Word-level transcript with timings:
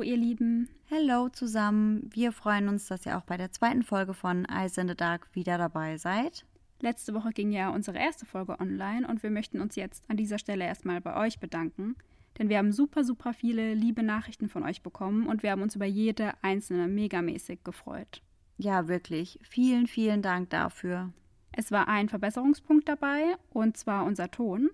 Hallo 0.00 0.12
ihr 0.12 0.16
Lieben. 0.16 0.70
Hallo 0.90 1.28
zusammen. 1.28 2.08
Wir 2.10 2.32
freuen 2.32 2.68
uns, 2.68 2.86
dass 2.86 3.04
ihr 3.04 3.18
auch 3.18 3.24
bei 3.24 3.36
der 3.36 3.52
zweiten 3.52 3.82
Folge 3.82 4.14
von 4.14 4.46
Eyes 4.46 4.78
in 4.78 4.88
the 4.88 4.94
Dark 4.94 5.28
wieder 5.34 5.58
dabei 5.58 5.98
seid. 5.98 6.46
Letzte 6.80 7.12
Woche 7.12 7.32
ging 7.32 7.52
ja 7.52 7.68
unsere 7.68 7.98
erste 7.98 8.24
Folge 8.24 8.58
online 8.60 9.06
und 9.06 9.22
wir 9.22 9.28
möchten 9.28 9.60
uns 9.60 9.76
jetzt 9.76 10.02
an 10.08 10.16
dieser 10.16 10.38
Stelle 10.38 10.64
erstmal 10.64 11.02
bei 11.02 11.14
euch 11.22 11.38
bedanken, 11.38 11.96
denn 12.38 12.48
wir 12.48 12.56
haben 12.56 12.72
super, 12.72 13.04
super 13.04 13.34
viele 13.34 13.74
liebe 13.74 14.02
Nachrichten 14.02 14.48
von 14.48 14.62
euch 14.62 14.82
bekommen 14.82 15.26
und 15.26 15.42
wir 15.42 15.50
haben 15.50 15.60
uns 15.60 15.76
über 15.76 15.84
jede 15.84 16.32
einzelne 16.40 16.88
megamäßig 16.88 17.62
gefreut. 17.62 18.22
Ja, 18.56 18.88
wirklich. 18.88 19.38
Vielen, 19.42 19.86
vielen 19.86 20.22
Dank 20.22 20.48
dafür. 20.48 21.12
Es 21.52 21.70
war 21.70 21.88
ein 21.88 22.08
Verbesserungspunkt 22.08 22.88
dabei 22.88 23.34
und 23.50 23.76
zwar 23.76 24.06
unser 24.06 24.30
Ton, 24.30 24.70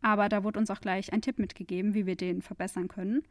aber 0.00 0.30
da 0.30 0.44
wurde 0.44 0.58
uns 0.58 0.70
auch 0.70 0.80
gleich 0.80 1.12
ein 1.12 1.20
Tipp 1.20 1.38
mitgegeben, 1.38 1.92
wie 1.92 2.06
wir 2.06 2.16
den 2.16 2.40
verbessern 2.40 2.88
können. 2.88 3.22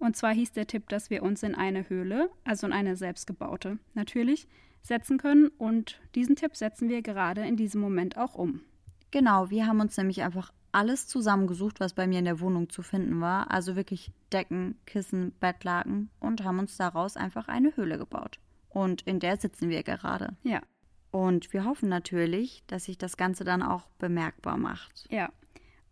Und 0.00 0.16
zwar 0.16 0.32
hieß 0.32 0.52
der 0.52 0.66
Tipp, 0.66 0.88
dass 0.88 1.10
wir 1.10 1.22
uns 1.22 1.42
in 1.42 1.54
eine 1.54 1.88
Höhle, 1.88 2.30
also 2.42 2.66
in 2.66 2.72
eine 2.72 2.96
selbstgebaute, 2.96 3.78
natürlich, 3.94 4.48
setzen 4.82 5.18
können. 5.18 5.48
Und 5.58 6.00
diesen 6.14 6.36
Tipp 6.36 6.56
setzen 6.56 6.88
wir 6.88 7.02
gerade 7.02 7.42
in 7.42 7.56
diesem 7.56 7.82
Moment 7.82 8.16
auch 8.16 8.34
um. 8.34 8.62
Genau, 9.10 9.50
wir 9.50 9.66
haben 9.66 9.80
uns 9.80 9.96
nämlich 9.96 10.22
einfach 10.22 10.52
alles 10.72 11.06
zusammengesucht, 11.06 11.80
was 11.80 11.92
bei 11.92 12.06
mir 12.06 12.18
in 12.18 12.24
der 12.24 12.40
Wohnung 12.40 12.70
zu 12.70 12.82
finden 12.82 13.20
war. 13.20 13.50
Also 13.50 13.76
wirklich 13.76 14.10
Decken, 14.32 14.78
Kissen, 14.86 15.32
Bettlaken 15.38 16.08
und 16.18 16.44
haben 16.44 16.60
uns 16.60 16.78
daraus 16.78 17.16
einfach 17.16 17.48
eine 17.48 17.76
Höhle 17.76 17.98
gebaut. 17.98 18.38
Und 18.70 19.02
in 19.02 19.20
der 19.20 19.36
sitzen 19.36 19.68
wir 19.68 19.82
gerade. 19.82 20.36
Ja. 20.44 20.62
Und 21.10 21.52
wir 21.52 21.64
hoffen 21.64 21.88
natürlich, 21.90 22.62
dass 22.68 22.84
sich 22.84 22.96
das 22.96 23.18
Ganze 23.18 23.44
dann 23.44 23.62
auch 23.62 23.88
bemerkbar 23.98 24.56
macht. 24.56 25.06
Ja. 25.10 25.28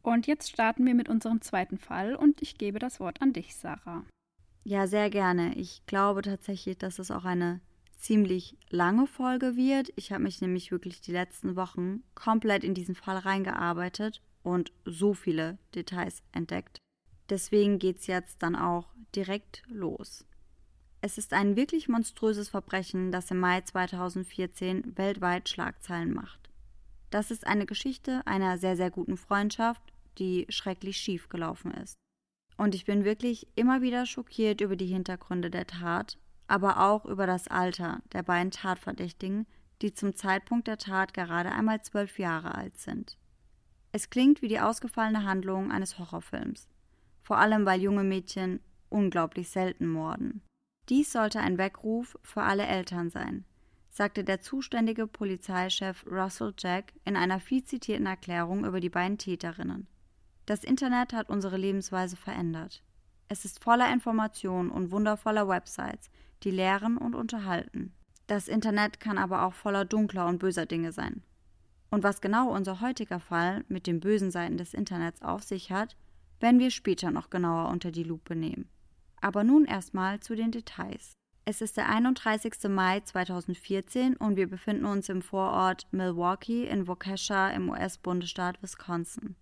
Und 0.08 0.26
jetzt 0.26 0.48
starten 0.48 0.86
wir 0.86 0.94
mit 0.94 1.10
unserem 1.10 1.42
zweiten 1.42 1.76
Fall 1.76 2.14
und 2.14 2.40
ich 2.40 2.56
gebe 2.56 2.78
das 2.78 2.98
Wort 2.98 3.20
an 3.20 3.34
dich, 3.34 3.54
Sarah. 3.54 4.06
Ja, 4.64 4.86
sehr 4.86 5.10
gerne. 5.10 5.54
Ich 5.54 5.84
glaube 5.84 6.22
tatsächlich, 6.22 6.78
dass 6.78 6.98
es 6.98 7.10
auch 7.10 7.26
eine 7.26 7.60
ziemlich 7.98 8.56
lange 8.70 9.06
Folge 9.06 9.54
wird. 9.54 9.92
Ich 9.96 10.10
habe 10.10 10.22
mich 10.22 10.40
nämlich 10.40 10.70
wirklich 10.70 11.02
die 11.02 11.12
letzten 11.12 11.56
Wochen 11.56 12.04
komplett 12.14 12.64
in 12.64 12.72
diesen 12.72 12.94
Fall 12.94 13.18
reingearbeitet 13.18 14.22
und 14.42 14.72
so 14.86 15.12
viele 15.12 15.58
Details 15.74 16.22
entdeckt. 16.32 16.78
Deswegen 17.28 17.78
geht 17.78 17.98
es 17.98 18.06
jetzt 18.06 18.42
dann 18.42 18.56
auch 18.56 18.86
direkt 19.14 19.62
los. 19.68 20.24
Es 21.02 21.18
ist 21.18 21.34
ein 21.34 21.54
wirklich 21.54 21.86
monströses 21.86 22.48
Verbrechen, 22.48 23.12
das 23.12 23.30
im 23.30 23.40
Mai 23.40 23.60
2014 23.60 24.96
weltweit 24.96 25.50
Schlagzeilen 25.50 26.14
macht. 26.14 26.48
Das 27.10 27.30
ist 27.30 27.46
eine 27.46 27.66
Geschichte 27.66 28.26
einer 28.26 28.56
sehr, 28.56 28.76
sehr 28.76 28.90
guten 28.90 29.18
Freundschaft 29.18 29.82
die 30.18 30.46
schrecklich 30.48 30.96
schief 30.96 31.28
gelaufen 31.28 31.72
ist. 31.72 31.96
Und 32.56 32.74
ich 32.74 32.84
bin 32.84 33.04
wirklich 33.04 33.46
immer 33.54 33.82
wieder 33.82 34.04
schockiert 34.04 34.60
über 34.60 34.76
die 34.76 34.86
Hintergründe 34.86 35.50
der 35.50 35.66
Tat, 35.66 36.18
aber 36.48 36.80
auch 36.80 37.04
über 37.04 37.26
das 37.26 37.46
Alter 37.48 38.02
der 38.12 38.22
beiden 38.22 38.50
Tatverdächtigen, 38.50 39.46
die 39.80 39.92
zum 39.92 40.14
Zeitpunkt 40.14 40.66
der 40.66 40.78
Tat 40.78 41.14
gerade 41.14 41.52
einmal 41.52 41.82
zwölf 41.82 42.18
Jahre 42.18 42.54
alt 42.54 42.76
sind. 42.76 43.16
Es 43.92 44.10
klingt 44.10 44.42
wie 44.42 44.48
die 44.48 44.60
ausgefallene 44.60 45.24
Handlung 45.24 45.70
eines 45.70 45.98
Horrorfilms, 45.98 46.68
vor 47.22 47.38
allem 47.38 47.64
weil 47.64 47.80
junge 47.80 48.04
Mädchen 48.04 48.60
unglaublich 48.88 49.48
selten 49.50 49.86
morden. 49.86 50.42
Dies 50.88 51.12
sollte 51.12 51.40
ein 51.40 51.58
Weckruf 51.58 52.18
für 52.22 52.42
alle 52.42 52.66
Eltern 52.66 53.10
sein, 53.10 53.44
sagte 53.90 54.24
der 54.24 54.40
zuständige 54.40 55.06
Polizeichef 55.06 56.04
Russell 56.06 56.54
Jack 56.58 56.92
in 57.04 57.16
einer 57.16 57.40
viel 57.40 57.62
zitierten 57.64 58.06
Erklärung 58.06 58.64
über 58.64 58.80
die 58.80 58.90
beiden 58.90 59.18
Täterinnen. 59.18 59.86
Das 60.48 60.64
Internet 60.64 61.12
hat 61.12 61.28
unsere 61.28 61.58
Lebensweise 61.58 62.16
verändert. 62.16 62.82
Es 63.28 63.44
ist 63.44 63.62
voller 63.62 63.92
Informationen 63.92 64.70
und 64.70 64.90
wundervoller 64.90 65.46
Websites, 65.46 66.08
die 66.42 66.50
lehren 66.50 66.96
und 66.96 67.14
unterhalten. 67.14 67.92
Das 68.28 68.48
Internet 68.48 68.98
kann 68.98 69.18
aber 69.18 69.42
auch 69.42 69.52
voller 69.52 69.84
dunkler 69.84 70.26
und 70.26 70.38
böser 70.38 70.64
Dinge 70.64 70.92
sein. 70.92 71.22
Und 71.90 72.02
was 72.02 72.22
genau 72.22 72.50
unser 72.50 72.80
heutiger 72.80 73.20
Fall 73.20 73.62
mit 73.68 73.86
den 73.86 74.00
bösen 74.00 74.30
Seiten 74.30 74.56
des 74.56 74.72
Internets 74.72 75.20
auf 75.20 75.42
sich 75.42 75.70
hat, 75.70 75.96
werden 76.40 76.60
wir 76.60 76.70
später 76.70 77.10
noch 77.10 77.28
genauer 77.28 77.68
unter 77.68 77.90
die 77.90 78.04
Lupe 78.04 78.34
nehmen. 78.34 78.70
Aber 79.20 79.44
nun 79.44 79.66
erstmal 79.66 80.20
zu 80.20 80.34
den 80.34 80.50
Details. 80.50 81.12
Es 81.44 81.60
ist 81.60 81.76
der 81.76 81.90
31. 81.90 82.70
Mai 82.70 83.00
2014 83.00 84.16
und 84.16 84.36
wir 84.36 84.48
befinden 84.48 84.86
uns 84.86 85.10
im 85.10 85.20
Vorort 85.20 85.86
Milwaukee 85.90 86.66
in 86.66 86.88
Waukesha 86.88 87.50
im 87.50 87.68
US-Bundesstaat 87.68 88.62
Wisconsin. 88.62 89.36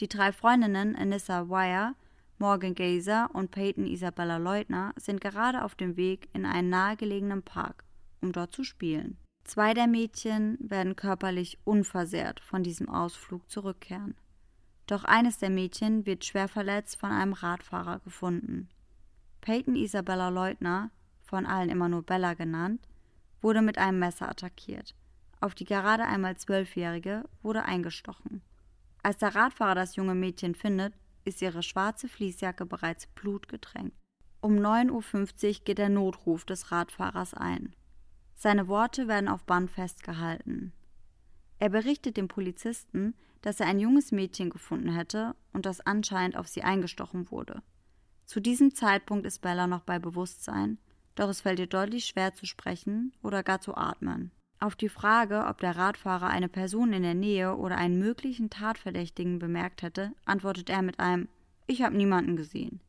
Die 0.00 0.08
drei 0.08 0.30
Freundinnen 0.30 0.94
Anissa 0.94 1.48
Wire, 1.48 1.94
Morgan 2.38 2.76
Gazer 2.76 3.30
und 3.32 3.50
Peyton 3.50 3.84
Isabella 3.84 4.36
Leutner 4.36 4.94
sind 4.96 5.20
gerade 5.20 5.64
auf 5.64 5.74
dem 5.74 5.96
Weg 5.96 6.28
in 6.32 6.46
einen 6.46 6.68
nahegelegenen 6.70 7.42
Park, 7.42 7.84
um 8.20 8.30
dort 8.30 8.54
zu 8.54 8.62
spielen. 8.62 9.18
Zwei 9.42 9.74
der 9.74 9.88
Mädchen 9.88 10.56
werden 10.60 10.94
körperlich 10.94 11.58
unversehrt 11.64 12.38
von 12.38 12.62
diesem 12.62 12.88
Ausflug 12.88 13.50
zurückkehren. 13.50 14.14
Doch 14.86 15.02
eines 15.02 15.38
der 15.38 15.50
Mädchen 15.50 16.06
wird 16.06 16.24
schwer 16.24 16.46
verletzt 16.46 17.00
von 17.00 17.10
einem 17.10 17.32
Radfahrer 17.32 17.98
gefunden. 17.98 18.68
Peyton 19.40 19.74
Isabella 19.74 20.28
Leutner, 20.28 20.90
von 21.22 21.44
allen 21.44 21.70
immer 21.70 21.88
nur 21.88 22.04
Bella 22.04 22.34
genannt, 22.34 22.86
wurde 23.40 23.62
mit 23.62 23.78
einem 23.78 23.98
Messer 23.98 24.28
attackiert. 24.28 24.94
Auf 25.40 25.56
die 25.56 25.64
gerade 25.64 26.04
einmal 26.04 26.36
Zwölfjährige 26.36 27.24
wurde 27.42 27.64
eingestochen. 27.64 28.42
Als 29.02 29.18
der 29.18 29.34
Radfahrer 29.34 29.74
das 29.74 29.96
junge 29.96 30.14
Mädchen 30.14 30.54
findet, 30.54 30.94
ist 31.24 31.42
ihre 31.42 31.62
schwarze 31.62 32.08
Fließjacke 32.08 32.66
bereits 32.66 33.06
blutgetränkt. 33.08 33.96
Um 34.40 34.56
9.50 34.56 35.46
Uhr 35.48 35.64
geht 35.64 35.78
der 35.78 35.88
Notruf 35.88 36.44
des 36.44 36.70
Radfahrers 36.70 37.34
ein. 37.34 37.74
Seine 38.34 38.68
Worte 38.68 39.08
werden 39.08 39.28
auf 39.28 39.44
Band 39.44 39.70
festgehalten. 39.70 40.72
Er 41.58 41.70
berichtet 41.70 42.16
dem 42.16 42.28
Polizisten, 42.28 43.14
dass 43.42 43.60
er 43.60 43.66
ein 43.66 43.80
junges 43.80 44.12
Mädchen 44.12 44.50
gefunden 44.50 44.94
hätte 44.94 45.34
und 45.52 45.66
das 45.66 45.80
anscheinend 45.80 46.36
auf 46.36 46.46
sie 46.46 46.62
eingestochen 46.62 47.30
wurde. 47.30 47.62
Zu 48.26 48.40
diesem 48.40 48.74
Zeitpunkt 48.74 49.26
ist 49.26 49.40
Bella 49.40 49.66
noch 49.66 49.82
bei 49.82 49.98
Bewusstsein, 49.98 50.78
doch 51.14 51.28
es 51.28 51.40
fällt 51.40 51.58
ihr 51.58 51.66
deutlich 51.66 52.06
schwer 52.06 52.34
zu 52.34 52.46
sprechen 52.46 53.12
oder 53.22 53.42
gar 53.42 53.60
zu 53.60 53.76
atmen. 53.76 54.30
Auf 54.60 54.74
die 54.74 54.88
Frage, 54.88 55.46
ob 55.46 55.60
der 55.60 55.76
Radfahrer 55.76 56.28
eine 56.28 56.48
Person 56.48 56.92
in 56.92 57.04
der 57.04 57.14
Nähe 57.14 57.54
oder 57.56 57.76
einen 57.76 57.98
möglichen 57.98 58.50
Tatverdächtigen 58.50 59.38
bemerkt 59.38 59.82
hätte, 59.82 60.12
antwortet 60.24 60.68
er 60.68 60.82
mit 60.82 60.98
einem 60.98 61.28
Ich 61.66 61.82
habe 61.82 61.96
niemanden 61.96 62.34
gesehen. 62.34 62.80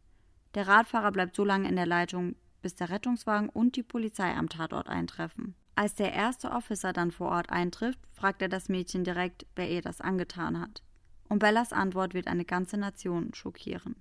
Der 0.56 0.68
Radfahrer 0.68 1.12
bleibt 1.12 1.36
so 1.36 1.46
lange 1.46 1.70
in 1.70 1.76
der 1.76 1.86
Leitung, 1.86 2.36
bis 2.64 2.76
der 2.76 2.90
Rettungswagen 2.90 3.50
und 3.50 3.76
die 3.76 3.84
Polizei 3.84 4.34
am 4.34 4.50
Tatort 4.50 4.88
eintreffen. 4.88 5.54
Als 5.76 5.94
der 5.94 6.12
erste 6.12 6.52
Officer 6.52 6.92
dann 6.92 7.12
vor 7.12 7.30
Ort 7.30 7.52
eintrifft, 7.52 8.00
fragt 8.12 8.42
er 8.42 8.50
das 8.50 8.68
Mädchen 8.68 9.04
direkt, 9.04 9.46
wer 9.56 9.70
ihr 9.70 9.82
das 9.82 10.02
angetan 10.02 10.60
hat. 10.60 10.82
Und 11.30 11.40
Bellas 11.40 11.72
Antwort 11.72 12.16
wird 12.16 12.28
eine 12.28 12.46
ganze 12.46 12.78
Nation 12.78 13.34
schockieren. 13.36 13.96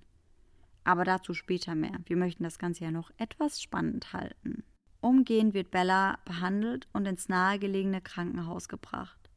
Aber 0.83 1.03
dazu 1.03 1.35
später 1.35 1.75
mehr. 1.75 1.99
Wir 2.05 2.17
möchten 2.17 2.43
das 2.43 2.57
Ganze 2.57 2.85
ja 2.85 2.91
noch 2.91 3.11
etwas 3.17 3.61
spannend 3.61 4.11
halten. 4.11 4.63
Umgehend 5.01 5.53
wird 5.53 5.71
Bella 5.71 6.19
behandelt 6.25 6.87
und 6.91 7.05
ins 7.07 7.29
nahegelegene 7.29 8.01
Krankenhaus 8.01 8.67
gebracht. 8.67 9.29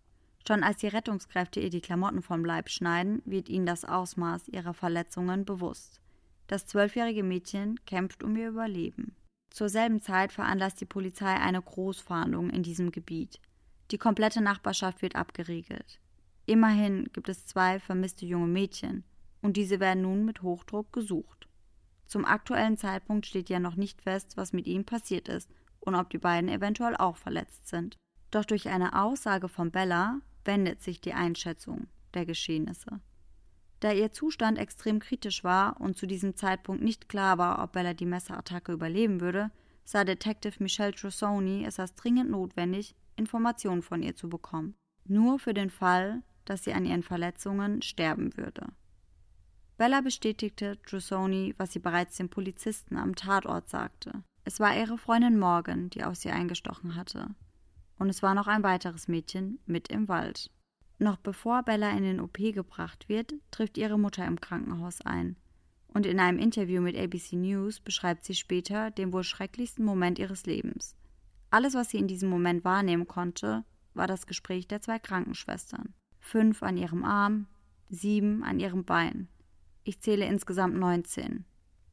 Schon 0.47 0.65
als 0.65 0.78
die 0.78 0.89
Rettungskräfte 0.89 1.61
ihr 1.61 1.71
die 1.71 1.81
Klamotten 1.81 2.21
vom 2.21 2.45
Leib 2.45 2.69
schneiden, 2.69 3.23
wird 3.25 3.49
ihnen 3.49 3.67
das 3.67 3.84
Ausmaß 3.84 4.49
ihrer 4.49 4.75
Verletzungen 4.75 5.45
bewusst. 5.45 6.00
Das 6.49 6.67
zwölfjährige 6.67 7.23
Mädchen 7.23 7.79
kämpft 7.87 8.25
um 8.25 8.37
ihr 8.37 8.49
Überleben. 8.49 9.14
Zur 9.50 9.69
selben 9.69 10.00
Zeit 10.00 10.32
veranlasst 10.32 10.81
die 10.81 10.87
Polizei 10.87 11.32
eine 11.32 11.62
Großfahndung 11.62 12.50
in 12.50 12.65
diesem 12.65 12.91
Gebiet. 12.91 13.38
Die 13.93 13.99
komplette 13.99 14.41
Nachbarschaft 14.41 15.00
wird 15.03 15.15
abgeriegelt. 15.15 16.00
Immerhin 16.47 17.05
gibt 17.12 17.29
es 17.29 17.47
zwei 17.47 17.79
vermisste 17.79 18.26
junge 18.26 18.49
Mädchen, 18.49 19.05
und 19.43 19.56
diese 19.56 19.79
werden 19.79 20.03
nun 20.03 20.25
mit 20.25 20.43
Hochdruck 20.43 20.93
gesucht. 20.93 21.42
Zum 22.12 22.26
aktuellen 22.26 22.76
Zeitpunkt 22.76 23.25
steht 23.25 23.49
ja 23.49 23.59
noch 23.59 23.75
nicht 23.75 24.03
fest, 24.03 24.37
was 24.37 24.53
mit 24.53 24.67
ihnen 24.67 24.85
passiert 24.85 25.31
ist 25.31 25.49
und 25.81 25.94
ob 25.94 26.11
die 26.11 26.19
beiden 26.19 26.50
eventuell 26.50 26.94
auch 26.94 27.17
verletzt 27.17 27.69
sind. 27.69 27.97
Doch 28.31 28.44
durch 28.44 28.69
eine 28.69 29.03
Aussage 29.03 29.49
von 29.49 29.70
Bella 29.70 30.20
wendet 30.44 30.82
sich 30.82 31.00
die 31.00 31.14
Einschätzung 31.14 31.87
der 32.12 32.26
Geschehnisse. 32.26 33.00
Da 33.81 33.93
ihr 33.93 34.12
Zustand 34.12 34.59
extrem 34.59 34.99
kritisch 34.99 35.43
war 35.43 35.81
und 35.81 35.97
zu 35.97 36.06
diesem 36.06 36.37
Zeitpunkt 36.37 36.82
nicht 36.82 37.09
klar 37.09 37.38
war, 37.38 37.64
ob 37.64 37.73
Bella 37.73 37.94
die 37.94 38.05
Messerattacke 38.05 38.73
überleben 38.73 39.23
würde, 39.23 39.50
sah 39.82 40.05
Detective 40.05 40.62
Michelle 40.62 40.93
Trussoni 40.93 41.65
es 41.65 41.81
als 41.81 41.94
dringend 41.94 42.31
notwendig, 42.31 42.94
Informationen 43.17 43.81
von 43.81 44.03
ihr 44.03 44.15
zu 44.15 44.29
bekommen. 44.29 44.75
Nur 45.06 45.38
für 45.38 45.55
den 45.55 45.70
Fall, 45.70 46.23
dass 46.44 46.65
sie 46.65 46.75
an 46.75 46.85
ihren 46.85 47.05
Verletzungen 47.05 47.81
sterben 47.81 48.37
würde. 48.37 48.67
Bella 49.76 50.00
bestätigte 50.00 50.80
Trussoni, 50.82 51.54
was 51.56 51.72
sie 51.72 51.78
bereits 51.78 52.16
dem 52.16 52.28
Polizisten 52.28 52.96
am 52.96 53.14
Tatort 53.14 53.69
sagte. 53.69 54.22
Es 54.44 54.60
war 54.60 54.76
ihre 54.76 54.98
Freundin 54.98 55.38
Morgan, 55.38 55.90
die 55.90 56.04
auf 56.04 56.16
sie 56.16 56.30
eingestochen 56.30 56.94
hatte. 56.94 57.34
Und 57.98 58.08
es 58.08 58.22
war 58.22 58.34
noch 58.34 58.48
ein 58.48 58.62
weiteres 58.62 59.08
Mädchen 59.08 59.58
mit 59.66 59.88
im 59.88 60.08
Wald. 60.08 60.50
Noch 60.98 61.16
bevor 61.16 61.62
Bella 61.62 61.90
in 61.90 62.04
den 62.04 62.20
OP 62.20 62.38
gebracht 62.38 63.08
wird, 63.08 63.34
trifft 63.50 63.78
ihre 63.78 63.98
Mutter 63.98 64.26
im 64.26 64.40
Krankenhaus 64.40 65.00
ein. 65.00 65.36
Und 65.88 66.06
in 66.06 66.20
einem 66.20 66.38
Interview 66.38 66.80
mit 66.80 66.96
ABC 66.96 67.36
News 67.36 67.80
beschreibt 67.80 68.24
sie 68.24 68.34
später 68.34 68.90
den 68.90 69.12
wohl 69.12 69.24
schrecklichsten 69.24 69.84
Moment 69.84 70.19
ihres 70.19 70.46
Lebens. 70.46 70.96
Alles, 71.50 71.74
was 71.74 71.90
sie 71.90 71.98
in 71.98 72.08
diesem 72.08 72.30
Moment 72.30 72.64
wahrnehmen 72.64 73.06
konnte, 73.06 73.64
war 73.94 74.06
das 74.06 74.26
Gespräch 74.26 74.69
der 74.69 74.80
zwei 74.80 74.98
Krankenschwestern. 74.98 75.92
Fünf 76.19 76.62
an 76.62 76.76
ihrem 76.76 77.04
Arm, 77.04 77.46
sieben 77.90 78.42
an 78.42 78.58
ihrem 78.58 78.84
Bein. 78.84 79.28
Ich 79.84 80.00
zähle 80.00 80.26
insgesamt 80.26 80.76
19. 80.76 81.44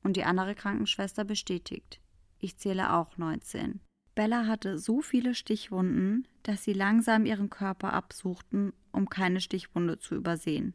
Und 0.04 0.16
die 0.16 0.24
andere 0.24 0.56
Krankenschwester 0.56 1.24
bestätigt. 1.24 2.00
Ich 2.40 2.58
zähle 2.58 2.94
auch 2.94 3.18
19. 3.18 3.82
Bella 4.16 4.48
hatte 4.48 4.78
so 4.78 5.02
viele 5.02 5.34
Stichwunden, 5.34 6.28
dass 6.44 6.64
sie 6.64 6.74
langsam 6.74 7.26
ihren 7.26 7.50
Körper 7.50 7.94
absuchten, 7.94 8.74
um 8.92 9.10
keine 9.10 9.42
Stichwunde 9.42 9.98
zu 9.98 10.16
übersehen. 10.16 10.74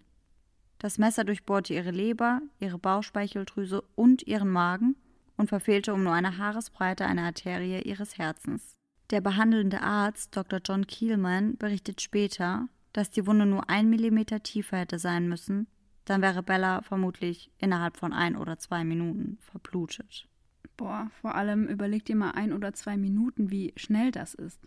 Das 0.79 0.99
Messer 0.99 1.25
durchbohrte 1.25 1.75
ihre 1.75 1.91
Leber, 1.91 2.43
ihre 2.59 2.79
Bauchspeicheldrüse 2.79 3.83
und 3.95 4.27
ihren 4.27 4.49
Magen 4.49 4.97
und 5.37 5.49
verfehlte 5.49 5.95
um 5.95 6.05
nur 6.05 6.13
eine 6.13 6.39
Haaresbreite 6.39 7.07
eine 7.07 7.23
Arterie 7.23 7.83
ihres 7.83 8.19
Herzens. 8.19 8.77
Der 9.11 9.21
behandelnde 9.21 9.83
Arzt 9.83 10.37
Dr. 10.37 10.61
John 10.65 10.87
Kielman 10.87 11.57
berichtet 11.57 12.01
später, 12.01 12.69
dass 12.93 13.11
die 13.11 13.27
Wunde 13.27 13.47
nur 13.47 13.69
ein 13.69 13.91
Millimeter 13.91 14.43
tiefer 14.43 14.79
hätte 14.79 14.99
sein 14.99 15.29
müssen, 15.29 15.67
dann 16.05 16.23
wäre 16.23 16.43
Bella 16.43 16.83
vermutlich 16.83 17.51
innerhalb 17.59 17.97
von 17.97 18.13
ein 18.13 18.37
oder 18.37 18.59
zwei 18.59 18.85
Minuten 18.85 19.39
verblutet. 19.41 20.29
Boah, 20.77 21.11
vor 21.21 21.35
allem 21.35 21.67
überleg 21.67 22.05
dir 22.05 22.17
mal 22.17 22.33
ein 22.33 22.53
oder 22.53 22.73
zwei 22.73 22.97
Minuten, 22.97 23.51
wie 23.51 23.73
schnell 23.77 24.11
das 24.11 24.35
ist. 24.35 24.61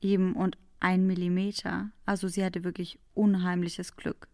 Eben 0.00 0.34
und 0.34 0.58
ein 0.80 1.06
Millimeter. 1.06 1.90
Also 2.04 2.28
sie 2.28 2.44
hatte 2.44 2.64
wirklich 2.64 2.98
unheimliches 3.14 3.96
Glück 3.96 4.28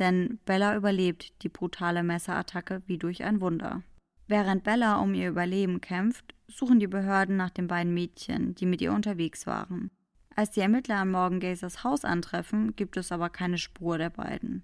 denn 0.00 0.40
Bella 0.46 0.74
überlebt 0.74 1.42
die 1.42 1.48
brutale 1.48 2.02
Messerattacke 2.02 2.82
wie 2.86 2.98
durch 2.98 3.22
ein 3.22 3.40
Wunder. 3.40 3.82
Während 4.26 4.64
Bella 4.64 4.96
um 4.96 5.14
ihr 5.14 5.28
Überleben 5.28 5.80
kämpft, 5.80 6.34
suchen 6.48 6.80
die 6.80 6.86
Behörden 6.86 7.36
nach 7.36 7.50
den 7.50 7.68
beiden 7.68 7.92
Mädchen, 7.94 8.54
die 8.54 8.66
mit 8.66 8.80
ihr 8.80 8.92
unterwegs 8.92 9.46
waren. 9.46 9.90
Als 10.34 10.52
die 10.52 10.60
Ermittler 10.60 10.96
am 10.96 11.10
Morgan 11.10 11.38
Gazers 11.38 11.84
Haus 11.84 12.04
antreffen, 12.04 12.74
gibt 12.76 12.96
es 12.96 13.12
aber 13.12 13.28
keine 13.28 13.58
Spur 13.58 13.98
der 13.98 14.10
beiden. 14.10 14.62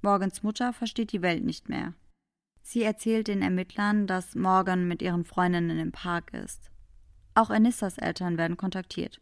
Morgans 0.00 0.42
Mutter 0.42 0.72
versteht 0.72 1.12
die 1.12 1.22
Welt 1.22 1.44
nicht 1.44 1.68
mehr. 1.68 1.94
Sie 2.62 2.82
erzählt 2.82 3.28
den 3.28 3.42
Ermittlern, 3.42 4.06
dass 4.06 4.34
Morgan 4.34 4.86
mit 4.86 5.02
ihren 5.02 5.24
Freundinnen 5.24 5.78
im 5.78 5.92
Park 5.92 6.32
ist. 6.34 6.70
Auch 7.34 7.50
Anissas 7.50 7.98
Eltern 7.98 8.36
werden 8.36 8.56
kontaktiert. 8.56 9.20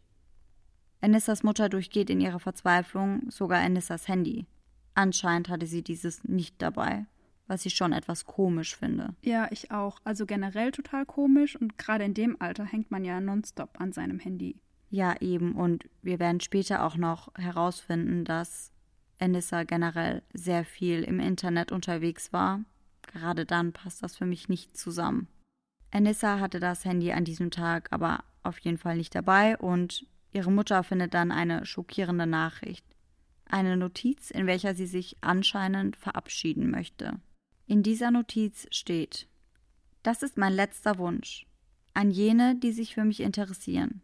Anissas 1.01 1.43
Mutter 1.43 1.69
durchgeht 1.69 2.09
in 2.09 2.19
ihrer 2.19 2.39
Verzweiflung 2.39 3.29
sogar 3.29 3.59
Anissas 3.59 4.07
Handy. 4.07 4.47
Anscheinend 4.95 5.49
hatte 5.49 5.67
sie 5.67 5.83
dieses 5.83 6.23
nicht 6.23 6.61
dabei, 6.61 7.05
was 7.45 7.65
ich 7.65 7.75
schon 7.75 7.93
etwas 7.93 8.25
komisch 8.25 8.75
finde. 8.75 9.15
Ja, 9.21 9.47
ich 9.51 9.71
auch. 9.71 9.99
Also 10.03 10.25
generell 10.25 10.71
total 10.71 11.05
komisch 11.05 11.55
und 11.55 11.77
gerade 11.77 12.03
in 12.03 12.13
dem 12.13 12.41
Alter 12.41 12.65
hängt 12.65 12.91
man 12.91 13.05
ja 13.05 13.21
nonstop 13.21 13.79
an 13.79 13.93
seinem 13.93 14.19
Handy. 14.19 14.59
Ja, 14.89 15.15
eben. 15.21 15.55
Und 15.55 15.87
wir 16.01 16.19
werden 16.19 16.39
später 16.39 16.83
auch 16.83 16.97
noch 16.97 17.33
herausfinden, 17.35 18.25
dass 18.25 18.71
Anissa 19.19 19.63
generell 19.63 20.21
sehr 20.33 20.65
viel 20.65 21.03
im 21.03 21.19
Internet 21.19 21.71
unterwegs 21.71 22.33
war. 22.33 22.61
Gerade 23.01 23.45
dann 23.45 23.73
passt 23.73 24.03
das 24.03 24.17
für 24.17 24.25
mich 24.25 24.49
nicht 24.49 24.77
zusammen. 24.77 25.27
Anissa 25.91 26.39
hatte 26.39 26.59
das 26.59 26.85
Handy 26.85 27.11
an 27.11 27.25
diesem 27.25 27.51
Tag 27.51 27.87
aber 27.91 28.23
auf 28.43 28.59
jeden 28.59 28.77
Fall 28.77 28.97
nicht 28.97 29.15
dabei 29.15 29.57
und 29.57 30.05
ihre 30.31 30.51
Mutter 30.51 30.83
findet 30.83 31.13
dann 31.13 31.31
eine 31.31 31.65
schockierende 31.65 32.27
Nachricht 32.27 32.85
eine 33.49 33.77
Notiz, 33.77 34.31
in 34.31 34.47
welcher 34.47 34.75
sie 34.75 34.87
sich 34.87 35.17
anscheinend 35.21 35.95
verabschieden 35.95 36.69
möchte. 36.69 37.19
In 37.65 37.83
dieser 37.83 38.11
Notiz 38.11 38.67
steht 38.71 39.27
Das 40.03 40.23
ist 40.23 40.37
mein 40.37 40.53
letzter 40.53 40.97
Wunsch 40.97 41.45
an 41.93 42.11
jene, 42.11 42.55
die 42.55 42.71
sich 42.71 42.93
für 42.93 43.03
mich 43.03 43.21
interessieren. 43.21 44.01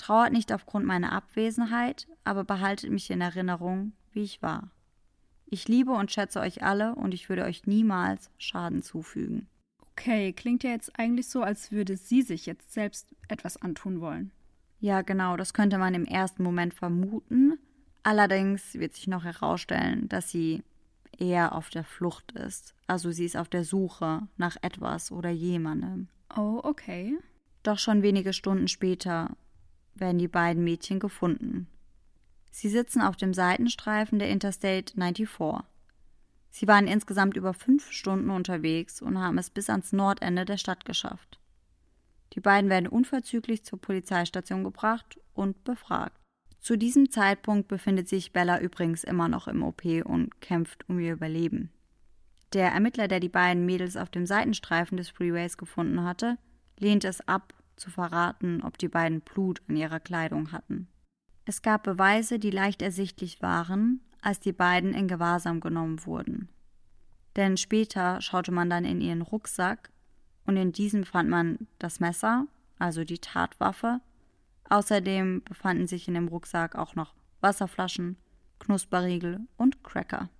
Trauert 0.00 0.32
nicht 0.32 0.52
aufgrund 0.52 0.86
meiner 0.86 1.12
Abwesenheit, 1.12 2.08
aber 2.24 2.44
behaltet 2.44 2.90
mich 2.90 3.10
in 3.10 3.20
Erinnerung, 3.20 3.92
wie 4.12 4.22
ich 4.22 4.42
war. 4.42 4.70
Ich 5.46 5.68
liebe 5.68 5.92
und 5.92 6.10
schätze 6.10 6.40
euch 6.40 6.62
alle 6.62 6.94
und 6.94 7.12
ich 7.12 7.28
würde 7.28 7.44
euch 7.44 7.66
niemals 7.66 8.30
Schaden 8.38 8.82
zufügen. 8.82 9.48
Okay, 9.92 10.32
klingt 10.32 10.62
ja 10.62 10.70
jetzt 10.70 10.98
eigentlich 10.98 11.28
so, 11.28 11.42
als 11.42 11.72
würde 11.72 11.96
sie 11.96 12.22
sich 12.22 12.46
jetzt 12.46 12.72
selbst 12.72 13.14
etwas 13.28 13.56
antun 13.60 14.00
wollen. 14.00 14.30
Ja, 14.78 15.02
genau, 15.02 15.36
das 15.36 15.52
könnte 15.52 15.76
man 15.76 15.94
im 15.94 16.06
ersten 16.06 16.42
Moment 16.42 16.72
vermuten, 16.72 17.58
Allerdings 18.02 18.74
wird 18.74 18.94
sich 18.94 19.08
noch 19.08 19.24
herausstellen, 19.24 20.08
dass 20.08 20.30
sie 20.30 20.62
eher 21.18 21.54
auf 21.54 21.70
der 21.70 21.84
Flucht 21.84 22.32
ist. 22.32 22.74
Also 22.86 23.10
sie 23.10 23.26
ist 23.26 23.36
auf 23.36 23.48
der 23.48 23.64
Suche 23.64 24.22
nach 24.36 24.56
etwas 24.62 25.12
oder 25.12 25.30
jemandem. 25.30 26.08
Oh, 26.34 26.60
okay. 26.62 27.18
Doch 27.62 27.78
schon 27.78 28.02
wenige 28.02 28.32
Stunden 28.32 28.68
später 28.68 29.36
werden 29.94 30.18
die 30.18 30.28
beiden 30.28 30.64
Mädchen 30.64 31.00
gefunden. 31.00 31.66
Sie 32.50 32.68
sitzen 32.68 33.00
auf 33.00 33.16
dem 33.16 33.32
Seitenstreifen 33.32 34.18
der 34.18 34.28
Interstate 34.28 34.94
94. 34.94 35.64
Sie 36.50 36.66
waren 36.66 36.88
insgesamt 36.88 37.36
über 37.36 37.54
fünf 37.54 37.92
Stunden 37.92 38.30
unterwegs 38.30 39.00
und 39.00 39.18
haben 39.18 39.38
es 39.38 39.50
bis 39.50 39.70
ans 39.70 39.92
Nordende 39.92 40.44
der 40.44 40.56
Stadt 40.56 40.84
geschafft. 40.84 41.38
Die 42.34 42.40
beiden 42.40 42.70
werden 42.70 42.88
unverzüglich 42.88 43.64
zur 43.64 43.80
Polizeistation 43.80 44.64
gebracht 44.64 45.18
und 45.32 45.64
befragt. 45.64 46.16
Zu 46.60 46.76
diesem 46.76 47.10
Zeitpunkt 47.10 47.68
befindet 47.68 48.08
sich 48.08 48.32
Bella 48.32 48.60
übrigens 48.60 49.04
immer 49.04 49.28
noch 49.28 49.48
im 49.48 49.62
OP 49.62 49.84
und 50.04 50.40
kämpft 50.40 50.88
um 50.88 50.98
ihr 50.98 51.14
Überleben. 51.14 51.70
Der 52.52 52.70
Ermittler, 52.72 53.08
der 53.08 53.20
die 53.20 53.28
beiden 53.28 53.64
Mädels 53.64 53.96
auf 53.96 54.10
dem 54.10 54.26
Seitenstreifen 54.26 54.96
des 54.96 55.08
Freeways 55.08 55.56
gefunden 55.56 56.04
hatte, 56.04 56.36
lehnt 56.78 57.04
es 57.04 57.26
ab, 57.26 57.54
zu 57.80 57.90
verraten, 57.90 58.62
ob 58.62 58.78
die 58.78 58.88
beiden 58.88 59.20
Blut 59.20 59.62
an 59.68 59.76
ihrer 59.76 60.00
Kleidung 60.00 60.52
hatten. 60.52 60.88
Es 61.44 61.62
gab 61.62 61.82
Beweise, 61.82 62.38
die 62.38 62.50
leicht 62.50 62.82
ersichtlich 62.82 63.42
waren, 63.42 64.00
als 64.22 64.40
die 64.40 64.52
beiden 64.52 64.94
in 64.94 65.08
Gewahrsam 65.08 65.60
genommen 65.60 66.04
wurden. 66.06 66.48
Denn 67.36 67.56
später 67.56 68.20
schaute 68.20 68.52
man 68.52 68.70
dann 68.70 68.84
in 68.84 69.00
ihren 69.00 69.22
Rucksack 69.22 69.90
und 70.46 70.56
in 70.56 70.72
diesem 70.72 71.04
fand 71.04 71.28
man 71.28 71.66
das 71.78 72.00
Messer, 72.00 72.46
also 72.78 73.04
die 73.04 73.18
Tatwaffe, 73.18 74.00
Außerdem 74.70 75.42
befanden 75.44 75.88
sich 75.88 76.06
in 76.06 76.14
dem 76.14 76.28
Rucksack 76.28 76.76
auch 76.76 76.94
noch 76.94 77.12
Wasserflaschen, 77.40 78.16
Knusperriegel 78.60 79.40
und 79.56 79.82
Cracker. 79.82 80.30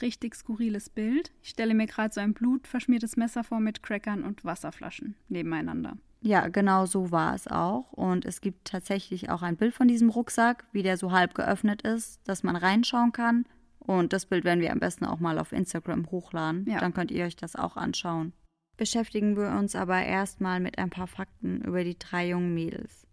Richtig 0.00 0.36
skurriles 0.36 0.88
Bild. 0.88 1.32
Ich 1.42 1.50
stelle 1.50 1.74
mir 1.74 1.86
gerade 1.86 2.14
so 2.14 2.20
ein 2.20 2.34
blutverschmiertes 2.34 3.16
Messer 3.16 3.42
vor 3.42 3.60
mit 3.60 3.82
Crackern 3.82 4.22
und 4.22 4.44
Wasserflaschen 4.44 5.16
nebeneinander. 5.28 5.98
Ja, 6.24 6.48
genau 6.48 6.86
so 6.86 7.10
war 7.10 7.34
es 7.34 7.46
auch. 7.46 7.92
Und 7.92 8.24
es 8.24 8.40
gibt 8.40 8.64
tatsächlich 8.66 9.28
auch 9.28 9.42
ein 9.42 9.56
Bild 9.56 9.74
von 9.74 9.88
diesem 9.88 10.08
Rucksack, 10.08 10.64
wie 10.72 10.82
der 10.82 10.96
so 10.96 11.12
halb 11.12 11.34
geöffnet 11.34 11.82
ist, 11.82 12.26
dass 12.26 12.42
man 12.42 12.56
reinschauen 12.56 13.12
kann. 13.12 13.44
Und 13.78 14.14
das 14.14 14.24
Bild 14.24 14.42
werden 14.44 14.60
wir 14.60 14.72
am 14.72 14.80
besten 14.80 15.04
auch 15.04 15.20
mal 15.20 15.38
auf 15.38 15.52
Instagram 15.52 16.10
hochladen. 16.10 16.64
Ja. 16.66 16.80
Dann 16.80 16.94
könnt 16.94 17.10
ihr 17.10 17.26
euch 17.26 17.36
das 17.36 17.56
auch 17.56 17.76
anschauen. 17.76 18.32
Beschäftigen 18.78 19.36
wir 19.36 19.50
uns 19.50 19.76
aber 19.76 20.02
erstmal 20.02 20.60
mit 20.60 20.78
ein 20.78 20.88
paar 20.88 21.08
Fakten 21.08 21.60
über 21.60 21.84
die 21.84 21.98
drei 21.98 22.30
jungen 22.30 22.54
Mädels. 22.54 23.06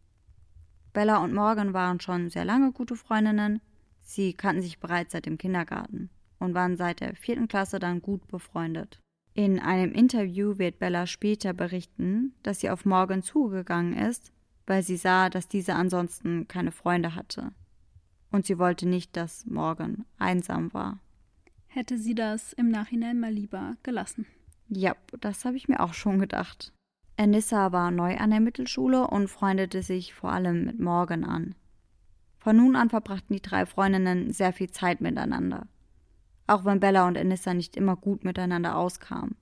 Bella 0.93 1.17
und 1.17 1.33
Morgan 1.33 1.73
waren 1.73 1.99
schon 1.99 2.29
sehr 2.29 2.45
lange 2.45 2.71
gute 2.71 2.95
Freundinnen. 2.95 3.59
Sie 3.99 4.33
kannten 4.33 4.61
sich 4.61 4.79
bereits 4.79 5.11
seit 5.11 5.25
dem 5.25 5.37
Kindergarten 5.37 6.09
und 6.39 6.53
waren 6.53 6.77
seit 6.77 7.01
der 7.01 7.13
vierten 7.17 7.49
Klasse 7.49 7.79
dann 7.79 8.01
gut 8.01 8.25
befreundet. 8.29 9.01
In 9.33 9.59
einem 9.59 9.93
Interview 9.93 10.57
wird 10.57 10.79
Bella 10.79 11.07
später 11.07 11.53
berichten, 11.53 12.33
dass 12.43 12.59
sie 12.59 12.69
auf 12.69 12.85
Morgan 12.85 13.23
zugegangen 13.23 13.93
ist, 13.93 14.33
weil 14.67 14.83
sie 14.83 14.97
sah, 14.97 15.29
dass 15.29 15.47
diese 15.47 15.75
ansonsten 15.75 16.47
keine 16.47 16.71
Freunde 16.71 17.15
hatte. 17.15 17.51
Und 18.31 18.45
sie 18.45 18.59
wollte 18.59 18.88
nicht, 18.88 19.15
dass 19.15 19.45
Morgan 19.45 20.05
einsam 20.17 20.73
war. 20.73 21.00
Hätte 21.67 21.97
sie 21.97 22.15
das 22.15 22.53
im 22.53 22.69
Nachhinein 22.69 23.19
mal 23.19 23.31
lieber 23.31 23.77
gelassen. 23.83 24.25
Ja, 24.67 24.95
das 25.19 25.45
habe 25.45 25.57
ich 25.57 25.67
mir 25.69 25.79
auch 25.79 25.93
schon 25.93 26.19
gedacht. 26.19 26.73
Anissa 27.17 27.71
war 27.71 27.91
neu 27.91 28.17
an 28.17 28.31
der 28.31 28.39
Mittelschule 28.39 29.07
und 29.07 29.29
freundete 29.29 29.83
sich 29.83 30.13
vor 30.13 30.31
allem 30.31 30.65
mit 30.65 30.79
Morgan 30.79 31.23
an. 31.23 31.55
Von 32.39 32.57
nun 32.57 32.75
an 32.75 32.89
verbrachten 32.89 33.35
die 33.35 33.41
drei 33.41 33.65
Freundinnen 33.65 34.33
sehr 34.33 34.51
viel 34.51 34.71
Zeit 34.71 35.00
miteinander. 35.00 35.67
Auch 36.51 36.65
wenn 36.65 36.81
Bella 36.81 37.08
und 37.08 37.17
Anissa 37.17 37.53
nicht 37.53 37.77
immer 37.77 37.96
gut 37.96 38.25
miteinander 38.25 38.75
auskamen. 38.75 39.38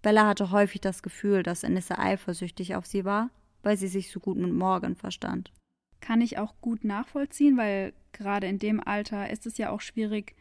Bella 0.00 0.26
hatte 0.26 0.50
häufig 0.50 0.80
das 0.80 1.02
Gefühl, 1.02 1.42
dass 1.42 1.64
Anissa 1.64 1.98
eifersüchtig 1.98 2.76
auf 2.76 2.86
sie 2.86 3.04
war, 3.04 3.28
weil 3.62 3.76
sie 3.76 3.88
sich 3.88 4.10
so 4.10 4.20
gut 4.20 4.38
mit 4.38 4.50
Morgan 4.50 4.96
verstand. 4.96 5.52
Kann 6.00 6.22
ich 6.22 6.38
auch 6.38 6.54
gut 6.62 6.82
nachvollziehen, 6.82 7.58
weil 7.58 7.92
gerade 8.12 8.46
in 8.46 8.58
dem 8.58 8.80
Alter 8.82 9.28
ist 9.28 9.46
es 9.46 9.58
ja 9.58 9.68
auch 9.68 9.82
schwierig, 9.82 10.34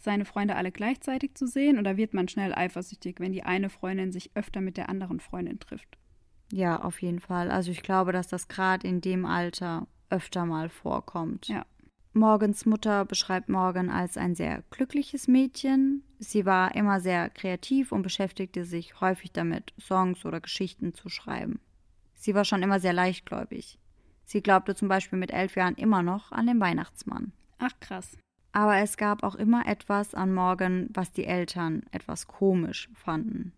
seine 0.00 0.24
Freunde 0.24 0.54
alle 0.54 0.70
gleichzeitig 0.70 1.34
zu 1.34 1.48
sehen 1.48 1.80
oder 1.80 1.96
wird 1.96 2.14
man 2.14 2.28
schnell 2.28 2.54
eifersüchtig, 2.54 3.18
wenn 3.18 3.32
die 3.32 3.42
eine 3.42 3.70
Freundin 3.70 4.12
sich 4.12 4.30
öfter 4.36 4.60
mit 4.60 4.76
der 4.76 4.88
anderen 4.88 5.18
Freundin 5.18 5.58
trifft? 5.58 5.98
Ja, 6.52 6.80
auf 6.80 7.02
jeden 7.02 7.18
Fall. 7.18 7.50
Also 7.50 7.72
ich 7.72 7.82
glaube, 7.82 8.12
dass 8.12 8.28
das 8.28 8.46
gerade 8.46 8.86
in 8.86 9.00
dem 9.00 9.26
Alter 9.26 9.88
öfter 10.10 10.46
mal 10.46 10.68
vorkommt. 10.68 11.48
Ja. 11.48 11.66
Morgans 12.16 12.64
Mutter 12.64 13.04
beschreibt 13.04 13.48
Morgan 13.48 13.90
als 13.90 14.16
ein 14.16 14.36
sehr 14.36 14.62
glückliches 14.70 15.26
Mädchen. 15.26 16.04
Sie 16.20 16.46
war 16.46 16.76
immer 16.76 17.00
sehr 17.00 17.28
kreativ 17.28 17.90
und 17.90 18.02
beschäftigte 18.02 18.64
sich 18.64 19.00
häufig 19.00 19.32
damit, 19.32 19.74
Songs 19.80 20.24
oder 20.24 20.40
Geschichten 20.40 20.94
zu 20.94 21.08
schreiben. 21.08 21.58
Sie 22.14 22.36
war 22.36 22.44
schon 22.44 22.62
immer 22.62 22.78
sehr 22.78 22.92
leichtgläubig. 22.92 23.80
Sie 24.24 24.42
glaubte 24.42 24.76
zum 24.76 24.86
Beispiel 24.86 25.18
mit 25.18 25.32
elf 25.32 25.56
Jahren 25.56 25.74
immer 25.74 26.04
noch 26.04 26.30
an 26.30 26.46
den 26.46 26.60
Weihnachtsmann. 26.60 27.32
Ach 27.58 27.72
krass. 27.80 28.16
Aber 28.52 28.76
es 28.76 28.96
gab 28.96 29.24
auch 29.24 29.34
immer 29.34 29.66
etwas 29.66 30.14
an 30.14 30.32
Morgan, 30.32 30.90
was 30.94 31.10
die 31.10 31.24
Eltern 31.24 31.82
etwas 31.90 32.28
komisch 32.28 32.88
fanden. 32.94 33.52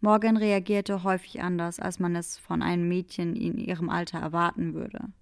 Morgan 0.00 0.36
reagierte 0.36 1.04
häufig 1.04 1.40
anders, 1.40 1.78
als 1.78 2.00
man 2.00 2.16
es 2.16 2.38
von 2.38 2.60
einem 2.60 2.88
Mädchen 2.88 3.36
in 3.36 3.56
ihrem 3.56 3.88
Alter 3.88 4.18
erwarten 4.18 4.74
würde. 4.74 5.12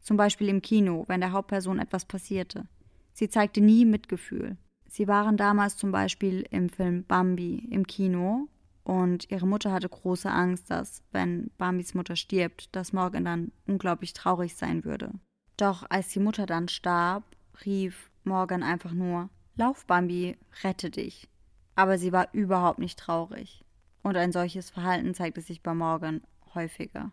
Zum 0.00 0.16
Beispiel 0.16 0.48
im 0.48 0.62
Kino, 0.62 1.04
wenn 1.08 1.20
der 1.20 1.32
Hauptperson 1.32 1.78
etwas 1.78 2.04
passierte. 2.04 2.66
Sie 3.12 3.28
zeigte 3.28 3.60
nie 3.60 3.84
Mitgefühl. 3.84 4.56
Sie 4.88 5.06
waren 5.06 5.36
damals 5.36 5.76
zum 5.76 5.92
Beispiel 5.92 6.46
im 6.50 6.68
Film 6.68 7.04
Bambi 7.04 7.66
im 7.70 7.86
Kino 7.86 8.48
und 8.82 9.30
ihre 9.30 9.46
Mutter 9.46 9.72
hatte 9.72 9.88
große 9.88 10.30
Angst, 10.30 10.70
dass, 10.70 11.02
wenn 11.12 11.50
Bambis 11.58 11.94
Mutter 11.94 12.16
stirbt, 12.16 12.74
dass 12.74 12.92
Morgan 12.92 13.24
dann 13.24 13.52
unglaublich 13.66 14.14
traurig 14.14 14.56
sein 14.56 14.84
würde. 14.84 15.12
Doch 15.56 15.84
als 15.88 16.08
die 16.08 16.20
Mutter 16.20 16.46
dann 16.46 16.68
starb, 16.68 17.24
rief 17.64 18.10
Morgan 18.24 18.62
einfach 18.62 18.92
nur 18.92 19.28
Lauf, 19.56 19.84
Bambi, 19.84 20.38
rette 20.64 20.90
dich. 20.90 21.28
Aber 21.76 21.98
sie 21.98 22.12
war 22.12 22.28
überhaupt 22.32 22.78
nicht 22.78 22.98
traurig. 22.98 23.64
Und 24.02 24.16
ein 24.16 24.32
solches 24.32 24.70
Verhalten 24.70 25.14
zeigte 25.14 25.42
sich 25.42 25.62
bei 25.62 25.74
Morgan 25.74 26.22
häufiger. 26.54 27.12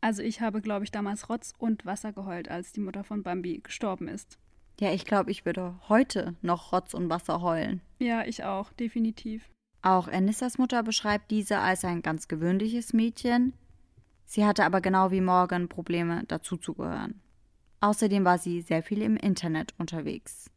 Also 0.00 0.22
ich 0.22 0.40
habe, 0.40 0.60
glaube 0.60 0.84
ich, 0.84 0.90
damals 0.90 1.28
Rotz 1.28 1.54
und 1.58 1.84
Wasser 1.84 2.12
geheult, 2.12 2.48
als 2.48 2.72
die 2.72 2.80
Mutter 2.80 3.04
von 3.04 3.22
Bambi 3.22 3.60
gestorben 3.62 4.08
ist. 4.08 4.38
Ja, 4.80 4.92
ich 4.92 5.04
glaube, 5.04 5.30
ich 5.30 5.44
würde 5.44 5.74
heute 5.88 6.36
noch 6.40 6.72
Rotz 6.72 6.94
und 6.94 7.10
Wasser 7.10 7.42
heulen. 7.42 7.80
Ja, 7.98 8.24
ich 8.24 8.44
auch, 8.44 8.72
definitiv. 8.72 9.50
Auch 9.82 10.06
Anissas 10.08 10.58
Mutter 10.58 10.82
beschreibt 10.82 11.30
diese 11.30 11.58
als 11.58 11.84
ein 11.84 12.02
ganz 12.02 12.28
gewöhnliches 12.28 12.92
Mädchen. 12.92 13.54
Sie 14.24 14.44
hatte 14.44 14.64
aber 14.64 14.80
genau 14.80 15.10
wie 15.10 15.20
Morgan 15.20 15.68
Probleme, 15.68 16.22
dazuzugehören. 16.28 17.20
Außerdem 17.80 18.24
war 18.24 18.38
sie 18.38 18.60
sehr 18.60 18.82
viel 18.82 19.02
im 19.02 19.16
Internet 19.16 19.74
unterwegs. 19.78 20.50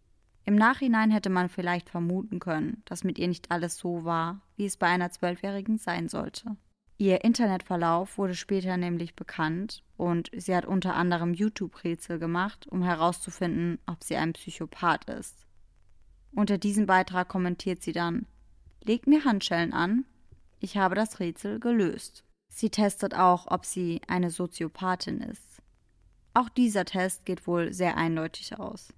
Im 0.43 0.55
Nachhinein 0.55 1.12
hätte 1.12 1.29
man 1.29 1.50
vielleicht 1.50 1.89
vermuten 1.89 2.39
können, 2.39 2.81
dass 2.86 3.03
mit 3.03 3.19
ihr 3.19 3.27
nicht 3.27 3.51
alles 3.51 3.77
so 3.77 4.03
war, 4.03 4.41
wie 4.55 4.65
es 4.65 4.77
bei 4.77 4.88
einer 4.88 5.12
Zwölfjährigen 5.12 5.77
sein 5.77 6.10
sollte. 6.10 6.57
Ihr 7.01 7.24
Internetverlauf 7.24 8.20
wurde 8.20 8.36
später 8.36 8.77
nämlich 8.77 9.15
bekannt 9.15 9.81
und 9.98 10.29
sie 10.38 10.55
hat 10.55 10.67
unter 10.67 10.93
anderem 10.93 11.34
YouTube-Rätsel 11.34 12.20
gemacht, 12.20 12.67
um 12.67 12.84
herauszufinden, 12.84 13.79
ob 13.88 14.03
sie 14.03 14.17
ein 14.17 14.34
Psychopath 14.34 15.10
ist. 15.10 15.48
Unter 16.31 16.60
diesem 16.60 16.86
Beitrag 16.86 17.27
kommentiert 17.27 17.81
sie 17.81 17.91
dann: 17.91 18.27
Legt 18.84 19.08
mir 19.08 19.25
Handschellen 19.25 19.74
an, 19.74 20.05
ich 20.60 20.77
habe 20.77 20.93
das 20.93 21.20
Rätsel 21.20 21.60
gelöst. 21.60 22.24
Sie 22.50 22.70
testet 22.70 23.15
auch, 23.15 23.48
ob 23.50 23.65
sie 23.65 24.01
eine 24.08 24.29
Soziopathin 24.29 25.22
ist. 25.22 25.63
Auch 26.36 26.50
dieser 26.50 26.86
Test 26.86 27.25
geht 27.25 27.48
wohl 27.48 27.74
sehr 27.74 27.98
eindeutig 27.98 28.60
aus. 28.60 28.93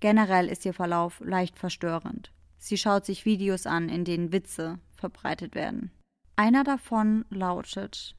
Generell 0.00 0.48
ist 0.48 0.66
ihr 0.66 0.74
Verlauf 0.74 1.18
leicht 1.20 1.58
verstörend. 1.58 2.30
Sie 2.58 2.76
schaut 2.76 3.06
sich 3.06 3.24
Videos 3.24 3.64
an, 3.64 3.88
in 3.88 4.04
denen 4.04 4.32
Witze 4.32 4.78
verbreitet 4.96 5.54
werden. 5.54 5.90
Einer 6.40 6.64
davon 6.64 7.26
lautet 7.28 8.16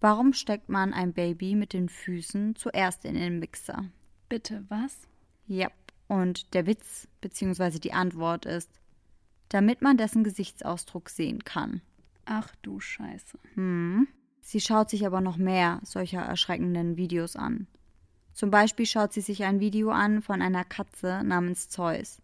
Warum 0.00 0.32
steckt 0.32 0.68
man 0.68 0.92
ein 0.92 1.12
Baby 1.12 1.54
mit 1.54 1.72
den 1.72 1.88
Füßen 1.88 2.56
zuerst 2.56 3.04
in 3.04 3.14
den 3.14 3.38
Mixer? 3.38 3.84
Bitte, 4.28 4.64
was? 4.68 5.06
Ja, 5.46 5.68
und 6.08 6.52
der 6.54 6.66
Witz 6.66 7.06
bzw. 7.20 7.78
die 7.78 7.92
Antwort 7.92 8.46
ist, 8.46 8.80
damit 9.48 9.80
man 9.80 9.96
dessen 9.96 10.24
Gesichtsausdruck 10.24 11.08
sehen 11.08 11.44
kann. 11.44 11.82
Ach 12.24 12.52
du 12.62 12.80
Scheiße. 12.80 13.38
Hm. 13.54 14.08
Sie 14.40 14.60
schaut 14.60 14.90
sich 14.90 15.06
aber 15.06 15.20
noch 15.20 15.36
mehr 15.36 15.78
solcher 15.84 16.22
erschreckenden 16.22 16.96
Videos 16.96 17.36
an. 17.36 17.68
Zum 18.32 18.50
Beispiel 18.50 18.86
schaut 18.86 19.12
sie 19.12 19.20
sich 19.20 19.44
ein 19.44 19.60
Video 19.60 19.92
an 19.92 20.20
von 20.20 20.42
einer 20.42 20.64
Katze 20.64 21.22
namens 21.22 21.68
Zeus. 21.68 22.20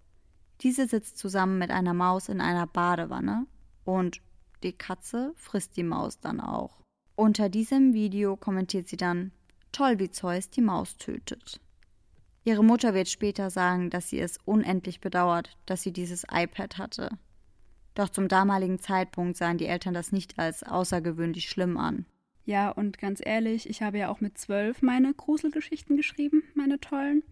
Diese 0.62 0.88
sitzt 0.88 1.16
zusammen 1.16 1.58
mit 1.58 1.70
einer 1.70 1.94
Maus 1.94 2.28
in 2.28 2.40
einer 2.40 2.66
Badewanne 2.66 3.46
und 3.84 4.20
die 4.62 4.72
Katze 4.72 5.32
frisst 5.36 5.76
die 5.76 5.82
Maus 5.82 6.20
dann 6.20 6.40
auch. 6.40 6.80
Unter 7.16 7.48
diesem 7.48 7.92
Video 7.92 8.36
kommentiert 8.36 8.88
sie 8.88 8.96
dann, 8.96 9.32
toll 9.72 9.98
wie 9.98 10.10
Zeus 10.10 10.50
die 10.50 10.62
Maus 10.62 10.96
tötet. 10.96 11.60
Ihre 12.44 12.64
Mutter 12.64 12.94
wird 12.94 13.08
später 13.08 13.50
sagen, 13.50 13.90
dass 13.90 14.08
sie 14.08 14.20
es 14.20 14.38
unendlich 14.44 15.00
bedauert, 15.00 15.56
dass 15.66 15.82
sie 15.82 15.92
dieses 15.92 16.24
iPad 16.32 16.78
hatte. 16.78 17.10
Doch 17.94 18.08
zum 18.08 18.28
damaligen 18.28 18.78
Zeitpunkt 18.78 19.36
sahen 19.36 19.58
die 19.58 19.66
Eltern 19.66 19.94
das 19.94 20.12
nicht 20.12 20.38
als 20.38 20.62
außergewöhnlich 20.62 21.48
schlimm 21.48 21.76
an. 21.76 22.06
Ja, 22.46 22.70
und 22.70 22.98
ganz 22.98 23.20
ehrlich, 23.22 23.68
ich 23.68 23.82
habe 23.82 23.98
ja 23.98 24.08
auch 24.08 24.20
mit 24.20 24.38
zwölf 24.38 24.80
meine 24.82 25.12
Gruselgeschichten 25.12 25.96
geschrieben, 25.96 26.42
meine 26.54 26.80
tollen. 26.80 27.22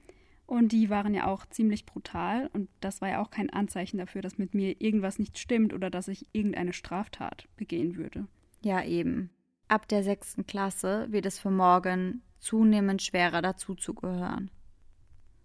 Und 0.48 0.72
die 0.72 0.88
waren 0.88 1.12
ja 1.12 1.26
auch 1.26 1.44
ziemlich 1.44 1.84
brutal 1.84 2.48
und 2.54 2.70
das 2.80 3.02
war 3.02 3.10
ja 3.10 3.20
auch 3.20 3.30
kein 3.30 3.50
Anzeichen 3.50 3.98
dafür, 3.98 4.22
dass 4.22 4.38
mit 4.38 4.54
mir 4.54 4.80
irgendwas 4.80 5.18
nicht 5.18 5.38
stimmt 5.38 5.74
oder 5.74 5.90
dass 5.90 6.08
ich 6.08 6.26
irgendeine 6.32 6.72
Straftat 6.72 7.46
begehen 7.56 7.96
würde. 7.96 8.26
Ja, 8.62 8.82
eben. 8.82 9.28
Ab 9.68 9.86
der 9.88 10.02
sechsten 10.02 10.46
Klasse 10.46 11.06
wird 11.10 11.26
es 11.26 11.38
für 11.38 11.50
Morgan 11.50 12.22
zunehmend 12.38 13.02
schwerer 13.02 13.42
dazuzugehören. 13.42 14.50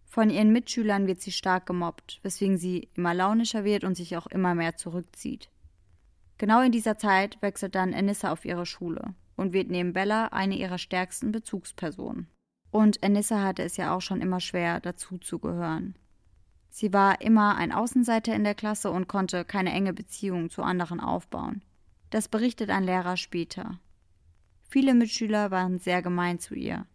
Von 0.06 0.30
ihren 0.30 0.54
Mitschülern 0.54 1.06
wird 1.06 1.20
sie 1.20 1.34
stark 1.34 1.66
gemobbt, 1.66 2.22
weswegen 2.24 2.58
sie 2.58 2.88
immer 2.94 3.14
launischer 3.14 3.66
wird 3.66 3.84
und 3.84 3.96
sich 3.96 4.16
auch 4.16 4.28
immer 4.28 4.56
mehr 4.56 4.78
zurückzieht. 4.78 5.50
Genau 6.38 6.62
in 6.62 6.72
dieser 6.72 6.98
Zeit 6.98 7.42
wechselt 7.42 7.76
dann 7.76 7.94
Anissa 7.94 8.32
auf 8.32 8.46
ihre 8.46 8.66
Schule 8.66 9.16
und 9.36 9.52
wird 9.52 9.70
neben 9.70 9.92
Bella 9.92 10.28
eine 10.28 10.56
ihrer 10.56 10.78
stärksten 10.78 11.34
Bezugspersonen. 11.34 12.30
Und 12.74 13.04
Anissa 13.04 13.40
hatte 13.44 13.62
es 13.62 13.78
ja 13.78 13.96
auch 13.96 14.02
schon 14.02 14.20
immer 14.20 14.40
schwer, 14.40 14.80
dazu 14.80 15.20
zu 15.20 15.38
gehören. 15.38 15.94
Sie 16.70 16.92
war 16.92 17.22
immer 17.22 17.56
ein 17.56 17.72
Außenseiter 17.72 18.34
in 18.34 18.44
der 18.44 18.56
Klasse 18.56 18.90
und 18.90 19.08
konnte 19.08 19.46
keine 19.46 19.72
enge 19.72 19.94
Beziehung 19.94 20.50
zu 20.50 20.64
anderen 20.64 21.00
aufbauen. 21.00 21.62
Das 22.10 22.28
berichtet 22.28 22.72
ein 22.72 22.84
Lehrer 22.84 23.16
später. 23.16 23.80
Viele 24.70 24.96
Mitschüler 24.96 25.52
waren 25.52 25.78
sehr 25.78 26.02
gemein 26.02 26.40
zu 26.40 26.56
ihr. 26.56 26.88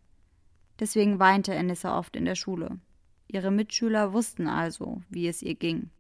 Deswegen 0.81 1.21
weinte 1.21 1.57
Anissa 1.57 1.97
oft 1.97 2.17
in 2.17 2.25
der 2.25 2.35
Schule. 2.35 2.81
Ihre 3.29 3.53
Mitschüler 3.53 4.13
wussten 4.13 4.49
also, 4.49 5.01
wie 5.09 5.29
es 5.29 5.43
ihr 5.43 5.55
ging. 5.55 5.91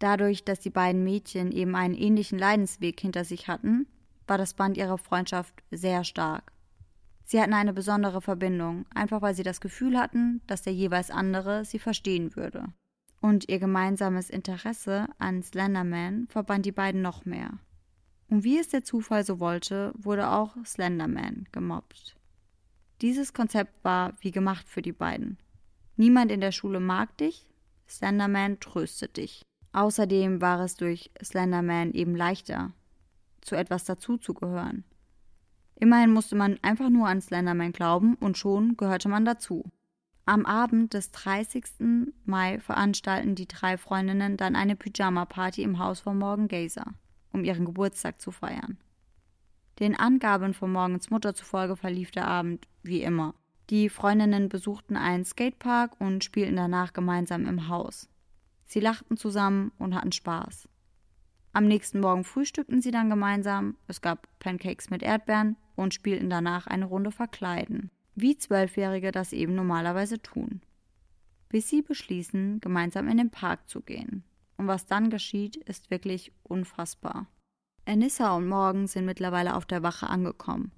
Dadurch, 0.00 0.44
dass 0.44 0.58
die 0.58 0.70
beiden 0.70 1.04
Mädchen 1.04 1.52
eben 1.52 1.76
einen 1.76 1.94
ähnlichen 1.94 2.40
Leidensweg 2.40 2.98
hinter 2.98 3.22
sich 3.22 3.46
hatten, 3.46 3.86
war 4.26 4.38
das 4.38 4.54
Band 4.54 4.76
ihrer 4.76 4.98
Freundschaft 4.98 5.54
sehr 5.70 6.02
stark. 6.02 6.53
Sie 7.24 7.40
hatten 7.40 7.54
eine 7.54 7.72
besondere 7.72 8.20
Verbindung, 8.20 8.84
einfach 8.94 9.22
weil 9.22 9.34
sie 9.34 9.42
das 9.42 9.60
Gefühl 9.60 9.98
hatten, 9.98 10.42
dass 10.46 10.62
der 10.62 10.74
jeweils 10.74 11.10
andere 11.10 11.64
sie 11.64 11.78
verstehen 11.78 12.36
würde. 12.36 12.66
Und 13.20 13.48
ihr 13.48 13.58
gemeinsames 13.58 14.28
Interesse 14.28 15.06
an 15.18 15.42
Slenderman 15.42 16.26
verband 16.28 16.66
die 16.66 16.72
beiden 16.72 17.00
noch 17.00 17.24
mehr. 17.24 17.58
Und 18.28 18.44
wie 18.44 18.58
es 18.58 18.68
der 18.68 18.84
Zufall 18.84 19.24
so 19.24 19.40
wollte, 19.40 19.92
wurde 19.96 20.28
auch 20.28 20.56
Slenderman 20.64 21.48
gemobbt. 21.50 22.16
Dieses 23.00 23.32
Konzept 23.32 23.82
war 23.82 24.12
wie 24.20 24.30
gemacht 24.30 24.68
für 24.68 24.82
die 24.82 24.92
beiden. 24.92 25.38
Niemand 25.96 26.30
in 26.30 26.40
der 26.40 26.52
Schule 26.52 26.80
mag 26.80 27.16
dich, 27.18 27.46
Slenderman 27.88 28.60
tröstet 28.60 29.16
dich. 29.16 29.42
Außerdem 29.72 30.40
war 30.40 30.60
es 30.60 30.76
durch 30.76 31.10
Slenderman 31.22 31.92
eben 31.92 32.14
leichter, 32.14 32.72
zu 33.40 33.56
etwas 33.56 33.84
dazuzugehören. 33.84 34.84
Immerhin 35.84 36.14
musste 36.14 36.34
man 36.34 36.58
einfach 36.62 36.88
nur 36.88 37.08
an 37.08 37.20
Slenderman 37.20 37.72
glauben 37.72 38.14
und 38.14 38.38
schon 38.38 38.74
gehörte 38.78 39.10
man 39.10 39.26
dazu. 39.26 39.70
Am 40.24 40.46
Abend 40.46 40.94
des 40.94 41.10
30. 41.10 42.06
Mai 42.24 42.58
veranstalten 42.58 43.34
die 43.34 43.46
drei 43.46 43.76
Freundinnen 43.76 44.38
dann 44.38 44.56
eine 44.56 44.76
Pyjama-Party 44.76 45.62
im 45.62 45.78
Haus 45.78 46.00
von 46.00 46.16
Morgan 46.16 46.48
Gazer, 46.48 46.94
um 47.34 47.44
ihren 47.44 47.66
Geburtstag 47.66 48.18
zu 48.18 48.30
feiern. 48.30 48.78
Den 49.78 49.94
Angaben 49.94 50.54
von 50.54 50.72
Morgans 50.72 51.10
Mutter 51.10 51.34
zufolge 51.34 51.76
verlief 51.76 52.10
der 52.10 52.28
Abend 52.28 52.66
wie 52.82 53.02
immer. 53.02 53.34
Die 53.68 53.90
Freundinnen 53.90 54.48
besuchten 54.48 54.96
einen 54.96 55.26
Skatepark 55.26 56.00
und 56.00 56.24
spielten 56.24 56.56
danach 56.56 56.94
gemeinsam 56.94 57.44
im 57.44 57.68
Haus. 57.68 58.08
Sie 58.64 58.80
lachten 58.80 59.18
zusammen 59.18 59.70
und 59.76 59.94
hatten 59.94 60.12
Spaß. 60.12 60.66
Am 61.54 61.68
nächsten 61.68 62.00
Morgen 62.00 62.24
frühstückten 62.24 62.82
sie 62.82 62.90
dann 62.90 63.08
gemeinsam, 63.08 63.76
es 63.86 64.00
gab 64.00 64.26
Pancakes 64.40 64.90
mit 64.90 65.04
Erdbeeren 65.04 65.56
und 65.76 65.94
spielten 65.94 66.28
danach 66.28 66.66
eine 66.66 66.84
Runde 66.84 67.12
Verkleiden, 67.12 67.92
wie 68.16 68.36
Zwölfjährige 68.36 69.12
das 69.12 69.32
eben 69.32 69.54
normalerweise 69.54 70.20
tun. 70.20 70.62
Bis 71.48 71.68
sie 71.68 71.80
beschließen, 71.80 72.60
gemeinsam 72.60 73.06
in 73.06 73.18
den 73.18 73.30
Park 73.30 73.68
zu 73.68 73.82
gehen. 73.82 74.24
Und 74.56 74.66
was 74.66 74.86
dann 74.86 75.10
geschieht, 75.10 75.54
ist 75.54 75.92
wirklich 75.92 76.32
unfassbar. 76.42 77.28
Anissa 77.86 78.34
und 78.36 78.48
Morgan 78.48 78.88
sind 78.88 79.04
mittlerweile 79.04 79.54
auf 79.54 79.64
der 79.64 79.84
Wache 79.84 80.08
angekommen. 80.08 80.72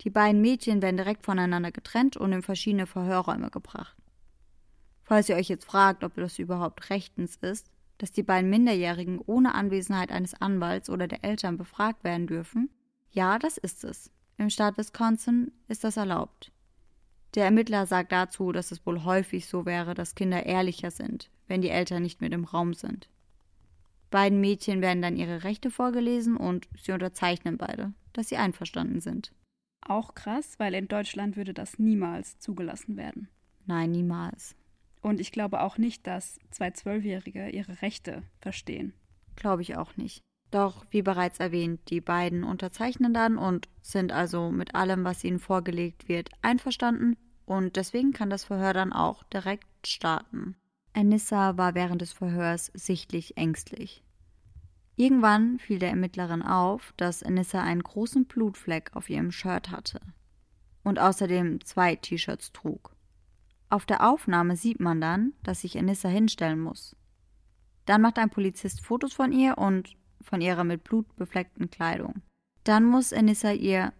Die 0.00 0.10
beiden 0.10 0.40
Mädchen 0.40 0.80
werden 0.80 0.96
direkt 0.96 1.26
voneinander 1.26 1.72
getrennt 1.72 2.16
und 2.16 2.32
in 2.32 2.42
verschiedene 2.42 2.86
Verhörräume 2.86 3.50
gebracht. 3.50 3.98
Falls 5.02 5.28
ihr 5.28 5.36
euch 5.36 5.48
jetzt 5.50 5.66
fragt, 5.66 6.04
ob 6.04 6.14
das 6.14 6.38
überhaupt 6.38 6.88
rechtens 6.88 7.36
ist, 7.36 7.70
dass 8.00 8.12
die 8.12 8.22
beiden 8.22 8.48
Minderjährigen 8.48 9.20
ohne 9.26 9.54
Anwesenheit 9.54 10.10
eines 10.10 10.34
Anwalts 10.34 10.88
oder 10.88 11.06
der 11.06 11.22
Eltern 11.22 11.58
befragt 11.58 12.02
werden 12.02 12.26
dürfen, 12.26 12.70
ja, 13.10 13.38
das 13.38 13.58
ist 13.58 13.84
es. 13.84 14.10
Im 14.38 14.48
Staat 14.48 14.78
Wisconsin 14.78 15.52
ist 15.68 15.84
das 15.84 15.98
erlaubt. 15.98 16.50
Der 17.34 17.44
Ermittler 17.44 17.86
sagt 17.86 18.10
dazu, 18.10 18.52
dass 18.52 18.72
es 18.72 18.84
wohl 18.86 19.04
häufig 19.04 19.46
so 19.46 19.66
wäre, 19.66 19.94
dass 19.94 20.14
Kinder 20.14 20.46
ehrlicher 20.46 20.90
sind, 20.90 21.30
wenn 21.46 21.60
die 21.60 21.68
Eltern 21.68 22.02
nicht 22.02 22.20
mit 22.20 22.32
im 22.32 22.44
Raum 22.44 22.72
sind. 22.72 23.10
Beiden 24.10 24.40
Mädchen 24.40 24.80
werden 24.80 25.02
dann 25.02 25.16
ihre 25.16 25.44
Rechte 25.44 25.70
vorgelesen 25.70 26.36
und 26.36 26.68
sie 26.82 26.92
unterzeichnen 26.92 27.58
beide, 27.58 27.92
dass 28.12 28.28
sie 28.28 28.38
einverstanden 28.38 29.00
sind. 29.00 29.32
Auch 29.82 30.14
krass, 30.14 30.58
weil 30.58 30.74
in 30.74 30.88
Deutschland 30.88 31.36
würde 31.36 31.54
das 31.54 31.78
niemals 31.78 32.38
zugelassen 32.38 32.96
werden. 32.96 33.28
Nein, 33.66 33.92
niemals. 33.92 34.56
Und 35.02 35.20
ich 35.20 35.32
glaube 35.32 35.60
auch 35.60 35.78
nicht, 35.78 36.06
dass 36.06 36.38
zwei 36.50 36.70
Zwölfjährige 36.70 37.48
ihre 37.48 37.82
Rechte 37.82 38.22
verstehen. 38.40 38.92
Glaube 39.36 39.62
ich 39.62 39.76
auch 39.76 39.96
nicht. 39.96 40.22
Doch, 40.50 40.84
wie 40.90 41.02
bereits 41.02 41.38
erwähnt, 41.38 41.80
die 41.90 42.00
beiden 42.00 42.42
unterzeichnen 42.42 43.14
dann 43.14 43.38
und 43.38 43.68
sind 43.82 44.12
also 44.12 44.50
mit 44.50 44.74
allem, 44.74 45.04
was 45.04 45.22
ihnen 45.24 45.38
vorgelegt 45.38 46.08
wird, 46.08 46.30
einverstanden 46.42 47.16
und 47.46 47.76
deswegen 47.76 48.12
kann 48.12 48.30
das 48.30 48.44
Verhör 48.44 48.72
dann 48.72 48.92
auch 48.92 49.22
direkt 49.24 49.86
starten. 49.86 50.56
Anissa 50.92 51.56
war 51.56 51.74
während 51.74 52.02
des 52.02 52.12
Verhörs 52.12 52.70
sichtlich 52.74 53.36
ängstlich. 53.36 54.02
Irgendwann 54.96 55.58
fiel 55.60 55.78
der 55.78 55.90
Ermittlerin 55.90 56.42
auf, 56.42 56.92
dass 56.96 57.22
Anissa 57.22 57.62
einen 57.62 57.82
großen 57.82 58.26
Blutfleck 58.26 58.90
auf 58.94 59.08
ihrem 59.08 59.30
Shirt 59.30 59.70
hatte 59.70 60.00
und 60.82 60.98
außerdem 60.98 61.64
zwei 61.64 61.94
T-Shirts 61.96 62.52
trug. 62.52 62.94
Auf 63.70 63.86
der 63.86 64.08
Aufnahme 64.08 64.56
sieht 64.56 64.80
man 64.80 65.00
dann, 65.00 65.32
dass 65.44 65.60
sich 65.60 65.78
Anissa 65.78 66.08
hinstellen 66.08 66.60
muss. 66.60 66.96
Dann 67.86 68.02
macht 68.02 68.18
ein 68.18 68.28
Polizist 68.28 68.84
Fotos 68.84 69.12
von 69.12 69.32
ihr 69.32 69.58
und 69.58 69.96
von 70.20 70.40
ihrer 70.40 70.64
mit 70.64 70.82
Blut 70.84 71.14
befleckten 71.16 71.70
Kleidung. 71.70 72.22
Dann 72.64 72.84
muss 72.84 73.12
Anissa 73.12 73.52
ihr 73.52 73.92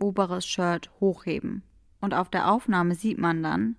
oberes 0.00 0.46
Shirt 0.46 0.90
hochheben. 1.00 1.62
Und 2.00 2.14
auf 2.14 2.30
der 2.30 2.50
Aufnahme 2.50 2.94
sieht 2.94 3.18
man 3.18 3.42
dann, 3.42 3.76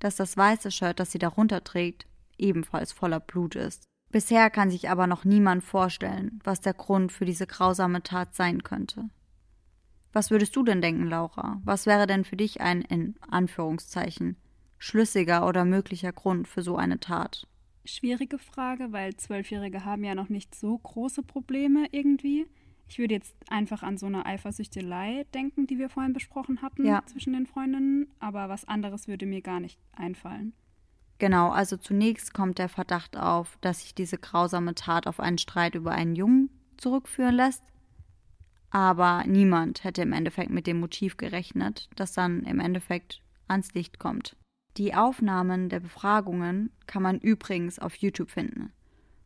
dass 0.00 0.16
das 0.16 0.36
weiße 0.36 0.70
Shirt, 0.70 1.00
das 1.00 1.12
sie 1.12 1.18
darunter 1.18 1.64
trägt, 1.64 2.06
ebenfalls 2.36 2.92
voller 2.92 3.20
Blut 3.20 3.54
ist. 3.54 3.84
Bisher 4.10 4.50
kann 4.50 4.70
sich 4.70 4.90
aber 4.90 5.06
noch 5.06 5.24
niemand 5.24 5.62
vorstellen, 5.62 6.40
was 6.44 6.60
der 6.60 6.74
Grund 6.74 7.12
für 7.12 7.24
diese 7.24 7.46
grausame 7.46 8.02
Tat 8.02 8.34
sein 8.34 8.62
könnte. 8.62 9.08
Was 10.12 10.30
würdest 10.30 10.56
du 10.56 10.64
denn 10.64 10.82
denken, 10.82 11.06
Laura? 11.06 11.60
Was 11.64 11.86
wäre 11.86 12.06
denn 12.06 12.24
für 12.24 12.36
dich 12.36 12.60
ein, 12.60 12.82
in 12.82 13.14
Anführungszeichen, 13.30 14.36
schlüssiger 14.80 15.46
oder 15.46 15.64
möglicher 15.64 16.12
Grund 16.12 16.48
für 16.48 16.62
so 16.62 16.76
eine 16.76 16.98
Tat? 16.98 17.46
Schwierige 17.84 18.38
Frage, 18.38 18.90
weil 18.90 19.14
Zwölfjährige 19.14 19.84
haben 19.84 20.02
ja 20.02 20.16
noch 20.16 20.28
nicht 20.28 20.54
so 20.54 20.76
große 20.76 21.22
Probleme 21.22 21.86
irgendwie. 21.92 22.46
Ich 22.88 22.98
würde 22.98 23.14
jetzt 23.14 23.36
einfach 23.48 23.84
an 23.84 23.96
so 23.98 24.06
eine 24.06 24.26
Eifersüchtelei 24.26 25.24
denken, 25.32 25.68
die 25.68 25.78
wir 25.78 25.88
vorhin 25.88 26.12
besprochen 26.12 26.60
hatten 26.60 26.84
Ja. 26.84 27.02
zwischen 27.06 27.32
den 27.34 27.46
Freundinnen, 27.46 28.08
aber 28.18 28.48
was 28.48 28.66
anderes 28.66 29.06
würde 29.06 29.26
mir 29.26 29.42
gar 29.42 29.60
nicht 29.60 29.78
einfallen. 29.92 30.52
Genau, 31.18 31.50
also 31.50 31.76
zunächst 31.76 32.32
kommt 32.34 32.58
der 32.58 32.68
Verdacht 32.68 33.16
auf, 33.16 33.58
dass 33.60 33.82
sich 33.82 33.94
diese 33.94 34.18
grausame 34.18 34.74
Tat 34.74 35.06
auf 35.06 35.20
einen 35.20 35.38
Streit 35.38 35.74
über 35.74 35.92
einen 35.92 36.16
Jungen 36.16 36.50
zurückführen 36.78 37.34
lässt. 37.34 37.62
Aber 38.70 39.24
niemand 39.26 39.84
hätte 39.84 40.02
im 40.02 40.12
Endeffekt 40.12 40.50
mit 40.50 40.66
dem 40.66 40.80
Motiv 40.80 41.16
gerechnet, 41.16 41.88
das 41.96 42.12
dann 42.12 42.44
im 42.44 42.58
Endeffekt 42.60 43.20
ans 43.48 43.74
Licht 43.74 43.98
kommt. 43.98 44.36
Die 44.76 44.94
Aufnahmen 44.94 45.68
der 45.68 45.80
Befragungen 45.80 46.70
kann 46.86 47.02
man 47.02 47.18
übrigens 47.18 47.78
auf 47.78 47.94
YouTube 47.96 48.30
finden. 48.30 48.72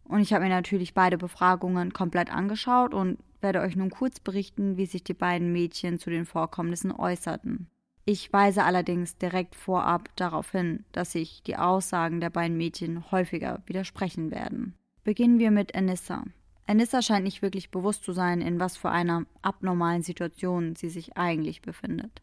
Und 0.05 0.21
ich 0.21 0.33
habe 0.33 0.45
mir 0.45 0.51
natürlich 0.51 0.95
beide 0.95 1.19
Befragungen 1.19 1.93
komplett 1.93 2.33
angeschaut 2.33 2.95
und 2.95 3.19
werde 3.41 3.61
euch 3.61 3.77
nun 3.77 3.91
kurz 3.91 4.21
berichten, 4.21 4.77
wie 4.77 4.87
sich 4.87 5.05
die 5.05 5.15
beiden 5.15 5.53
Mädchen 5.53 5.99
zu 5.99 6.11
den 6.11 6.25
Vorkommnissen 6.27 6.93
äußerten. 6.93 7.69
Ich 8.07 8.31
weise 8.33 8.65
allerdings 8.65 9.17
direkt 9.17 9.55
vorab 9.55 10.11
darauf 10.17 10.51
hin, 10.51 10.85
dass 10.93 11.13
sich 11.13 11.43
die 11.43 11.57
Aussagen 11.57 12.21
der 12.21 12.31
beiden 12.31 12.57
Mädchen 12.57 13.11
häufiger 13.11 13.63
widersprechen 13.67 14.31
werden. 14.31 14.75
Beginnen 15.05 15.39
wir 15.39 15.51
mit 15.51 15.75
Anissa. 15.75 16.25
Anissa 16.67 17.03
scheint 17.03 17.25
nicht 17.25 17.43
wirklich 17.43 17.71
bewusst 17.71 18.05
zu 18.05 18.13
sein, 18.13 18.41
in 18.41 18.61
was 18.61 18.77
für 18.77 18.91
einer 18.91 19.25
abnormalen 19.43 20.03
Situation 20.03 20.77
sie 20.77 20.89
sich 20.89 21.17
eigentlich 21.17 21.63
befindet. 21.63 22.23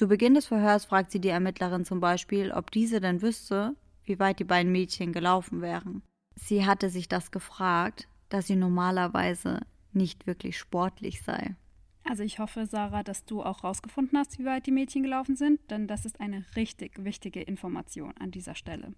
Zu 0.00 0.08
Beginn 0.08 0.32
des 0.32 0.46
Verhörs 0.46 0.86
fragt 0.86 1.10
sie 1.10 1.20
die 1.20 1.28
Ermittlerin 1.28 1.84
zum 1.84 2.00
Beispiel, 2.00 2.52
ob 2.52 2.70
diese 2.70 3.02
denn 3.02 3.20
wüsste, 3.20 3.76
wie 4.04 4.18
weit 4.18 4.38
die 4.38 4.44
beiden 4.44 4.72
Mädchen 4.72 5.12
gelaufen 5.12 5.60
wären. 5.60 6.00
Sie 6.36 6.64
hatte 6.64 6.88
sich 6.88 7.06
das 7.06 7.30
gefragt, 7.30 8.08
da 8.30 8.40
sie 8.40 8.56
normalerweise 8.56 9.60
nicht 9.92 10.26
wirklich 10.26 10.56
sportlich 10.56 11.22
sei. 11.22 11.54
Also 12.02 12.22
ich 12.22 12.38
hoffe, 12.38 12.64
Sarah, 12.64 13.02
dass 13.02 13.26
du 13.26 13.42
auch 13.42 13.62
rausgefunden 13.62 14.18
hast, 14.18 14.38
wie 14.38 14.46
weit 14.46 14.64
die 14.64 14.70
Mädchen 14.70 15.02
gelaufen 15.02 15.36
sind, 15.36 15.60
denn 15.70 15.86
das 15.86 16.06
ist 16.06 16.18
eine 16.18 16.46
richtig 16.56 17.04
wichtige 17.04 17.42
Information 17.42 18.14
an 18.18 18.30
dieser 18.30 18.54
Stelle. 18.54 18.94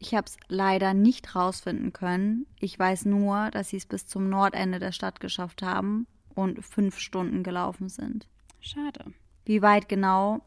Ich 0.00 0.14
habe 0.14 0.26
es 0.26 0.36
leider 0.48 0.92
nicht 0.92 1.34
rausfinden 1.34 1.94
können. 1.94 2.44
Ich 2.60 2.78
weiß 2.78 3.06
nur, 3.06 3.50
dass 3.52 3.70
sie 3.70 3.78
es 3.78 3.86
bis 3.86 4.06
zum 4.06 4.28
Nordende 4.28 4.80
der 4.80 4.92
Stadt 4.92 5.18
geschafft 5.18 5.62
haben 5.62 6.06
und 6.34 6.62
fünf 6.62 6.98
Stunden 6.98 7.42
gelaufen 7.42 7.88
sind. 7.88 8.28
Schade. 8.60 9.14
Wie 9.44 9.62
weit 9.62 9.88
genau, 9.88 10.40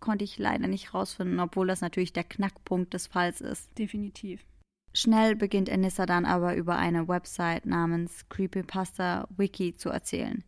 konnte 0.00 0.24
ich 0.24 0.38
leider 0.38 0.66
nicht 0.66 0.94
rausfinden, 0.94 1.40
obwohl 1.40 1.66
das 1.66 1.80
natürlich 1.80 2.12
der 2.12 2.24
Knackpunkt 2.24 2.94
des 2.94 3.06
Falls 3.06 3.40
ist. 3.40 3.76
Definitiv. 3.78 4.44
Schnell 4.94 5.36
beginnt 5.36 5.70
Anissa 5.70 6.06
dann 6.06 6.24
aber 6.24 6.56
über 6.56 6.76
eine 6.76 7.08
Website 7.08 7.66
namens 7.66 8.28
Creepypasta 8.28 9.28
Wiki 9.36 9.74
zu 9.74 9.90
erzählen, 9.90 10.42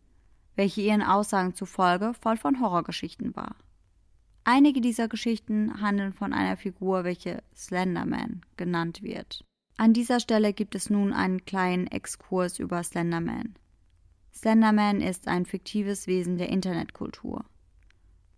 welche 0.56 0.80
ihren 0.80 1.02
Aussagen 1.02 1.54
zufolge 1.54 2.14
voll 2.14 2.36
von 2.36 2.60
Horrorgeschichten 2.60 3.36
war. 3.36 3.54
Einige 4.44 4.80
dieser 4.80 5.08
Geschichten 5.08 5.80
handeln 5.80 6.12
von 6.12 6.32
einer 6.32 6.56
Figur, 6.56 7.04
welche 7.04 7.42
Slenderman 7.54 8.40
genannt 8.56 9.02
wird. 9.02 9.44
An 9.76 9.92
dieser 9.92 10.20
Stelle 10.20 10.52
gibt 10.52 10.74
es 10.74 10.90
nun 10.90 11.12
einen 11.12 11.44
kleinen 11.44 11.86
Exkurs 11.86 12.58
über 12.58 12.82
Slenderman. 12.82 13.54
Slenderman 14.34 15.00
ist 15.00 15.28
ein 15.28 15.44
fiktives 15.44 16.06
Wesen 16.06 16.38
der 16.38 16.48
Internetkultur. 16.48 17.44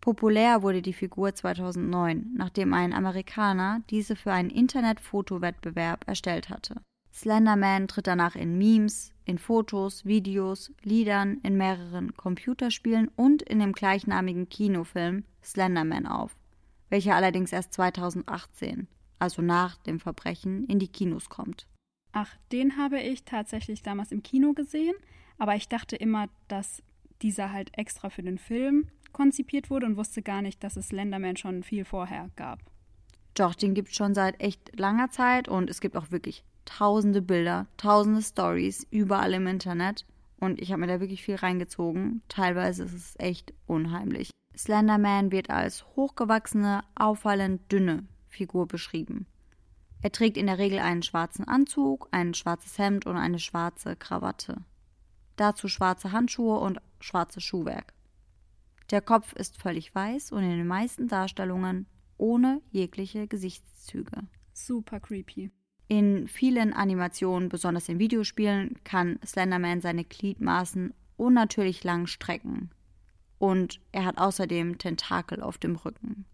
Populär 0.03 0.63
wurde 0.63 0.83
die 0.83 0.93
Figur 0.93 1.33
2009, 1.33 2.33
nachdem 2.35 2.75
ein 2.75 2.93
Amerikaner 2.93 3.83
diese 3.89 4.17
für 4.17 4.33
einen 4.33 4.51
Internetfotowettbewerb 4.51 6.09
erstellt 6.09 6.51
hatte. 6.51 6.83
Slenderman 7.15 7.87
tritt 7.87 8.09
danach 8.09 8.35
in 8.35 8.59
Memes, 8.59 9.13
in 9.27 9.39
Fotos, 9.39 10.05
Videos, 10.05 10.73
Liedern, 10.83 11.39
in 11.45 11.57
mehreren 11.57 12.17
Computerspielen 12.17 13.13
und 13.15 13.43
in 13.43 13.61
dem 13.61 13.73
gleichnamigen 13.73 14.49
Kinofilm 14.49 15.23
Slenderman 15.41 16.09
auf, 16.09 16.35
welcher 16.91 17.15
allerdings 17.15 17.53
erst 17.53 17.73
2018, 17.75 18.89
also 19.21 19.41
nach 19.41 19.77
dem 19.77 20.01
Verbrechen, 20.01 20.67
in 20.67 20.81
die 20.81 20.89
Kinos 20.89 21.29
kommt. 21.29 21.69
Ach, 22.11 22.35
den 22.51 22.77
habe 22.77 22.99
ich 23.01 23.25
tatsächlich 23.25 23.85
damals 23.85 24.11
im 24.11 24.25
Kino 24.25 24.53
gesehen, 24.53 24.97
aber 25.39 25.55
ich 25.55 25.69
dachte 25.69 25.95
immer, 25.95 26.29
dass 26.49 26.83
dieser 27.23 27.53
halt 27.53 27.71
extra 27.79 28.11
für 28.11 28.25
den 28.25 28.39
Film 28.39 28.89
konzipiert 29.13 29.71
wurde 29.71 29.87
und 29.87 29.97
wusste 29.97 30.23
gar 30.23 30.43
nicht, 30.43 30.63
dass 30.65 30.77
es 30.77 30.89
Slenderman 30.89 31.37
schon 31.37 31.63
viel 31.63 31.85
vorher 31.85 32.31
gab. 32.37 32.59
Doch, 33.35 33.55
den 33.55 33.75
gibt 33.75 33.89
es 33.89 33.97
schon 33.97 34.15
seit 34.15 34.41
echt 34.41 34.79
langer 34.79 35.11
Zeit 35.11 35.49
und 35.49 35.71
es 35.71 35.81
gibt 35.81 35.97
auch 35.97 36.11
wirklich 36.11 36.45
tausende 36.65 37.23
Bilder, 37.23 37.67
tausende 37.77 38.23
Stories 38.23 38.87
überall 38.91 39.33
im 39.35 39.47
Internet. 39.47 40.07
Und 40.39 40.61
ich 40.61 40.73
habe 40.73 40.81
mir 40.81 40.89
da 40.89 41.01
wirklich 41.01 41.23
viel 41.23 41.37
reingezogen. 41.37 42.23
Teilweise 42.29 42.85
ist 42.85 42.95
es 42.95 43.15
echt 43.19 43.55
unheimlich. 43.67 44.31
Slenderman 44.57 45.33
wird 45.33 45.51
als 45.51 45.87
hochgewachsene, 45.97 46.83
auffallend 46.95 47.71
dünne 47.71 48.05
Figur 48.29 48.67
beschrieben. 48.67 49.27
Er 50.03 50.11
trägt 50.11 50.37
in 50.37 50.47
der 50.47 50.59
Regel 50.59 50.81
einen 50.81 51.03
schwarzen 51.03 51.47
Anzug, 51.47 52.09
ein 52.11 52.35
schwarzes 52.35 52.77
Hemd 52.77 53.07
und 53.07 53.17
eine 53.17 53.39
schwarze 53.39 53.95
Krawatte. 53.95 54.63
Dazu 55.37 55.69
schwarze 55.69 56.13
Handschuhe 56.13 56.59
und 56.59 56.81
schwarzes 57.01 57.45
Schuhwerk. 57.45 57.95
Der 58.93 59.01
Kopf 59.01 59.33
ist 59.33 59.57
völlig 59.57 59.95
weiß 59.95 60.33
und 60.33 60.43
in 60.43 60.51
den 60.51 60.67
meisten 60.67 61.09
Darstellungen 61.09 61.87
ohne 62.19 62.61
jegliche 62.71 63.27
Gesichtszüge. 63.27 64.29
Super 64.53 65.01
creepy. 65.01 65.51
In 65.89 66.29
vielen 66.29 66.75
Animationen, 66.75 67.49
besonders 67.49 67.89
in 67.89 67.99
Videospielen, 67.99 68.79
kann 68.85 69.19
Slenderman 69.25 69.81
seine 69.81 70.05
Gliedmaßen 70.05 70.93
unnatürlich 71.17 71.83
lang 71.85 72.07
strecken. 72.07 72.71
Und 73.39 73.81
er 73.93 74.05
hat 74.05 74.19
außerdem 74.19 74.77
Tentakel 74.77 75.43
auf 75.43 75.57
dem 75.57 75.77
Rücken. 75.77 76.27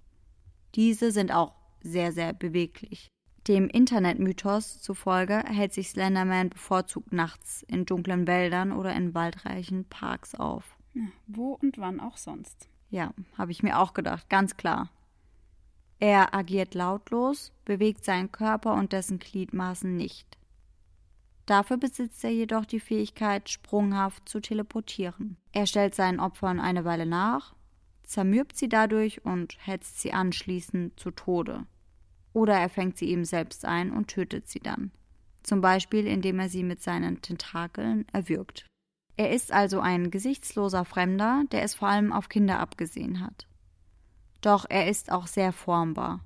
Diese 0.75 1.13
sind 1.13 1.33
auch 1.33 1.55
sehr, 1.81 2.11
sehr 2.11 2.33
beweglich. 2.33 3.07
Dem 3.47 3.69
Internetmythos 3.69 4.83
zufolge 4.83 5.45
hält 5.47 5.73
sich 5.73 5.91
Slenderman 5.91 6.51
bevorzugt 6.51 7.13
nachts 7.13 7.63
in 7.69 7.87
dunklen 7.87 8.27
Wäldern 8.27 8.73
oder 8.73 8.95
in 8.97 9.15
waldreichen 9.15 9.85
Parks 9.85 10.35
auf. 10.35 10.78
Wo 11.27 11.53
und 11.55 11.79
wann 11.79 12.01
auch 12.01 12.17
sonst. 12.17 12.69
Ja, 12.91 13.13
habe 13.37 13.53
ich 13.53 13.63
mir 13.63 13.79
auch 13.79 13.95
gedacht, 13.95 14.29
ganz 14.29 14.57
klar. 14.57 14.91
Er 16.01 16.35
agiert 16.35 16.75
lautlos, 16.75 17.53
bewegt 17.65 18.05
seinen 18.05 18.31
Körper 18.31 18.75
und 18.75 18.93
dessen 18.93 19.19
Gliedmaßen 19.19 19.97
nicht. 19.97 20.39
Dafür 21.45 21.77
besitzt 21.77 22.23
er 22.25 22.31
jedoch 22.31 22.67
die 22.67 22.79
Fähigkeit, 22.79 23.49
sprunghaft 23.49 24.29
zu 24.29 24.41
teleportieren. 24.41 25.39
Er 25.53 25.67
stellt 25.67 25.95
seinen 25.95 26.21
Opfern 26.21 26.61
eine 26.61 26.85
Weile 26.85 27.07
nach, 27.07 27.55
zermürbt 28.05 28.57
sie 28.57 28.69
dadurch 28.69 29.25
und 29.25 29.57
hetzt 29.67 30.01
sie 30.01 30.13
anschließend 30.13 31.01
zu 31.01 31.11
Tode. 31.11 31.67
Oder 32.33 32.55
er 32.55 32.69
fängt 32.69 32.99
sie 32.99 33.09
eben 33.09 33.25
selbst 33.25 33.65
ein 33.65 33.91
und 33.91 34.09
tötet 34.09 34.49
sie 34.49 34.61
dann. 34.61 34.93
Zum 35.43 35.61
Beispiel, 35.61 36.07
indem 36.07 36.39
er 36.39 36.49
sie 36.49 36.63
mit 36.63 36.83
seinen 36.83 37.23
Tentakeln 37.23 38.07
erwürgt. 38.13 38.67
Er 39.19 39.33
ist 39.33 39.53
also 39.53 39.81
ein 39.81 40.13
gesichtsloser 40.13 40.85
Fremder, 40.85 41.43
der 41.51 41.65
es 41.65 41.75
vor 41.75 41.89
allem 41.89 42.13
auf 42.13 42.29
Kinder 42.29 42.61
abgesehen 42.61 43.21
hat. 43.21 43.49
Doch 44.43 44.65
er 44.69 44.89
ist 44.89 45.11
auch 45.11 45.27
sehr 45.27 45.53
formbar. 45.53 46.21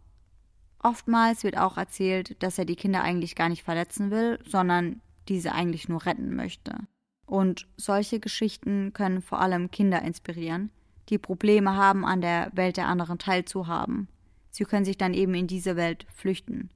Oftmals 0.78 1.42
wird 1.42 1.56
auch 1.56 1.78
erzählt, 1.78 2.42
dass 2.42 2.58
er 2.58 2.66
die 2.66 2.76
Kinder 2.76 3.02
eigentlich 3.02 3.34
gar 3.34 3.48
nicht 3.48 3.62
verletzen 3.62 4.10
will, 4.10 4.38
sondern 4.44 5.00
diese 5.28 5.52
eigentlich 5.52 5.88
nur 5.88 6.04
retten 6.04 6.36
möchte. 6.36 6.80
Und 7.24 7.66
solche 7.78 8.20
Geschichten 8.20 8.92
können 8.92 9.22
vor 9.22 9.40
allem 9.40 9.70
Kinder 9.70 10.02
inspirieren, 10.02 10.70
die 11.08 11.16
Probleme 11.16 11.74
haben, 11.74 12.04
an 12.04 12.20
der 12.20 12.50
Welt 12.52 12.76
der 12.76 12.88
anderen 12.88 13.18
teilzuhaben. 13.18 14.08
Sie 14.50 14.64
können 14.64 14.84
sich 14.84 14.98
dann 14.98 15.14
eben 15.14 15.32
in 15.32 15.46
diese 15.46 15.76
Welt 15.76 16.04
flüchten. 16.14 16.68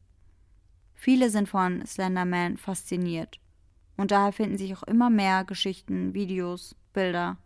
Viele 0.95 1.29
sind 1.29 1.47
von 1.47 1.85
Slenderman 1.85 2.57
fasziniert 2.57 3.39
und 3.97 4.11
daher 4.11 4.33
finden 4.33 4.59
sich 4.59 4.75
auch 4.77 4.83
immer 4.83 5.11
mehr 5.11 5.45
Geschichten, 5.45 6.15
Videos, 6.15 6.77
Bilder 6.93 7.39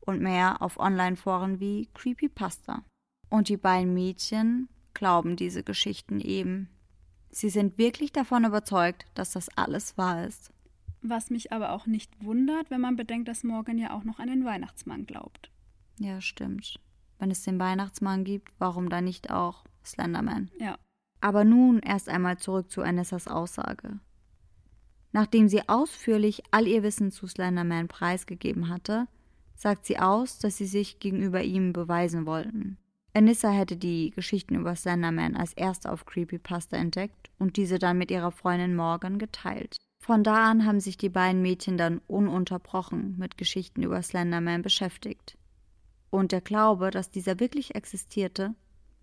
und 0.00 0.20
mehr 0.20 0.62
auf 0.62 0.78
Online-Foren 0.78 1.60
wie 1.60 1.88
Creepypasta. 1.94 2.84
Und 3.28 3.48
die 3.48 3.56
beiden 3.56 3.94
Mädchen 3.94 4.68
glauben 4.94 5.36
diese 5.36 5.62
Geschichten 5.62 6.20
eben. 6.20 6.68
Sie 7.30 7.48
sind 7.48 7.78
wirklich 7.78 8.12
davon 8.12 8.44
überzeugt, 8.44 9.04
dass 9.14 9.32
das 9.32 9.48
alles 9.56 9.96
wahr 9.96 10.26
ist. 10.26 10.52
Was 11.02 11.30
mich 11.30 11.52
aber 11.52 11.72
auch 11.72 11.86
nicht 11.86 12.12
wundert, 12.22 12.70
wenn 12.70 12.80
man 12.80 12.96
bedenkt, 12.96 13.28
dass 13.28 13.44
Morgan 13.44 13.78
ja 13.78 13.92
auch 13.92 14.04
noch 14.04 14.18
an 14.18 14.28
den 14.28 14.44
Weihnachtsmann 14.44 15.06
glaubt. 15.06 15.50
Ja, 15.98 16.20
stimmt. 16.20 16.78
Wenn 17.18 17.30
es 17.30 17.42
den 17.42 17.58
Weihnachtsmann 17.58 18.24
gibt, 18.24 18.52
warum 18.58 18.88
dann 18.90 19.04
nicht 19.04 19.30
auch 19.30 19.64
Slenderman? 19.84 20.50
Ja. 20.58 20.78
Aber 21.20 21.44
nun 21.44 21.78
erst 21.80 22.08
einmal 22.08 22.38
zurück 22.38 22.70
zu 22.70 22.82
Anessas 22.82 23.28
Aussage. 23.28 24.00
Nachdem 25.12 25.48
sie 25.48 25.68
ausführlich 25.68 26.42
all 26.50 26.66
ihr 26.66 26.82
Wissen 26.82 27.10
zu 27.10 27.26
Slenderman 27.26 27.88
preisgegeben 27.88 28.68
hatte, 28.68 29.08
sagt 29.56 29.84
sie 29.86 29.98
aus, 29.98 30.38
dass 30.38 30.56
sie 30.56 30.66
sich 30.66 31.00
gegenüber 31.00 31.42
ihm 31.42 31.72
beweisen 31.72 32.26
wollten. 32.26 32.78
Anissa 33.12 33.50
hätte 33.50 33.76
die 33.76 34.10
Geschichten 34.10 34.54
über 34.54 34.76
Slenderman 34.76 35.36
als 35.36 35.52
erste 35.52 35.90
auf 35.90 36.06
Creepypasta 36.06 36.76
entdeckt 36.76 37.30
und 37.38 37.56
diese 37.56 37.78
dann 37.78 37.98
mit 37.98 38.10
ihrer 38.10 38.30
Freundin 38.30 38.76
Morgan 38.76 39.18
geteilt. 39.18 39.78
Von 40.00 40.22
da 40.22 40.48
an 40.48 40.64
haben 40.64 40.80
sich 40.80 40.96
die 40.96 41.08
beiden 41.08 41.42
Mädchen 41.42 41.76
dann 41.76 42.00
ununterbrochen 42.06 43.16
mit 43.18 43.36
Geschichten 43.36 43.82
über 43.82 44.00
Slenderman 44.00 44.62
beschäftigt. 44.62 45.36
Und 46.10 46.32
der 46.32 46.40
Glaube, 46.40 46.90
dass 46.90 47.10
dieser 47.10 47.38
wirklich 47.40 47.74
existierte, 47.74 48.54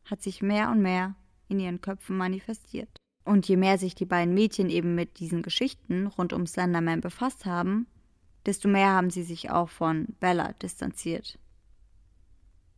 hat 0.05 0.21
sich 0.21 0.41
mehr 0.41 0.71
und 0.71 0.81
mehr 0.81 1.15
in 1.49 1.59
ihren 1.59 1.81
Köpfen 1.81 2.17
manifestiert. 2.17 2.97
Und 3.27 3.45
je 3.49 3.57
mehr 3.57 3.77
sich 3.77 3.93
die 3.93 4.05
beiden 4.05 4.33
Mädchen 4.33 4.69
eben 4.69 4.95
mit 4.95 5.19
diesen 5.19 5.41
Geschichten 5.41 6.07
rund 6.07 6.31
um 6.31 6.47
Slenderman 6.47 7.01
befasst 7.01 7.45
haben, 7.45 7.85
desto 8.45 8.69
mehr 8.69 8.91
haben 8.91 9.09
sie 9.09 9.23
sich 9.23 9.51
auch 9.51 9.67
von 9.67 10.07
Bella 10.21 10.53
distanziert. 10.53 11.37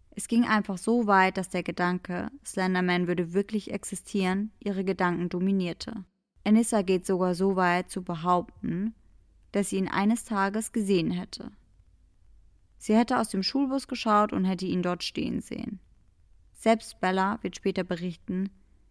Es 0.09 0.27
ging 0.27 0.45
einfach 0.45 0.79
so 0.79 1.05
weit, 1.05 1.37
dass 1.37 1.49
der 1.49 1.61
Gedanke, 1.61 2.31
Slenderman 2.43 3.05
würde 3.07 3.33
wirklich 3.33 3.69
existieren, 3.69 4.51
ihre 4.59 4.83
Gedanken 4.83 5.29
dominierte. 5.29 6.03
Anissa 6.43 6.81
geht 6.81 7.05
sogar 7.05 7.35
so 7.35 7.55
weit 7.55 7.91
zu 7.91 8.01
behaupten, 8.01 8.95
dass 9.51 9.69
sie 9.69 9.77
ihn 9.77 9.87
eines 9.87 10.25
Tages 10.25 10.71
gesehen 10.71 11.11
hätte. 11.11 11.51
Sie 12.79 12.95
hätte 12.95 13.19
aus 13.19 13.29
dem 13.29 13.43
Schulbus 13.43 13.87
geschaut 13.87 14.33
und 14.33 14.45
hätte 14.45 14.65
ihn 14.65 14.81
dort 14.81 15.03
stehen 15.03 15.41
sehen. 15.41 15.79
Selbst 16.53 16.99
Bella 16.99 17.37
wird 17.43 17.55
später 17.55 17.83
berichten, 17.83 18.49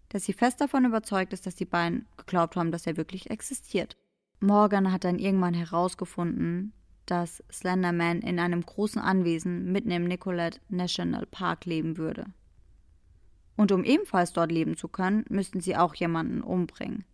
dass 0.08 0.24
sie 0.24 0.32
fest 0.32 0.60
davon 0.60 0.84
überzeugt 0.84 1.32
ist, 1.32 1.46
dass 1.46 1.54
die 1.54 1.64
beiden 1.64 2.06
geglaubt 2.16 2.56
haben, 2.56 2.72
dass 2.72 2.86
er 2.86 2.96
wirklich 2.96 3.30
existiert. 3.30 3.96
Morgan 4.40 4.92
hat 4.92 5.04
dann 5.04 5.18
irgendwann 5.18 5.54
herausgefunden, 5.54 6.72
dass 7.06 7.42
Slenderman 7.50 8.20
in 8.20 8.38
einem 8.38 8.62
großen 8.62 9.00
Anwesen 9.00 9.72
mitten 9.72 9.90
im 9.90 10.04
Nicollet 10.04 10.60
National 10.68 11.26
Park 11.26 11.64
leben 11.64 11.96
würde. 11.96 12.26
Und 13.56 13.72
um 13.72 13.82
ebenfalls 13.82 14.32
dort 14.32 14.52
leben 14.52 14.76
zu 14.76 14.88
können, 14.88 15.24
müssten 15.28 15.60
sie 15.60 15.76
auch 15.76 15.94
jemanden 15.94 16.42
umbringen. 16.42 17.04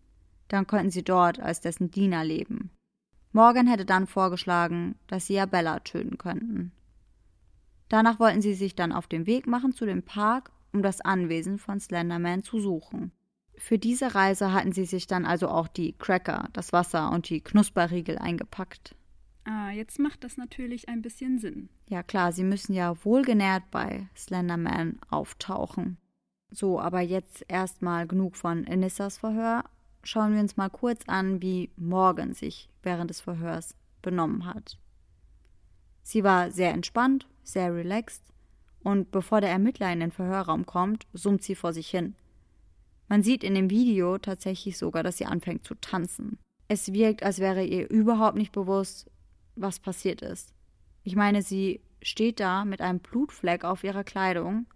Dann 0.49 0.67
könnten 0.67 0.91
sie 0.91 1.03
dort 1.03 1.41
als 1.41 1.61
dessen 1.61 1.91
Diener 1.91 2.23
leben. 2.25 2.71
Morgan 3.33 3.67
hätte 3.67 3.87
dann 3.87 4.07
vorgeschlagen, 4.07 4.97
dass 5.07 5.27
sie 5.27 5.43
Bella 5.47 5.81
töten 5.81 6.19
könnten. 6.19 6.73
Danach 7.89 8.21
wollten 8.21 8.43
sie 8.43 8.55
sich 8.55 8.75
dann 8.75 8.93
auf 8.93 9.07
den 9.07 9.27
Weg 9.27 9.47
machen 9.47 9.73
zu 9.73 9.87
dem 9.87 10.03
Park, 10.03 10.51
um 10.75 10.83
das 10.83 11.01
Anwesen 11.01 11.59
von 11.59 11.81
Slenderman 11.81 12.43
zu 12.43 12.59
suchen. 12.59 13.13
Für 13.57 13.79
diese 13.79 14.15
Reise 14.15 14.53
hatten 14.53 14.73
sie 14.73 14.85
sich 14.85 15.07
dann 15.07 15.25
also 15.25 15.49
auch 15.49 15.69
die 15.69 15.93
Cracker, 15.93 16.49
das 16.53 16.73
Wasser 16.73 17.13
und 17.13 17.29
die 17.31 17.41
Knusperriegel 17.41 18.19
eingepackt. 18.19 18.97
Ah, 19.45 19.71
jetzt 19.71 19.99
macht 19.99 20.25
das 20.25 20.37
natürlich 20.37 20.89
ein 20.89 21.03
bisschen 21.03 21.39
Sinn. 21.39 21.69
Ja 21.89 22.03
klar, 22.03 22.33
sie 22.33 22.45
müssen 22.45 22.73
ja 22.73 23.05
wohlgenährt 23.05 23.71
bei 23.71 24.09
Slenderman 24.17 24.99
auftauchen. 25.09 25.99
So, 26.51 26.81
aber 26.81 27.01
jetzt 27.01 27.45
erstmal 27.49 28.07
genug 28.07 28.37
von 28.37 28.67
Anissas 28.67 29.19
Verhör. 29.19 29.65
Schauen 30.03 30.35
wir 30.35 30.41
uns 30.41 30.57
mal 30.57 30.71
kurz 30.71 31.03
an, 31.07 31.41
wie 31.41 31.71
Morgan 31.77 32.33
sich 32.33 32.69
während 32.83 33.11
des 33.11 33.21
Verhörs 33.21 33.77
benommen 34.03 34.47
hat. 34.47 34.79
Sie 36.03 36.25
war 36.25 36.51
sehr 36.51 36.73
entspannt, 36.73 37.27
sehr 37.43 37.75
relaxed 37.75 38.34
und 38.85 39.11
bevor 39.11 39.41
der 39.41 39.51
Ermittler 39.51 39.93
in 39.93 40.01
den 40.01 40.13
Verhörraum 40.13 40.67
kommt, 40.67 41.07
summt 41.13 41.43
sie 41.43 41.57
vor 41.57 41.73
sich 41.73 41.89
hin. 41.89 42.15
Man 43.09 43.23
sieht 43.23 43.43
in 43.43 43.55
dem 43.55 43.71
Video 43.71 44.19
tatsächlich 44.19 44.79
sogar, 44.79 45.03
dass 45.03 45.19
sie 45.19 45.27
anfängt 45.27 45.65
zu 45.65 45.75
tanzen. 45.75 46.39
Es 46.69 46.93
wirkt, 46.93 47.23
als 47.23 47.39
wäre 47.39 47.65
ihr 47.65 47.91
überhaupt 47.91 48.37
nicht 48.37 48.53
bewusst, 48.53 49.11
was 49.57 49.81
passiert 49.81 50.23
ist. 50.23 50.55
Ich 51.03 51.17
meine, 51.17 51.43
sie 51.43 51.81
steht 52.03 52.41
da 52.41 52.65
mit 52.65 52.81
einem 52.81 53.01
Blutfleck 53.01 53.65
auf 53.65 53.85
ihrer 53.85 54.05
Kleidung 54.05 54.67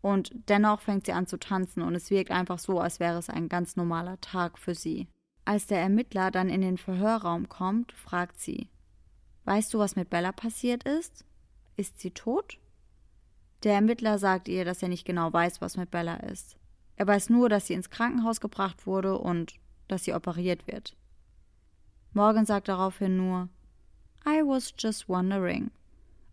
und 0.00 0.30
dennoch 0.48 0.80
fängt 0.80 1.06
sie 1.06 1.12
an 1.12 1.26
zu 1.26 1.38
tanzen 1.38 1.82
und 1.82 1.94
es 1.94 2.10
wirkt 2.10 2.30
einfach 2.30 2.58
so, 2.58 2.80
als 2.80 3.00
wäre 3.00 3.18
es 3.18 3.28
ein 3.28 3.48
ganz 3.48 3.76
normaler 3.76 4.20
Tag 4.20 4.58
für 4.58 4.74
sie. 4.74 5.08
Als 5.44 5.66
der 5.66 5.80
Ermittler 5.80 6.30
dann 6.30 6.48
in 6.48 6.60
den 6.60 6.78
Verhörraum 6.78 7.48
kommt, 7.48 7.92
fragt 7.92 8.40
sie: 8.40 8.68
Weißt 9.44 9.72
du, 9.74 9.78
was 9.78 9.96
mit 9.96 10.10
Bella 10.10 10.32
passiert 10.32 10.84
ist? 10.84 11.24
Ist 11.76 12.00
sie 12.00 12.10
tot? 12.10 12.58
Der 13.62 13.74
Ermittler 13.74 14.18
sagt 14.18 14.48
ihr, 14.48 14.64
dass 14.64 14.82
er 14.82 14.88
nicht 14.88 15.06
genau 15.06 15.32
weiß, 15.32 15.60
was 15.60 15.76
mit 15.76 15.90
Bella 15.90 16.16
ist. 16.16 16.56
Er 16.96 17.06
weiß 17.06 17.30
nur, 17.30 17.48
dass 17.48 17.66
sie 17.66 17.74
ins 17.74 17.90
Krankenhaus 17.90 18.40
gebracht 18.40 18.86
wurde 18.86 19.18
und 19.18 19.54
dass 19.88 20.04
sie 20.04 20.14
operiert 20.14 20.66
wird. 20.66 20.96
Morgan 22.12 22.46
sagt 22.46 22.68
daraufhin 22.68 23.16
nur, 23.16 23.48
I 24.26 24.40
was 24.42 24.72
just 24.78 25.08
wondering. 25.08 25.70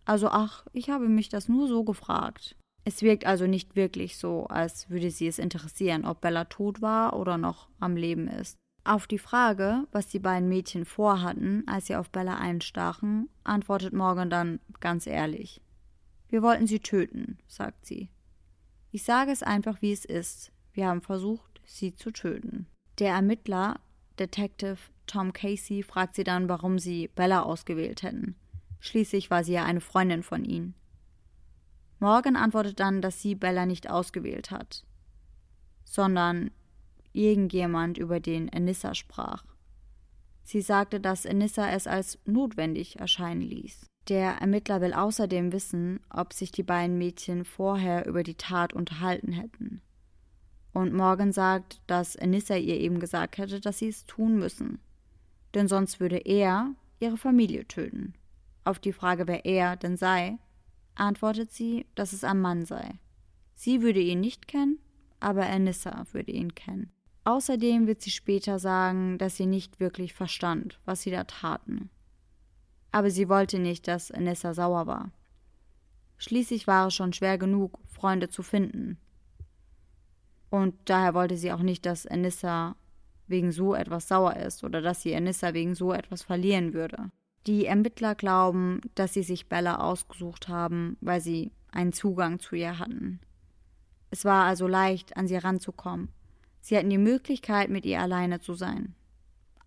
Also 0.04 0.28
ach, 0.28 0.64
ich 0.72 0.90
habe 0.90 1.08
mich 1.08 1.28
das 1.28 1.48
nur 1.48 1.68
so 1.68 1.84
gefragt. 1.84 2.56
Es 2.84 3.02
wirkt 3.02 3.24
also 3.24 3.46
nicht 3.46 3.76
wirklich 3.76 4.18
so, 4.18 4.46
als 4.46 4.90
würde 4.90 5.10
sie 5.10 5.26
es 5.26 5.38
interessieren, 5.38 6.04
ob 6.04 6.20
Bella 6.20 6.44
tot 6.44 6.82
war 6.82 7.18
oder 7.18 7.38
noch 7.38 7.68
am 7.80 7.96
Leben 7.96 8.28
ist. 8.28 8.56
Auf 8.84 9.06
die 9.06 9.18
Frage, 9.18 9.86
was 9.92 10.08
die 10.08 10.18
beiden 10.18 10.48
Mädchen 10.48 10.84
vorhatten, 10.84 11.64
als 11.66 11.86
sie 11.86 11.96
auf 11.96 12.10
Bella 12.10 12.36
einstachen, 12.36 13.30
antwortet 13.42 13.94
Morgan 13.94 14.28
dann 14.28 14.60
ganz 14.80 15.06
ehrlich. 15.06 15.62
Wir 16.28 16.42
wollten 16.42 16.66
sie 16.66 16.80
töten, 16.80 17.38
sagt 17.46 17.86
sie. 17.86 18.08
Ich 18.90 19.02
sage 19.02 19.32
es 19.32 19.42
einfach, 19.42 19.82
wie 19.82 19.92
es 19.92 20.04
ist. 20.04 20.52
Wir 20.72 20.86
haben 20.86 21.02
versucht, 21.02 21.60
sie 21.64 21.94
zu 21.94 22.10
töten. 22.10 22.66
Der 22.98 23.12
Ermittler, 23.12 23.80
Detective 24.18 24.78
Tom 25.06 25.32
Casey 25.32 25.82
fragt 25.82 26.14
sie 26.14 26.24
dann, 26.24 26.48
warum 26.48 26.78
sie 26.78 27.08
Bella 27.08 27.42
ausgewählt 27.42 28.02
hätten. 28.02 28.36
Schließlich 28.80 29.30
war 29.30 29.44
sie 29.44 29.54
ja 29.54 29.64
eine 29.64 29.80
Freundin 29.80 30.22
von 30.22 30.44
ihnen. 30.44 30.74
Morgan 31.98 32.36
antwortet 32.36 32.80
dann, 32.80 33.00
dass 33.00 33.20
sie 33.20 33.34
Bella 33.34 33.66
nicht 33.66 33.88
ausgewählt 33.88 34.50
hat, 34.50 34.84
sondern 35.84 36.50
irgendjemand, 37.12 37.98
über 37.98 38.20
den 38.20 38.52
Anissa 38.52 38.94
sprach. 38.94 39.44
Sie 40.42 40.60
sagte, 40.60 41.00
dass 41.00 41.26
Anissa 41.26 41.70
es 41.70 41.86
als 41.86 42.18
notwendig 42.26 42.98
erscheinen 42.98 43.40
ließ. 43.40 43.86
Der 44.08 44.32
Ermittler 44.40 44.80
will 44.80 44.92
außerdem 44.92 45.52
wissen, 45.52 46.00
ob 46.10 46.32
sich 46.32 46.52
die 46.52 46.62
beiden 46.62 46.98
Mädchen 46.98 47.44
vorher 47.44 48.06
über 48.06 48.22
die 48.22 48.34
Tat 48.34 48.72
unterhalten 48.72 49.32
hätten. 49.32 49.80
Und 50.72 50.92
Morgan 50.92 51.32
sagt, 51.32 51.80
dass 51.86 52.16
Anissa 52.16 52.56
ihr 52.56 52.80
eben 52.80 53.00
gesagt 53.00 53.38
hätte, 53.38 53.60
dass 53.60 53.78
sie 53.78 53.88
es 53.88 54.06
tun 54.06 54.38
müssen 54.38 54.80
denn 55.54 55.68
sonst 55.68 56.00
würde 56.00 56.18
er 56.18 56.74
ihre 57.00 57.16
Familie 57.16 57.66
töten. 57.66 58.14
Auf 58.64 58.78
die 58.78 58.92
Frage, 58.92 59.26
wer 59.26 59.44
er 59.44 59.76
denn 59.76 59.96
sei, 59.96 60.38
antwortet 60.94 61.52
sie, 61.52 61.86
dass 61.94 62.12
es 62.12 62.24
ein 62.24 62.40
Mann 62.40 62.64
sei. 62.64 62.98
Sie 63.54 63.82
würde 63.82 64.00
ihn 64.00 64.20
nicht 64.20 64.48
kennen, 64.48 64.78
aber 65.20 65.46
Anissa 65.46 66.06
würde 66.12 66.32
ihn 66.32 66.54
kennen. 66.54 66.90
Außerdem 67.24 67.86
wird 67.86 68.02
sie 68.02 68.10
später 68.10 68.58
sagen, 68.58 69.16
dass 69.18 69.36
sie 69.36 69.46
nicht 69.46 69.80
wirklich 69.80 70.12
verstand, 70.12 70.80
was 70.84 71.02
sie 71.02 71.10
da 71.10 71.24
taten. 71.24 71.90
Aber 72.94 73.10
sie 73.10 73.28
wollte 73.28 73.58
nicht, 73.58 73.88
dass 73.88 74.12
Anissa 74.12 74.54
sauer 74.54 74.86
war. 74.86 75.10
Schließlich 76.16 76.68
war 76.68 76.86
es 76.86 76.94
schon 76.94 77.12
schwer 77.12 77.38
genug, 77.38 77.80
Freunde 77.88 78.28
zu 78.28 78.44
finden. 78.44 78.98
Und 80.48 80.76
daher 80.84 81.12
wollte 81.12 81.36
sie 81.36 81.50
auch 81.50 81.62
nicht, 81.62 81.86
dass 81.86 82.06
Anissa 82.06 82.76
wegen 83.26 83.50
so 83.50 83.74
etwas 83.74 84.06
sauer 84.06 84.36
ist 84.36 84.62
oder 84.62 84.80
dass 84.80 85.02
sie 85.02 85.12
Anissa 85.12 85.54
wegen 85.54 85.74
so 85.74 85.92
etwas 85.92 86.22
verlieren 86.22 86.72
würde. 86.72 87.10
Die 87.48 87.66
Ermittler 87.66 88.14
glauben, 88.14 88.80
dass 88.94 89.12
sie 89.12 89.24
sich 89.24 89.48
Bella 89.48 89.80
ausgesucht 89.80 90.46
haben, 90.46 90.96
weil 91.00 91.20
sie 91.20 91.50
einen 91.72 91.92
Zugang 91.92 92.38
zu 92.38 92.54
ihr 92.54 92.78
hatten. 92.78 93.18
Es 94.12 94.24
war 94.24 94.44
also 94.44 94.68
leicht, 94.68 95.16
an 95.16 95.26
sie 95.26 95.36
ranzukommen. 95.36 96.10
Sie 96.60 96.76
hatten 96.76 96.90
die 96.90 96.98
Möglichkeit, 96.98 97.70
mit 97.70 97.86
ihr 97.86 98.00
alleine 98.00 98.38
zu 98.38 98.54
sein. 98.54 98.94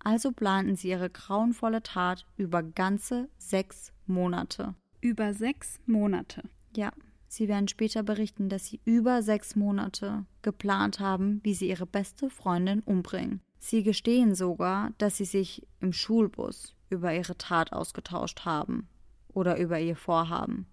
Also 0.08 0.32
planten 0.32 0.78
sie 0.78 0.88
ihre 0.88 1.10
grauenvolle 1.10 1.84
Tat 1.84 2.26
über 2.38 2.63
ganze 2.63 3.28
sechs 3.38 3.91
Monate. 4.06 4.74
Über 5.02 5.34
sechs 5.34 5.82
Monate. 5.86 6.43
Ja, 6.78 6.93
sie 7.28 7.50
werden 7.50 7.67
später 7.67 8.04
berichten, 8.04 8.48
dass 8.48 8.67
sie 8.67 8.80
über 8.86 9.22
sechs 9.22 9.58
Monate 9.58 10.26
geplant 10.43 11.02
haben, 11.02 11.41
wie 11.43 11.54
sie 11.54 11.67
ihre 11.67 11.86
beste 11.86 12.30
Freundin 12.30 12.80
umbringen. 12.80 13.41
Sie 13.60 13.84
gestehen 13.84 14.34
sogar, 14.34 14.91
dass 14.98 15.17
sie 15.17 15.26
sich 15.26 15.67
im 15.82 15.91
Schulbus 15.91 16.74
über 16.89 17.13
ihre 17.13 17.38
Tat 17.38 17.74
ausgetauscht 17.74 18.46
haben 18.46 18.88
oder 19.34 19.58
über 19.58 19.78
ihr 19.78 19.98
Vorhaben. 19.98 20.67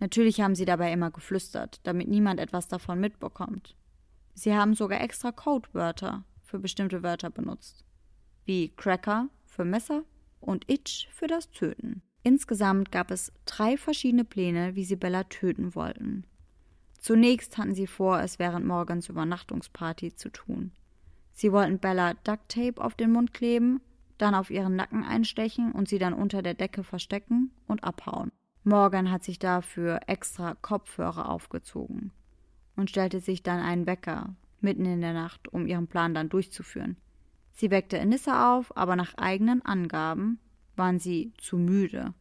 Natürlich 0.00 0.40
haben 0.40 0.54
sie 0.54 0.64
dabei 0.64 0.90
immer 0.92 1.10
geflüstert, 1.10 1.80
damit 1.82 2.08
niemand 2.08 2.40
etwas 2.40 2.68
davon 2.68 3.00
mitbekommt. 3.00 3.76
Sie 4.32 4.54
haben 4.54 4.72
sogar 4.72 5.02
extra 5.02 5.30
Codewörter 5.30 6.24
für 6.42 6.58
bestimmte 6.58 7.02
Wörter 7.02 7.28
benutzt, 7.28 7.85
wie 8.46 8.70
Cracker 8.70 9.28
für 9.44 9.64
Messer 9.64 10.02
und 10.40 10.70
Itch 10.70 11.08
für 11.12 11.26
das 11.26 11.50
Töten. 11.50 12.02
Insgesamt 12.22 12.90
gab 12.90 13.10
es 13.10 13.32
drei 13.44 13.76
verschiedene 13.76 14.24
Pläne, 14.24 14.74
wie 14.74 14.84
sie 14.84 14.96
Bella 14.96 15.24
töten 15.24 15.74
wollten. 15.74 16.24
Zunächst 16.98 17.58
hatten 17.58 17.74
sie 17.74 17.86
vor, 17.86 18.20
es 18.20 18.38
während 18.38 18.66
Morgans 18.66 19.08
Übernachtungsparty 19.08 20.16
zu 20.16 20.30
tun. 20.30 20.72
Sie 21.32 21.52
wollten 21.52 21.78
Bella 21.78 22.14
Ducktape 22.24 22.82
auf 22.82 22.94
den 22.94 23.12
Mund 23.12 23.34
kleben, 23.34 23.80
dann 24.18 24.34
auf 24.34 24.50
ihren 24.50 24.74
Nacken 24.74 25.04
einstechen 25.04 25.72
und 25.72 25.88
sie 25.88 25.98
dann 25.98 26.14
unter 26.14 26.42
der 26.42 26.54
Decke 26.54 26.82
verstecken 26.82 27.52
und 27.66 27.84
abhauen. 27.84 28.32
Morgan 28.64 29.10
hat 29.10 29.22
sich 29.22 29.38
dafür 29.38 30.00
extra 30.06 30.54
Kopfhörer 30.54 31.28
aufgezogen 31.28 32.10
und 32.74 32.90
stellte 32.90 33.20
sich 33.20 33.42
dann 33.42 33.60
einen 33.60 33.86
Wecker 33.86 34.34
mitten 34.60 34.86
in 34.86 35.00
der 35.00 35.12
Nacht, 35.12 35.46
um 35.52 35.66
ihren 35.66 35.86
Plan 35.86 36.14
dann 36.14 36.28
durchzuführen. 36.28 36.96
Sie 37.56 37.70
weckte 37.70 37.98
Enissa 37.98 38.54
auf, 38.54 38.76
aber 38.76 38.96
nach 38.96 39.14
eigenen 39.14 39.64
Angaben 39.64 40.38
waren 40.76 40.98
sie 40.98 41.32
zu 41.38 41.56
müde 41.56 42.12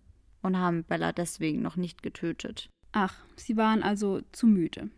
und 0.42 0.58
haben 0.58 0.86
Bella 0.86 1.12
deswegen 1.12 1.62
noch 1.62 1.76
nicht 1.76 2.02
getötet. 2.02 2.70
Ach, 2.94 3.14
sie 3.36 3.58
waren 3.58 3.84
also 3.84 4.22
zu 4.32 4.48
müde. 4.48 4.90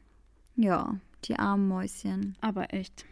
Ja, 0.56 1.00
die 1.26 1.38
armen 1.38 1.68
Mäuschen. 1.68 2.38
Aber 2.40 2.72
echt. 2.72 3.06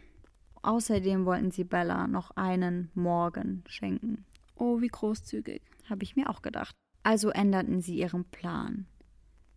Außerdem 0.62 1.24
wollten 1.24 1.50
sie 1.50 1.64
Bella 1.64 2.06
noch 2.06 2.30
einen 2.36 2.90
Morgen 2.94 3.64
schenken. 3.66 4.24
Oh, 4.54 4.80
wie 4.80 4.88
großzügig. 4.88 5.62
Habe 5.90 6.04
ich 6.04 6.14
mir 6.14 6.30
auch 6.30 6.42
gedacht. 6.42 6.74
Also 7.02 7.30
änderten 7.30 7.80
sie 7.80 7.98
ihren 7.98 8.24
Plan. 8.24 8.86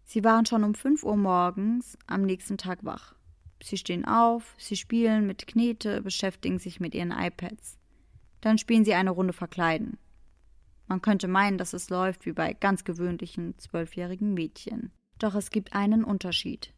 Sie 0.05 0.23
waren 0.23 0.47
schon 0.47 0.63
um 0.63 0.73
5 0.73 1.03
Uhr 1.03 1.17
morgens 1.17 1.97
am 2.07 2.23
nächsten 2.23 2.57
Tag 2.57 2.83
wach. 2.83 3.13
Sie 3.61 3.77
stehen 3.77 4.05
auf, 4.05 4.55
sie 4.57 4.77
spielen 4.77 5.27
mit 5.27 5.47
Knete, 5.47 6.01
beschäftigen 6.01 6.59
sich 6.59 6.79
mit 6.79 6.95
ihren 6.95 7.11
iPads. 7.11 7.77
Dann 8.41 8.57
spielen 8.57 8.85
sie 8.85 8.93
eine 8.93 9.11
Runde 9.11 9.33
Verkleiden. 9.33 9.97
Man 10.87 11.01
könnte 11.01 11.27
meinen, 11.27 11.57
dass 11.57 11.73
es 11.73 11.89
läuft 11.89 12.25
wie 12.25 12.31
bei 12.31 12.53
ganz 12.53 12.83
gewöhnlichen 12.83 13.57
zwölfjährigen 13.57 14.33
Mädchen. 14.33 14.91
Doch 15.19 15.35
es 15.35 15.51
gibt 15.51 15.73
einen 15.73 16.03
Unterschied. 16.03 16.73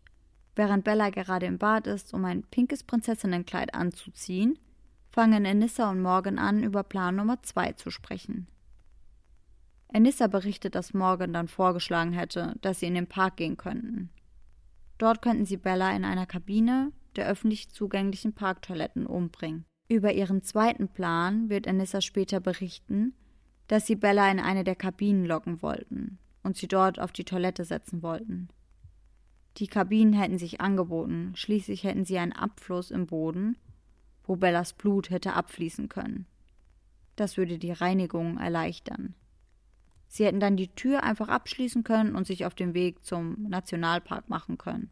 Während 0.55 0.83
Bella 0.83 1.11
gerade 1.11 1.45
im 1.45 1.57
Bad 1.57 1.87
ist, 1.87 2.13
um 2.13 2.25
ein 2.25 2.43
pinkes 2.43 2.83
Prinzessinnenkleid 2.83 3.73
anzuziehen, 3.73 4.59
fangen 5.07 5.45
Enissa 5.45 5.89
und 5.89 6.01
Morgan 6.01 6.39
an, 6.39 6.63
über 6.63 6.83
Plan 6.83 7.15
Nummer 7.15 7.41
2 7.41 7.73
zu 7.73 7.89
sprechen. 7.89 8.47
Enissa 9.87 10.27
berichtet, 10.27 10.75
dass 10.75 10.93
Morgan 10.93 11.33
dann 11.33 11.47
vorgeschlagen 11.47 12.13
hätte, 12.13 12.55
dass 12.61 12.79
sie 12.79 12.87
in 12.87 12.95
den 12.95 13.07
Park 13.07 13.37
gehen 13.37 13.57
könnten. 13.57 14.09
Dort 15.01 15.23
könnten 15.23 15.47
sie 15.47 15.57
Bella 15.57 15.95
in 15.95 16.05
einer 16.05 16.27
Kabine 16.27 16.91
der 17.15 17.27
öffentlich 17.27 17.71
zugänglichen 17.71 18.33
Parktoiletten 18.33 19.07
umbringen. 19.07 19.65
Über 19.89 20.13
ihren 20.13 20.43
zweiten 20.43 20.89
Plan 20.89 21.49
wird 21.49 21.65
Enissa 21.65 22.01
später 22.01 22.39
berichten, 22.39 23.15
dass 23.67 23.87
sie 23.87 23.95
Bella 23.95 24.29
in 24.29 24.39
eine 24.39 24.63
der 24.63 24.75
Kabinen 24.75 25.25
locken 25.25 25.63
wollten 25.63 26.19
und 26.43 26.55
sie 26.55 26.67
dort 26.67 26.99
auf 26.99 27.11
die 27.11 27.23
Toilette 27.23 27.65
setzen 27.65 28.03
wollten. 28.03 28.49
Die 29.57 29.65
Kabinen 29.65 30.13
hätten 30.13 30.37
sich 30.37 30.61
angeboten, 30.61 31.31
schließlich 31.33 31.83
hätten 31.83 32.05
sie 32.05 32.19
einen 32.19 32.33
Abfluss 32.33 32.91
im 32.91 33.07
Boden, 33.07 33.57
wo 34.23 34.35
Bellas 34.35 34.73
Blut 34.73 35.09
hätte 35.09 35.33
abfließen 35.33 35.89
können. 35.89 36.27
Das 37.15 37.37
würde 37.37 37.57
die 37.57 37.71
Reinigung 37.71 38.37
erleichtern. 38.37 39.15
Sie 40.13 40.25
hätten 40.25 40.41
dann 40.41 40.57
die 40.57 40.67
Tür 40.67 41.03
einfach 41.03 41.29
abschließen 41.29 41.85
können 41.85 42.15
und 42.15 42.27
sich 42.27 42.45
auf 42.45 42.53
den 42.53 42.73
Weg 42.73 43.05
zum 43.05 43.43
Nationalpark 43.43 44.27
machen 44.27 44.57
können. 44.57 44.91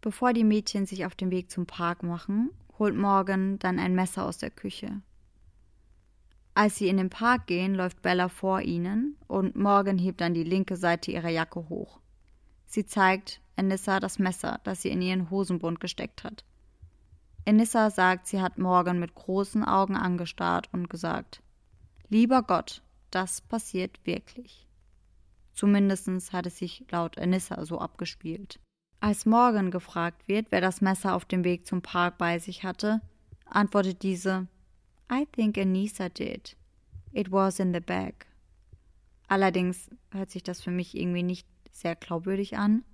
Bevor 0.00 0.32
die 0.32 0.42
Mädchen 0.42 0.86
sich 0.86 1.06
auf 1.06 1.14
den 1.14 1.30
Weg 1.30 1.52
zum 1.52 1.66
Park 1.66 2.02
machen, 2.02 2.50
holt 2.76 2.96
Morgan 2.96 3.60
dann 3.60 3.78
ein 3.78 3.94
Messer 3.94 4.24
aus 4.24 4.38
der 4.38 4.50
Küche. 4.50 5.02
Als 6.54 6.74
sie 6.74 6.88
in 6.88 6.96
den 6.96 7.10
Park 7.10 7.46
gehen, 7.46 7.76
läuft 7.76 8.02
Bella 8.02 8.28
vor 8.28 8.60
ihnen 8.60 9.16
und 9.28 9.54
Morgan 9.54 9.98
hebt 9.98 10.20
dann 10.20 10.34
die 10.34 10.42
linke 10.42 10.74
Seite 10.74 11.12
ihrer 11.12 11.28
Jacke 11.28 11.68
hoch. 11.68 12.00
Sie 12.66 12.84
zeigt 12.84 13.40
Enissa 13.54 14.00
das 14.00 14.18
Messer, 14.18 14.58
das 14.64 14.82
sie 14.82 14.88
in 14.88 15.00
ihren 15.00 15.30
Hosenbund 15.30 15.78
gesteckt 15.78 16.24
hat. 16.24 16.44
Enissa 17.44 17.90
sagt, 17.90 18.26
sie 18.26 18.42
hat 18.42 18.58
Morgan 18.58 18.98
mit 18.98 19.14
großen 19.14 19.64
Augen 19.64 19.94
angestarrt 19.94 20.68
und 20.72 20.90
gesagt: 20.90 21.40
Lieber 22.08 22.42
Gott, 22.42 22.82
das 23.16 23.40
passiert 23.40 23.98
wirklich. 24.04 24.68
Zumindest 25.54 26.34
hat 26.34 26.44
es 26.44 26.58
sich 26.58 26.84
laut 26.90 27.16
Anissa 27.16 27.64
so 27.64 27.78
abgespielt. 27.78 28.60
Als 29.00 29.24
Morgan 29.24 29.70
gefragt 29.70 30.28
wird, 30.28 30.48
wer 30.50 30.60
das 30.60 30.82
Messer 30.82 31.14
auf 31.14 31.24
dem 31.24 31.42
Weg 31.42 31.66
zum 31.66 31.80
Park 31.80 32.18
bei 32.18 32.38
sich 32.38 32.62
hatte, 32.62 33.00
antwortet 33.46 34.02
diese 34.02 34.48
I 35.10 35.24
think 35.32 35.56
Anissa 35.56 36.10
did. 36.10 36.58
It 37.12 37.32
was 37.32 37.58
in 37.58 37.72
the 37.72 37.80
bag. 37.80 38.26
Allerdings 39.28 39.88
hört 40.10 40.30
sich 40.30 40.42
das 40.42 40.60
für 40.60 40.70
mich 40.70 40.94
irgendwie 40.94 41.22
nicht 41.22 41.48
sehr 41.72 41.96
glaubwürdig 41.96 42.58
an. 42.58 42.84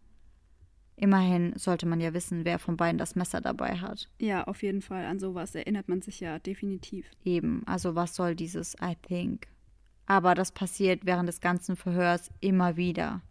Immerhin 0.94 1.52
sollte 1.56 1.86
man 1.86 2.00
ja 2.00 2.14
wissen, 2.14 2.44
wer 2.44 2.60
von 2.60 2.76
beiden 2.76 2.98
das 2.98 3.16
Messer 3.16 3.40
dabei 3.40 3.78
hat. 3.78 4.08
Ja, 4.20 4.44
auf 4.44 4.62
jeden 4.62 4.82
Fall. 4.82 5.04
An 5.04 5.18
sowas 5.18 5.56
erinnert 5.56 5.88
man 5.88 6.00
sich 6.00 6.20
ja 6.20 6.38
definitiv. 6.38 7.10
Eben, 7.24 7.66
also 7.66 7.96
was 7.96 8.14
soll 8.14 8.36
dieses 8.36 8.76
I 8.80 8.94
think? 9.02 9.48
Aber 10.06 10.34
das 10.34 10.52
passiert 10.52 11.06
während 11.06 11.28
des 11.28 11.40
ganzen 11.40 11.76
Verhörs 11.76 12.30
immer 12.40 12.76
wieder. 12.76 13.22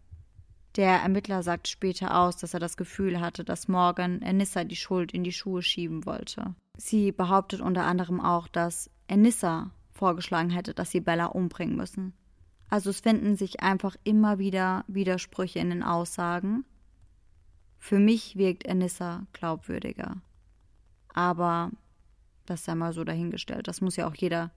Der 0.76 1.02
Ermittler 1.02 1.42
sagt 1.42 1.68
später 1.68 2.16
aus, 2.16 2.38
dass 2.38 2.54
er 2.54 2.60
das 2.60 2.78
Gefühl 2.78 3.20
hatte, 3.20 3.44
dass 3.44 3.68
Morgan 3.68 4.22
Enissa 4.22 4.64
die 4.64 4.76
Schuld 4.76 5.12
in 5.12 5.22
die 5.22 5.32
Schuhe 5.32 5.62
schieben 5.62 6.06
wollte. 6.06 6.54
Sie 6.78 7.12
behauptet 7.12 7.60
unter 7.60 7.84
anderem 7.84 8.20
auch, 8.20 8.48
dass 8.48 8.90
Enissa 9.06 9.70
vorgeschlagen 9.90 10.48
hätte, 10.48 10.72
dass 10.72 10.90
sie 10.90 11.00
Bella 11.00 11.26
umbringen 11.26 11.76
müssen. 11.76 12.14
Also 12.70 12.88
es 12.88 13.00
finden 13.00 13.36
sich 13.36 13.60
einfach 13.60 13.96
immer 14.02 14.38
wieder 14.38 14.86
Widersprüche 14.88 15.58
in 15.58 15.68
den 15.68 15.82
Aussagen. 15.82 16.64
Für 17.78 17.98
mich 17.98 18.36
wirkt 18.36 18.64
Enissa 18.64 19.26
glaubwürdiger. 19.34 20.22
Aber 21.12 21.70
das 22.46 22.64
sei 22.64 22.74
mal 22.74 22.94
so 22.94 23.04
dahingestellt. 23.04 23.68
Das 23.68 23.82
muss 23.82 23.96
ja 23.96 24.08
auch 24.08 24.14
jeder 24.14 24.52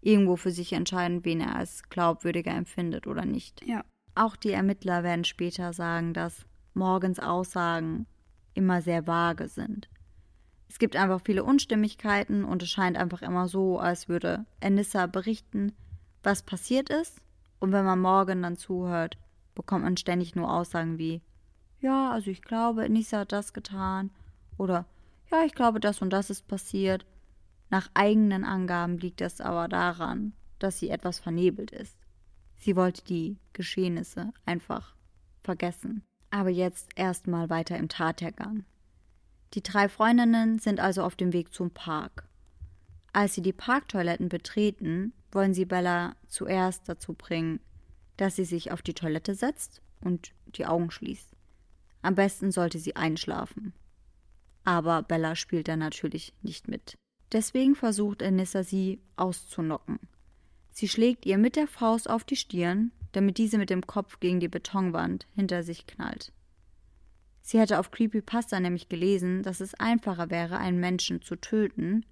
irgendwo 0.00 0.36
für 0.36 0.50
sich 0.50 0.72
entscheiden, 0.72 1.24
wen 1.24 1.40
er 1.40 1.56
als 1.56 1.82
glaubwürdiger 1.88 2.52
empfindet 2.52 3.06
oder 3.06 3.24
nicht. 3.24 3.64
Ja. 3.66 3.84
Auch 4.14 4.36
die 4.36 4.52
Ermittler 4.52 5.02
werden 5.02 5.24
später 5.24 5.72
sagen, 5.72 6.14
dass 6.14 6.46
Morgens 6.74 7.18
Aussagen 7.18 8.06
immer 8.54 8.82
sehr 8.82 9.06
vage 9.06 9.48
sind. 9.48 9.88
Es 10.68 10.78
gibt 10.78 10.96
einfach 10.96 11.20
viele 11.24 11.44
Unstimmigkeiten 11.44 12.44
und 12.44 12.62
es 12.62 12.70
scheint 12.70 12.96
einfach 12.96 13.22
immer 13.22 13.48
so, 13.48 13.78
als 13.78 14.08
würde 14.08 14.44
Anissa 14.60 15.06
berichten, 15.06 15.72
was 16.22 16.42
passiert 16.42 16.90
ist. 16.90 17.20
Und 17.58 17.72
wenn 17.72 17.84
man 17.84 18.00
Morgan 18.00 18.42
dann 18.42 18.56
zuhört, 18.56 19.16
bekommt 19.54 19.84
man 19.84 19.96
ständig 19.96 20.36
nur 20.36 20.52
Aussagen 20.52 20.98
wie, 20.98 21.22
ja, 21.80 22.10
also 22.10 22.30
ich 22.30 22.42
glaube, 22.42 22.84
Anissa 22.84 23.20
hat 23.20 23.32
das 23.32 23.52
getan. 23.52 24.10
Oder, 24.56 24.84
ja, 25.30 25.44
ich 25.44 25.54
glaube, 25.54 25.80
das 25.80 26.02
und 26.02 26.10
das 26.10 26.30
ist 26.30 26.46
passiert. 26.48 27.06
Nach 27.70 27.90
eigenen 27.94 28.44
Angaben 28.44 28.98
liegt 28.98 29.20
es 29.20 29.40
aber 29.40 29.68
daran, 29.68 30.32
dass 30.58 30.78
sie 30.78 30.90
etwas 30.90 31.18
vernebelt 31.18 31.70
ist. 31.70 31.96
Sie 32.56 32.76
wollte 32.76 33.04
die 33.04 33.38
Geschehnisse 33.52 34.32
einfach 34.46 34.94
vergessen. 35.42 36.02
Aber 36.30 36.50
jetzt 36.50 36.90
erstmal 36.96 37.48
weiter 37.48 37.76
im 37.76 37.88
Tathergang. 37.88 38.64
Die 39.54 39.62
drei 39.62 39.88
Freundinnen 39.88 40.58
sind 40.58 40.80
also 40.80 41.02
auf 41.02 41.16
dem 41.16 41.32
Weg 41.32 41.54
zum 41.54 41.70
Park. 41.70 42.28
Als 43.12 43.34
sie 43.34 43.42
die 43.42 43.54
Parktoiletten 43.54 44.28
betreten, 44.28 45.12
wollen 45.32 45.54
sie 45.54 45.64
Bella 45.64 46.16
zuerst 46.26 46.88
dazu 46.88 47.14
bringen, 47.14 47.60
dass 48.16 48.36
sie 48.36 48.44
sich 48.44 48.72
auf 48.72 48.82
die 48.82 48.94
Toilette 48.94 49.34
setzt 49.34 49.80
und 50.00 50.32
die 50.46 50.66
Augen 50.66 50.90
schließt. 50.90 51.34
Am 52.02 52.14
besten 52.14 52.52
sollte 52.52 52.78
sie 52.78 52.96
einschlafen. 52.96 53.72
Aber 54.64 55.02
Bella 55.02 55.34
spielt 55.34 55.68
da 55.68 55.76
natürlich 55.76 56.34
nicht 56.42 56.68
mit. 56.68 56.98
Deswegen 57.32 57.74
versucht 57.74 58.22
Anissa 58.22 58.62
sie 58.62 59.00
auszunocken. 59.16 59.98
Sie 60.70 60.88
schlägt 60.88 61.26
ihr 61.26 61.38
mit 61.38 61.56
der 61.56 61.66
Faust 61.66 62.08
auf 62.08 62.24
die 62.24 62.36
Stirn, 62.36 62.92
damit 63.12 63.38
diese 63.38 63.58
mit 63.58 63.70
dem 63.70 63.86
Kopf 63.86 64.20
gegen 64.20 64.40
die 64.40 64.48
Betonwand 64.48 65.26
hinter 65.34 65.62
sich 65.62 65.86
knallt. 65.86 66.32
Sie 67.42 67.58
hätte 67.58 67.78
auf 67.78 67.90
Creepypasta 67.90 68.60
nämlich 68.60 68.88
gelesen, 68.88 69.42
dass 69.42 69.60
es 69.60 69.74
einfacher 69.74 70.30
wäre, 70.30 70.58
einen 70.58 70.80
Menschen 70.80 71.22
zu 71.22 71.36
töten, 71.36 72.04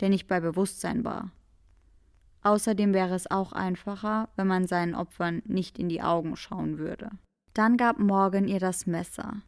der 0.00 0.10
nicht 0.10 0.28
bei 0.28 0.40
Bewusstsein 0.40 1.04
war. 1.04 1.32
Außerdem 2.42 2.94
wäre 2.94 3.14
es 3.14 3.30
auch 3.30 3.52
einfacher, 3.52 4.28
wenn 4.36 4.46
man 4.46 4.66
seinen 4.66 4.94
Opfern 4.94 5.42
nicht 5.46 5.78
in 5.78 5.88
die 5.88 6.02
Augen 6.02 6.36
schauen 6.36 6.78
würde. 6.78 7.10
Dann 7.54 7.76
gab 7.76 7.98
Morgan 7.98 8.46
ihr 8.46 8.60
das 8.60 8.86
Messer. 8.86 9.42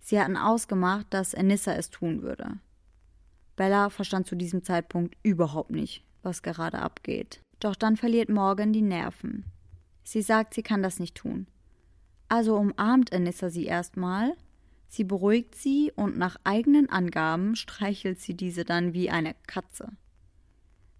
Sie 0.00 0.20
hatten 0.20 0.36
ausgemacht, 0.36 1.06
dass 1.10 1.34
Anissa 1.34 1.72
es 1.72 1.90
tun 1.90 2.22
würde. 2.22 2.58
Bella 3.56 3.90
verstand 3.90 4.26
zu 4.26 4.34
diesem 4.34 4.64
Zeitpunkt 4.64 5.16
überhaupt 5.22 5.70
nicht, 5.70 6.04
was 6.22 6.42
gerade 6.42 6.78
abgeht. 6.78 7.40
Doch 7.60 7.76
dann 7.76 7.96
verliert 7.96 8.28
Morgan 8.28 8.72
die 8.72 8.82
Nerven. 8.82 9.44
Sie 10.02 10.22
sagt, 10.22 10.54
sie 10.54 10.62
kann 10.62 10.82
das 10.82 10.98
nicht 10.98 11.14
tun. 11.16 11.46
Also 12.28 12.56
umarmt 12.56 13.12
Anissa 13.12 13.50
sie 13.50 13.66
erstmal, 13.66 14.34
sie 14.88 15.04
beruhigt 15.04 15.54
sie 15.54 15.92
und 15.94 16.18
nach 16.18 16.36
eigenen 16.44 16.90
Angaben 16.90 17.56
streichelt 17.56 18.20
sie 18.20 18.34
diese 18.34 18.64
dann 18.64 18.92
wie 18.92 19.10
eine 19.10 19.34
Katze. 19.46 19.88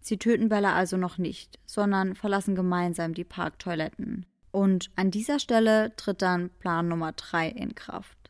Sie 0.01 0.19
töten 0.19 0.49
Bella 0.49 0.75
also 0.75 0.97
noch 0.97 1.19
nicht, 1.19 1.59
sondern 1.65 2.15
verlassen 2.15 2.55
gemeinsam 2.55 3.15
die 3.15 3.25
Parktoiletten. 3.25 4.27
Und 4.51 4.91
an 4.97 5.11
dieser 5.11 5.39
Stelle 5.39 5.97
tritt 5.97 6.23
dann 6.23 6.51
Plan 6.61 6.89
Nummer 6.89 7.13
3 7.13 7.49
in 7.49 7.75
Kraft. 7.75 8.24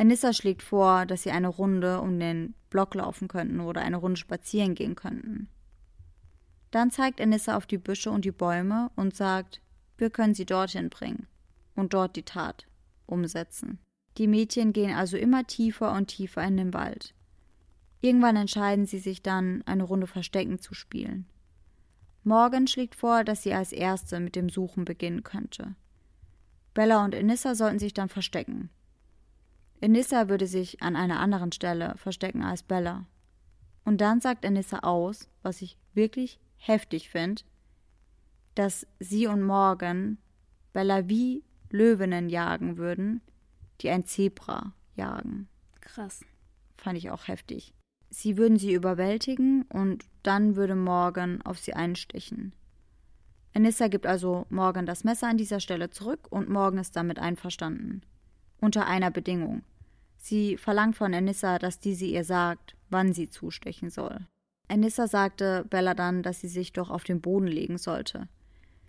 Anissa 0.00 0.32
schlägt 0.32 0.62
vor, 0.62 1.04
dass 1.04 1.24
sie 1.24 1.30
eine 1.30 1.48
Runde 1.48 2.00
um 2.00 2.18
den 2.18 2.54
Block 2.70 2.94
laufen 2.94 3.28
könnten 3.28 3.60
oder 3.60 3.82
eine 3.82 3.98
Runde 3.98 4.16
spazieren 4.16 4.74
gehen 4.74 4.94
könnten. 4.94 5.50
Dann 6.70 6.90
zeigt 6.90 7.20
Anissa 7.20 7.54
auf 7.54 7.66
die 7.66 7.76
Büsche 7.76 8.10
und 8.10 8.24
die 8.24 8.32
Bäume 8.32 8.90
und 8.96 9.14
sagt, 9.14 9.60
wir 9.98 10.08
können 10.08 10.32
sie 10.32 10.46
dorthin 10.46 10.88
bringen 10.88 11.26
und 11.74 11.92
dort 11.92 12.16
die 12.16 12.22
Tat 12.22 12.66
umsetzen. 13.04 13.78
Die 14.16 14.26
Mädchen 14.26 14.72
gehen 14.72 14.96
also 14.96 15.18
immer 15.18 15.46
tiefer 15.46 15.92
und 15.92 16.06
tiefer 16.06 16.42
in 16.44 16.56
den 16.56 16.72
Wald. 16.72 17.14
Irgendwann 18.00 18.36
entscheiden 18.36 18.86
sie 18.86 19.00
sich 19.00 19.22
dann, 19.22 19.62
eine 19.66 19.82
Runde 19.82 20.06
Verstecken 20.06 20.60
zu 20.60 20.72
spielen. 20.72 21.26
Morgan 22.24 22.66
schlägt 22.66 22.94
vor, 22.94 23.22
dass 23.22 23.42
sie 23.42 23.52
als 23.52 23.70
Erste 23.70 24.18
mit 24.18 24.34
dem 24.34 24.48
Suchen 24.48 24.86
beginnen 24.86 25.24
könnte. 25.24 25.74
Bella 26.72 27.04
und 27.04 27.14
Enissa 27.14 27.54
sollten 27.54 27.78
sich 27.78 27.92
dann 27.92 28.08
verstecken. 28.08 28.70
Enissa 29.80 30.28
würde 30.28 30.46
sich 30.46 30.82
an 30.82 30.96
einer 30.96 31.20
anderen 31.20 31.52
Stelle 31.52 31.94
verstecken 31.96 32.42
als 32.42 32.62
Bella. 32.62 33.06
Und 33.84 34.00
dann 34.00 34.20
sagt 34.20 34.44
Enissa 34.44 34.80
aus, 34.80 35.28
was 35.42 35.62
ich 35.62 35.78
wirklich 35.94 36.38
heftig 36.56 37.08
finde, 37.08 37.42
dass 38.54 38.86
sie 38.98 39.26
und 39.26 39.42
Morgan 39.42 40.18
Bella 40.72 41.08
wie 41.08 41.42
Löwinnen 41.70 42.28
jagen 42.28 42.76
würden, 42.76 43.22
die 43.80 43.90
ein 43.90 44.04
Zebra 44.04 44.74
jagen. 44.94 45.48
Krass. 45.80 46.24
Fand 46.76 46.98
ich 46.98 47.10
auch 47.10 47.28
heftig. 47.28 47.74
Sie 48.10 48.36
würden 48.36 48.58
sie 48.58 48.72
überwältigen 48.72 49.62
und 49.68 50.04
dann 50.22 50.56
würde 50.56 50.74
Morgan 50.74 51.42
auf 51.42 51.58
sie 51.58 51.74
einstechen. 51.74 52.52
Anissa 53.54 53.88
gibt 53.88 54.06
also 54.06 54.46
Morgan 54.50 54.86
das 54.86 55.04
Messer 55.04 55.28
an 55.28 55.38
dieser 55.38 55.60
Stelle 55.60 55.90
zurück 55.90 56.26
und 56.30 56.48
Morgan 56.48 56.78
ist 56.78 56.96
damit 56.96 57.18
einverstanden. 57.18 58.02
Unter 58.60 58.86
einer 58.86 59.10
Bedingung. 59.10 59.62
Sie 60.20 60.58
verlangt 60.58 60.96
von 60.96 61.14
Anissa, 61.14 61.58
dass 61.58 61.80
diese 61.80 62.04
ihr 62.04 62.24
sagt, 62.24 62.76
wann 62.90 63.14
sie 63.14 63.30
zustechen 63.30 63.88
soll. 63.88 64.26
Anissa 64.68 65.08
sagte 65.08 65.64
Bella 65.68 65.94
dann, 65.94 66.22
dass 66.22 66.40
sie 66.40 66.48
sich 66.48 66.72
doch 66.72 66.90
auf 66.90 67.04
den 67.04 67.20
Boden 67.20 67.46
legen 67.46 67.78
sollte. 67.78 68.28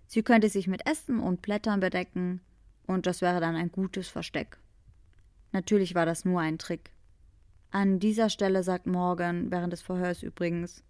Sie 0.07 0.23
könnte 0.23 0.49
sich 0.49 0.67
mit 0.67 0.85
Ästen 0.85 1.19
und 1.19 1.41
Blättern 1.41 1.79
bedecken 1.79 2.41
und 2.85 3.07
das 3.07 3.21
wäre 3.21 3.39
dann 3.39 3.55
ein 3.55 3.71
gutes 3.71 4.09
Versteck. 4.09 4.57
Natürlich 5.53 5.95
war 5.95 6.05
das 6.05 6.25
nur 6.25 6.41
ein 6.41 6.59
Trick. 6.59 6.91
An 7.71 7.99
dieser 7.99 8.29
Stelle 8.29 8.61
sagt 8.61 8.85
Morgan 8.85 9.49
während 9.51 9.71
des 9.71 9.81
Verhörs 9.81 10.23
übrigens, 10.23 10.83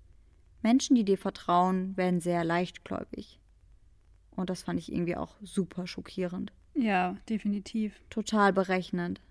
Menschen, 0.63 0.95
die 0.95 1.05
dir 1.05 1.17
vertrauen, 1.17 1.95
werden 1.95 2.19
sehr 2.19 2.43
leichtgläubig. 2.43 3.39
Und 4.31 4.49
das 4.49 4.63
fand 4.63 4.79
ich 4.79 4.91
irgendwie 4.91 5.15
auch 5.15 5.35
super 5.41 5.85
schockierend. 5.85 6.51
Ja, 6.73 7.17
definitiv. 7.29 7.93
Total 8.09 8.53
berechnend. 8.53 9.21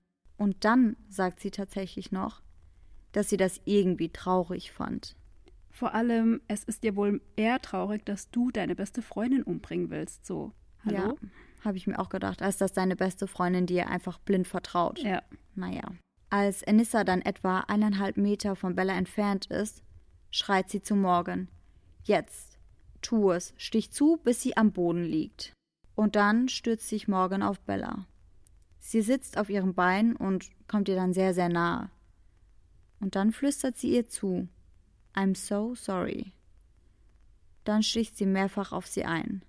Und 0.40 0.64
dann 0.64 0.96
sagt 1.11 1.40
sie 1.40 1.50
tatsächlich 1.50 2.12
noch, 2.12 2.40
dass 3.12 3.29
sie 3.29 3.37
das 3.37 3.61
irgendwie 3.66 4.09
traurig 4.09 4.72
fand. 4.72 5.14
Vor 5.68 5.92
allem, 5.92 6.40
es 6.48 6.64
ist 6.64 6.83
dir 6.83 6.96
wohl 6.96 7.20
eher 7.37 7.61
traurig, 7.61 8.07
dass 8.07 8.31
du 8.31 8.50
deine 8.50 8.74
beste 8.74 9.03
Freundin 9.03 9.42
umbringen 9.42 9.90
willst, 9.90 10.24
so. 10.24 10.53
Hallo? 10.83 10.96
Ja, 10.96 11.14
habe 11.62 11.76
ich 11.76 11.87
mir 11.87 11.98
auch 11.98 12.09
gedacht, 12.09 12.40
als 12.40 12.57
dass 12.57 12.72
deine 12.72 12.96
beste 12.96 13.26
Freundin 13.26 13.66
dir 13.66 13.90
einfach 13.90 14.18
blind 14.18 14.48
vertraut. 14.48 15.00
Ja. 15.00 15.22
Naja. 15.57 15.83
Als 16.31 16.66
Anissa 16.66 17.05
dann 17.05 17.20
etwa 17.20 17.61
eineinhalb 17.61 18.16
Meter 18.16 18.57
von 18.57 18.74
Bella 18.74 18.94
entfernt 18.94 19.44
ist, 19.44 19.83
schreit 20.31 20.70
sie 20.70 20.81
zu 20.81 20.96
Morgan. 20.96 21.48
Jetzt. 22.05 22.59
Tu 23.03 23.31
es. 23.31 23.53
Stich 23.59 23.92
zu, 23.92 24.16
bis 24.24 24.40
sie 24.40 24.57
am 24.57 24.72
Boden 24.72 25.05
liegt. 25.05 25.53
Und 25.96 26.16
dann 26.16 26.48
stürzt 26.48 26.88
sich 26.88 27.09
Morgan 27.09 27.42
auf 27.42 27.61
Bella. 27.61 28.07
Sie 28.81 29.03
sitzt 29.03 29.38
auf 29.38 29.49
ihrem 29.51 29.75
Bein 29.75 30.16
und 30.16 30.51
kommt 30.66 30.88
ihr 30.88 30.97
dann 30.97 31.12
sehr, 31.12 31.35
sehr 31.35 31.49
nahe. 31.49 31.90
Und 32.99 33.14
dann 33.14 33.31
flüstert 33.33 33.77
sie 33.77 33.95
ihr 33.95 34.09
zu. 34.09 34.49
I'm 35.14 35.37
so 35.37 35.75
sorry. 35.75 36.33
Dann 37.64 37.83
sticht 37.83 38.16
sie 38.16 38.27
mehrfach 38.27 38.73
auf 38.73 38.87
sie 38.87 39.05
ein. 39.05 39.43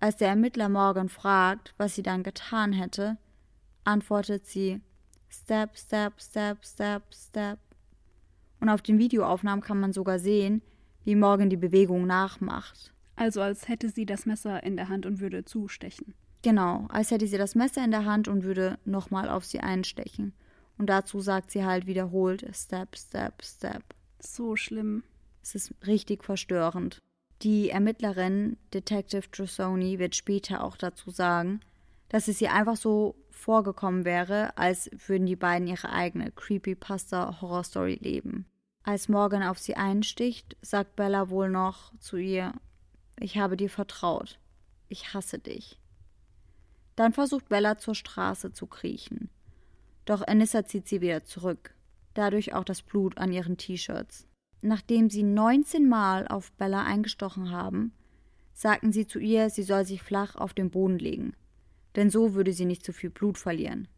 Als 0.00 0.16
der 0.16 0.28
Ermittler 0.28 0.68
Morgan 0.68 1.08
fragt, 1.08 1.74
was 1.76 1.94
sie 1.94 2.02
dann 2.02 2.22
getan 2.22 2.72
hätte, 2.72 3.18
antwortet 3.84 4.46
sie 4.46 4.80
Step, 5.28 5.76
Step, 5.76 6.20
Step, 6.20 6.64
Step, 6.64 7.02
Step. 7.14 7.58
Und 8.60 8.68
auf 8.68 8.82
den 8.82 8.98
Videoaufnahmen 8.98 9.62
kann 9.62 9.80
man 9.80 9.92
sogar 9.92 10.18
sehen, 10.18 10.62
wie 11.04 11.16
Morgan 11.16 11.50
die 11.50 11.56
Bewegung 11.56 12.06
nachmacht. 12.06 12.92
Also 13.16 13.42
als 13.42 13.68
hätte 13.68 13.88
sie 13.88 14.06
das 14.06 14.26
Messer 14.26 14.62
in 14.62 14.76
der 14.76 14.88
Hand 14.88 15.06
und 15.06 15.20
würde 15.20 15.44
zustechen. 15.44 16.14
Genau, 16.42 16.86
als 16.88 17.10
hätte 17.12 17.26
sie 17.26 17.38
das 17.38 17.54
Messer 17.54 17.84
in 17.84 17.92
der 17.92 18.04
Hand 18.04 18.26
und 18.26 18.42
würde 18.42 18.78
nochmal 18.84 19.28
auf 19.28 19.44
sie 19.44 19.60
einstechen. 19.60 20.34
Und 20.76 20.86
dazu 20.86 21.20
sagt 21.20 21.52
sie 21.52 21.64
halt 21.64 21.86
wiederholt 21.86 22.44
Step, 22.52 22.96
Step, 22.96 23.42
Step. 23.44 23.82
So 24.18 24.56
schlimm. 24.56 25.04
Es 25.42 25.54
ist 25.54 25.72
richtig 25.86 26.24
verstörend. 26.24 26.98
Die 27.42 27.70
Ermittlerin 27.70 28.56
Detective 28.72 29.30
Trussoni 29.30 29.98
wird 29.98 30.14
später 30.14 30.62
auch 30.62 30.76
dazu 30.76 31.10
sagen, 31.10 31.60
dass 32.08 32.28
es 32.28 32.40
ihr 32.40 32.52
einfach 32.52 32.76
so 32.76 33.16
vorgekommen 33.30 34.04
wäre, 34.04 34.56
als 34.56 34.90
würden 35.06 35.26
die 35.26 35.36
beiden 35.36 35.66
ihre 35.66 35.90
eigene 35.90 36.30
Creepypasta-Horrorstory 36.30 37.98
leben. 38.00 38.46
Als 38.84 39.08
Morgan 39.08 39.42
auf 39.42 39.58
sie 39.58 39.76
einsticht, 39.76 40.56
sagt 40.60 40.96
Bella 40.96 41.30
wohl 41.30 41.48
noch 41.48 41.96
zu 41.98 42.16
ihr: 42.16 42.52
Ich 43.18 43.38
habe 43.38 43.56
dir 43.56 43.70
vertraut. 43.70 44.38
Ich 44.88 45.14
hasse 45.14 45.38
dich. 45.38 45.81
Dann 46.96 47.12
versucht 47.12 47.48
Bella 47.48 47.78
zur 47.78 47.94
Straße 47.94 48.52
zu 48.52 48.66
kriechen. 48.66 49.30
Doch 50.04 50.26
Anissa 50.26 50.64
zieht 50.64 50.88
sie 50.88 51.00
wieder 51.00 51.24
zurück, 51.24 51.74
dadurch 52.14 52.54
auch 52.54 52.64
das 52.64 52.82
Blut 52.82 53.18
an 53.18 53.32
ihren 53.32 53.56
T-Shirts. 53.56 54.26
Nachdem 54.60 55.10
sie 55.10 55.22
19 55.22 55.88
Mal 55.88 56.28
auf 56.28 56.52
Bella 56.52 56.84
eingestochen 56.84 57.50
haben, 57.50 57.92
sagten 58.52 58.92
sie 58.92 59.06
zu 59.06 59.18
ihr, 59.18 59.50
sie 59.50 59.62
soll 59.62 59.84
sich 59.84 60.02
flach 60.02 60.36
auf 60.36 60.54
den 60.54 60.70
Boden 60.70 60.98
legen 60.98 61.34
denn 61.96 62.10
so 62.10 62.34
würde 62.34 62.52
sie 62.52 62.64
nicht 62.64 62.84
zu 62.84 62.92
viel 62.92 63.10
Blut 63.10 63.38
verlieren. 63.38 63.88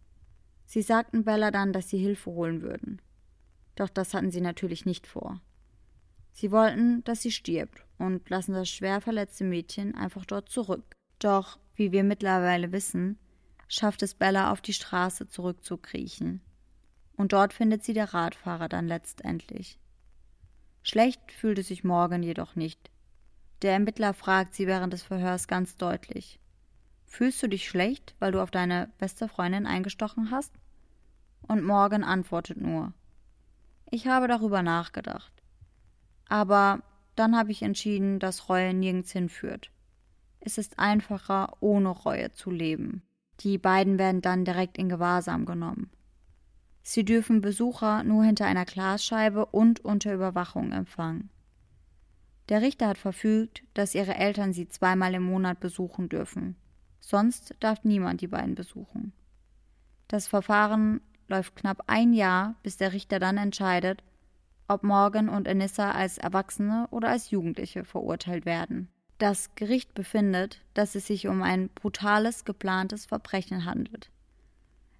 Sie 0.67 0.83
sagten 0.83 1.25
Bella 1.25 1.51
dann, 1.51 1.73
dass 1.73 1.91
sie 1.91 1.99
Hilfe 1.99 2.31
holen 2.31 2.63
würden. 2.63 3.01
Doch 3.77 3.89
das 3.89 4.15
hatten 4.15 4.31
sie 4.31 4.41
natürlich 4.41 4.87
nicht 4.87 5.07
vor. 5.07 5.41
Sie 6.33 6.51
wollten, 6.51 7.05
dass 7.05 7.23
sie 7.23 7.31
stirbt 7.31 7.85
und 7.99 8.29
lassen 8.29 8.55
das 8.55 8.69
schwer 8.69 9.01
verletzte 9.01 9.45
Mädchen 9.45 9.95
einfach 9.95 10.25
dort 10.25 10.49
zurück. 10.49 10.95
Doch, 11.21 11.59
wie 11.77 11.93
wir 11.93 12.05
mittlerweile 12.05 12.73
wissen, 12.73 13.19
schafft 13.69 14.03
es 14.03 14.15
Bella 14.15 14.53
auf 14.53 14.61
die 14.61 14.73
Straße 14.73 15.29
zurückzukriechen. 15.29 16.41
Und 17.17 17.33
dort 17.33 17.53
findet 17.53 17.85
sie 17.85 17.95
der 17.95 18.13
Radfahrer 18.13 18.69
dann 18.69 18.89
letztendlich. 18.89 19.79
Schlecht 20.83 21.33
fühlte 21.33 21.63
sich 21.63 21.85
Morgan 21.85 22.23
jedoch 22.23 22.57
nicht. 22.57 22.91
Der 23.63 23.73
Ermittler 23.73 24.13
fragt 24.13 24.55
sie 24.55 24.67
während 24.67 24.93
des 24.93 25.03
Verhörs 25.03 25.49
ganz 25.49 25.77
deutlich. 25.77 26.39
Fühlst 27.07 27.43
du 27.43 27.49
dich 27.49 27.69
schlecht, 27.69 28.15
weil 28.19 28.33
du 28.33 28.43
auf 28.43 28.51
deine 28.51 28.91
beste 28.99 29.29
Freundin 29.29 29.67
eingestochen 29.67 30.31
hast? 30.31 30.53
Und 31.47 31.65
Morgan 31.65 32.05
antwortet 32.05 32.61
nur. 32.61 32.93
Ich 33.91 34.07
habe 34.07 34.29
darüber 34.29 34.63
nachgedacht. 34.63 35.33
Aber 36.29 36.83
dann 37.15 37.37
habe 37.37 37.53
ich 37.53 37.63
entschieden, 37.63 38.19
dass 38.19 38.49
Reue 38.49 38.75
nirgends 38.75 39.13
hinführt. 39.13 39.71
Es 40.47 40.59
ist 40.59 40.79
einfacher, 40.79 41.57
ohne 41.61 41.89
Reue 41.89 42.31
zu 42.33 42.51
leben. 42.51 43.03
Die 43.41 43.57
beiden 43.57 43.99
werden 43.99 44.21
dann 44.21 44.45
direkt 44.45 44.77
in 44.77 44.91
Gewahrsam 44.91 45.47
genommen. 45.47 45.91
Sie 46.83 47.03
dürfen 47.03 47.41
Besucher 47.41 48.03
nur 48.03 48.25
hinter 48.25 48.45
einer 48.45 48.67
Glasscheibe 48.67 49.47
und 49.47 49.83
unter 49.83 50.13
Überwachung 50.13 50.73
empfangen. 50.73 51.31
Der 52.51 52.61
Richter 52.61 52.89
hat 52.89 52.99
verfügt, 52.99 53.63
dass 53.73 53.95
ihre 53.95 54.17
Eltern 54.17 54.53
sie 54.53 54.69
zweimal 54.69 55.15
im 55.15 55.23
Monat 55.23 55.61
besuchen 55.61 56.11
dürfen. 56.11 56.57
Sonst 57.01 57.55
darf 57.61 57.83
niemand 57.85 58.21
die 58.21 58.29
beiden 58.29 58.55
besuchen. 58.55 59.15
Das 60.09 60.27
Verfahren 60.27 61.01
läuft 61.27 61.57
knapp 61.57 61.85
ein 61.87 62.13
Jahr, 62.13 62.57
bis 62.63 62.77
der 62.77 62.93
Richter 62.93 63.19
dann 63.19 63.39
entscheidet, 63.39 64.05
ob 64.69 64.83
Morgan 64.83 65.31
und 65.31 65.49
Anissa 65.49 65.93
als 65.93 66.19
Erwachsene 66.19 66.87
oder 66.91 67.09
als 67.09 67.31
Jugendliche 67.31 67.87
verurteilt 67.87 68.45
werden. 68.45 68.91
Das 69.19 69.55
Gericht 69.55 69.95
befindet, 69.95 70.61
dass 70.75 70.95
es 70.95 71.07
sich 71.07 71.29
um 71.29 71.43
ein 71.43 71.69
brutales, 71.69 72.45
geplantes 72.45 73.07
Verbrechen 73.07 73.65
handelt. 73.65 74.11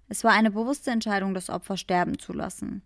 Es 0.07 0.23
war 0.23 0.31
eine 0.31 0.51
bewusste 0.51 0.91
Entscheidung, 0.91 1.33
das 1.33 1.49
Opfer 1.49 1.77
sterben 1.77 2.17
zu 2.19 2.31
lassen. 2.31 2.81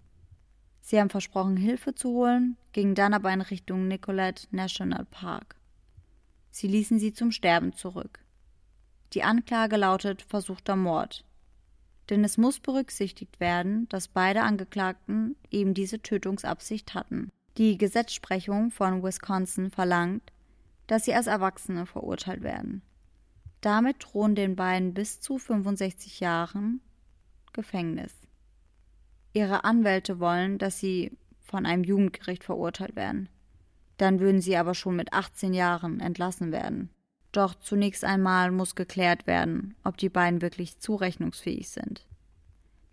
Sie 0.81 0.99
haben 0.99 1.09
versprochen, 1.09 1.57
Hilfe 1.57 1.93
zu 1.93 2.09
holen, 2.09 2.57
gingen 2.71 2.95
dann 2.95 3.13
aber 3.13 3.31
in 3.31 3.41
Richtung 3.41 3.87
Nicolette 3.87 4.47
National 4.51 5.05
Park. 5.05 5.55
Sie 6.49 6.67
ließen 6.67 6.97
sie 6.97 7.13
zum 7.13 7.31
Sterben 7.31 7.73
zurück. 7.73 8.19
Die 9.13 9.23
Anklage 9.23 9.77
lautet 9.77 10.23
versuchter 10.23 10.75
Mord. 10.75 11.25
Denn 12.09 12.23
es 12.23 12.37
muss 12.37 12.59
berücksichtigt 12.59 13.39
werden, 13.39 13.87
dass 13.89 14.07
beide 14.07 14.41
Angeklagten 14.41 15.35
eben 15.51 15.75
diese 15.75 16.01
Tötungsabsicht 16.01 16.95
hatten. 16.95 17.31
Die 17.57 17.77
Gesetzesprechung 17.77 18.71
von 18.71 19.03
Wisconsin 19.03 19.69
verlangt, 19.69 20.31
dass 20.89 21.05
sie 21.05 21.13
als 21.13 21.27
Erwachsene 21.27 21.85
verurteilt 21.85 22.41
werden. 22.41 22.81
Damit 23.61 23.97
drohen 23.99 24.33
den 24.33 24.55
beiden 24.55 24.95
bis 24.95 25.21
zu 25.21 25.37
65 25.37 26.19
Jahren 26.19 26.81
Gefängnis. 27.53 28.13
Ihre 29.33 29.63
Anwälte 29.65 30.19
wollen, 30.19 30.57
dass 30.57 30.79
sie 30.79 31.15
von 31.39 31.67
einem 31.67 31.83
Jugendgericht 31.83 32.43
verurteilt 32.43 32.95
werden. 32.95 33.29
Dann 33.97 34.19
würden 34.19 34.41
sie 34.41 34.57
aber 34.57 34.73
schon 34.73 34.95
mit 34.95 35.13
18 35.13 35.53
Jahren 35.53 35.99
entlassen 35.99 36.51
werden. 36.51 36.89
Doch 37.31 37.53
zunächst 37.53 38.03
einmal 38.03 38.49
muss 38.51 38.73
geklärt 38.73 39.27
werden, 39.27 39.75
ob 39.83 39.97
die 39.97 40.09
beiden 40.09 40.41
wirklich 40.41 40.79
zurechnungsfähig 40.79 41.69
sind. 41.69 42.07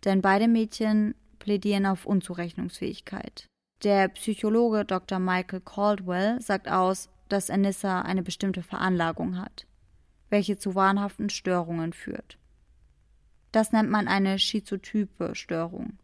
Denn 0.04 0.20
beide 0.20 0.48
Mädchen 0.48 1.14
plädieren 1.38 1.86
auf 1.86 2.04
Unzurechnungsfähigkeit. 2.04 3.46
Der 3.82 4.08
Psychologe 4.08 4.84
Dr. 4.84 5.18
Michael 5.18 5.60
Caldwell 5.60 6.40
sagt 6.42 6.68
aus, 6.68 7.08
dass 7.28 7.50
Anissa 7.50 8.02
eine 8.02 8.22
bestimmte 8.22 8.62
Veranlagung 8.62 9.38
hat, 9.38 9.66
welche 10.30 10.58
zu 10.58 10.74
wahnhaften 10.74 11.28
Störungen 11.30 11.92
führt. 11.92 12.38
Das 13.52 13.72
nennt 13.72 13.90
man 13.90 14.08
eine 14.08 14.38
schizotype 14.38 15.34
Störung. 15.34 15.98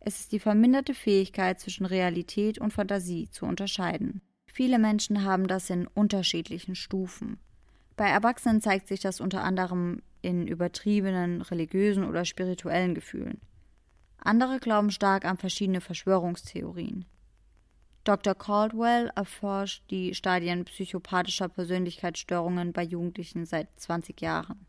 Es 0.00 0.20
ist 0.20 0.32
die 0.32 0.38
verminderte 0.38 0.94
Fähigkeit 0.94 1.58
zwischen 1.60 1.84
Realität 1.84 2.58
und 2.58 2.72
Fantasie 2.72 3.28
zu 3.30 3.44
unterscheiden. 3.44 4.22
Viele 4.46 4.78
Menschen 4.78 5.24
haben 5.24 5.48
das 5.48 5.68
in 5.68 5.86
unterschiedlichen 5.86 6.74
Stufen. 6.74 7.38
Bei 7.96 8.08
Erwachsenen 8.08 8.60
zeigt 8.60 8.88
sich 8.88 9.00
das 9.00 9.20
unter 9.20 9.42
anderem 9.42 10.02
in 10.22 10.46
übertriebenen 10.46 11.42
religiösen 11.42 12.04
oder 12.04 12.24
spirituellen 12.24 12.94
Gefühlen. 12.94 13.40
Andere 14.18 14.58
glauben 14.58 14.90
stark 14.90 15.24
an 15.24 15.36
verschiedene 15.36 15.80
Verschwörungstheorien. 15.80 17.04
Dr. 18.06 18.36
Caldwell 18.36 19.10
erforscht 19.16 19.82
die 19.90 20.14
Stadien 20.14 20.64
psychopathischer 20.64 21.48
Persönlichkeitsstörungen 21.48 22.72
bei 22.72 22.84
Jugendlichen 22.84 23.46
seit 23.46 23.68
20 23.80 24.20
Jahren. 24.20 24.64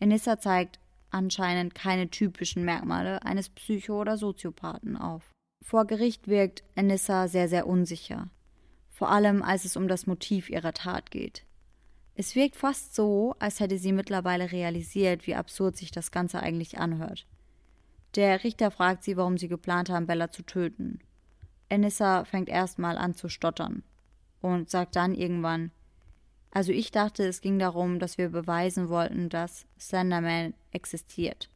Enissa 0.00 0.40
zeigt 0.40 0.80
anscheinend 1.10 1.76
keine 1.76 2.10
typischen 2.10 2.64
Merkmale 2.64 3.22
eines 3.22 3.48
Psycho- 3.48 4.00
oder 4.00 4.18
Soziopathen 4.18 4.96
auf. 4.96 5.30
Vor 5.62 5.86
Gericht 5.86 6.26
wirkt 6.26 6.64
Enissa 6.74 7.28
sehr, 7.28 7.48
sehr 7.48 7.64
unsicher, 7.68 8.28
vor 8.90 9.10
allem 9.10 9.44
als 9.44 9.64
es 9.64 9.76
um 9.76 9.86
das 9.86 10.08
Motiv 10.08 10.50
ihrer 10.50 10.72
Tat 10.72 11.12
geht. 11.12 11.44
Es 12.16 12.34
wirkt 12.34 12.56
fast 12.56 12.92
so, 12.92 13.36
als 13.38 13.60
hätte 13.60 13.78
sie 13.78 13.92
mittlerweile 13.92 14.50
realisiert, 14.50 15.28
wie 15.28 15.36
absurd 15.36 15.76
sich 15.76 15.92
das 15.92 16.10
Ganze 16.10 16.40
eigentlich 16.40 16.78
anhört. 16.78 17.24
Der 18.16 18.42
Richter 18.42 18.72
fragt 18.72 19.04
sie, 19.04 19.16
warum 19.16 19.38
sie 19.38 19.46
geplant 19.46 19.90
haben, 19.90 20.08
Bella 20.08 20.32
zu 20.32 20.42
töten. 20.42 20.98
Enissa 21.68 22.24
fängt 22.24 22.48
erstmal 22.48 22.96
an 22.96 23.14
zu 23.14 23.28
stottern 23.28 23.82
und 24.40 24.70
sagt 24.70 24.96
dann 24.96 25.14
irgendwann, 25.14 25.70
also 26.50 26.72
ich 26.72 26.90
dachte, 26.90 27.26
es 27.26 27.40
ging 27.40 27.58
darum, 27.58 27.98
dass 27.98 28.18
wir 28.18 28.30
beweisen 28.30 28.88
wollten, 28.88 29.28
dass 29.28 29.66
Slenderman 29.78 30.54
existiert. 30.72 31.50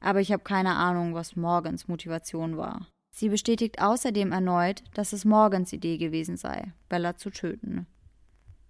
Aber 0.00 0.20
ich 0.20 0.32
habe 0.32 0.42
keine 0.42 0.74
Ahnung, 0.74 1.14
was 1.14 1.36
Morgans 1.36 1.88
Motivation 1.88 2.56
war. 2.56 2.86
Sie 3.10 3.28
bestätigt 3.28 3.80
außerdem 3.80 4.32
erneut, 4.32 4.82
dass 4.94 5.12
es 5.12 5.24
Morgans 5.24 5.72
Idee 5.72 5.96
gewesen 5.96 6.36
sei, 6.36 6.72
Bella 6.88 7.16
zu 7.16 7.30
töten. 7.30 7.86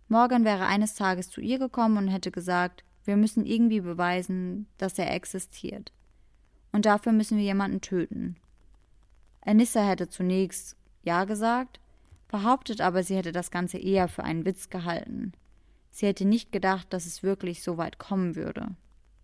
Morgan 0.08 0.44
wäre 0.44 0.66
eines 0.66 0.94
Tages 0.94 1.30
zu 1.30 1.40
ihr 1.40 1.58
gekommen 1.58 1.96
und 1.96 2.08
hätte 2.08 2.30
gesagt, 2.30 2.84
wir 3.04 3.16
müssen 3.16 3.44
irgendwie 3.44 3.80
beweisen, 3.80 4.68
dass 4.78 4.98
er 4.98 5.12
existiert. 5.12 5.92
Und 6.70 6.86
dafür 6.86 7.12
müssen 7.12 7.38
wir 7.38 7.44
jemanden 7.44 7.80
töten. 7.80 8.36
Anissa 9.46 9.80
hätte 9.86 10.08
zunächst 10.08 10.76
Ja 11.02 11.24
gesagt, 11.24 11.80
behauptet 12.28 12.80
aber, 12.80 13.04
sie 13.04 13.16
hätte 13.16 13.32
das 13.32 13.52
Ganze 13.52 13.78
eher 13.78 14.08
für 14.08 14.24
einen 14.24 14.44
Witz 14.44 14.68
gehalten. 14.70 15.32
Sie 15.90 16.06
hätte 16.06 16.24
nicht 16.24 16.50
gedacht, 16.52 16.92
dass 16.92 17.06
es 17.06 17.22
wirklich 17.22 17.62
so 17.62 17.78
weit 17.78 17.98
kommen 17.98 18.34
würde. 18.34 18.74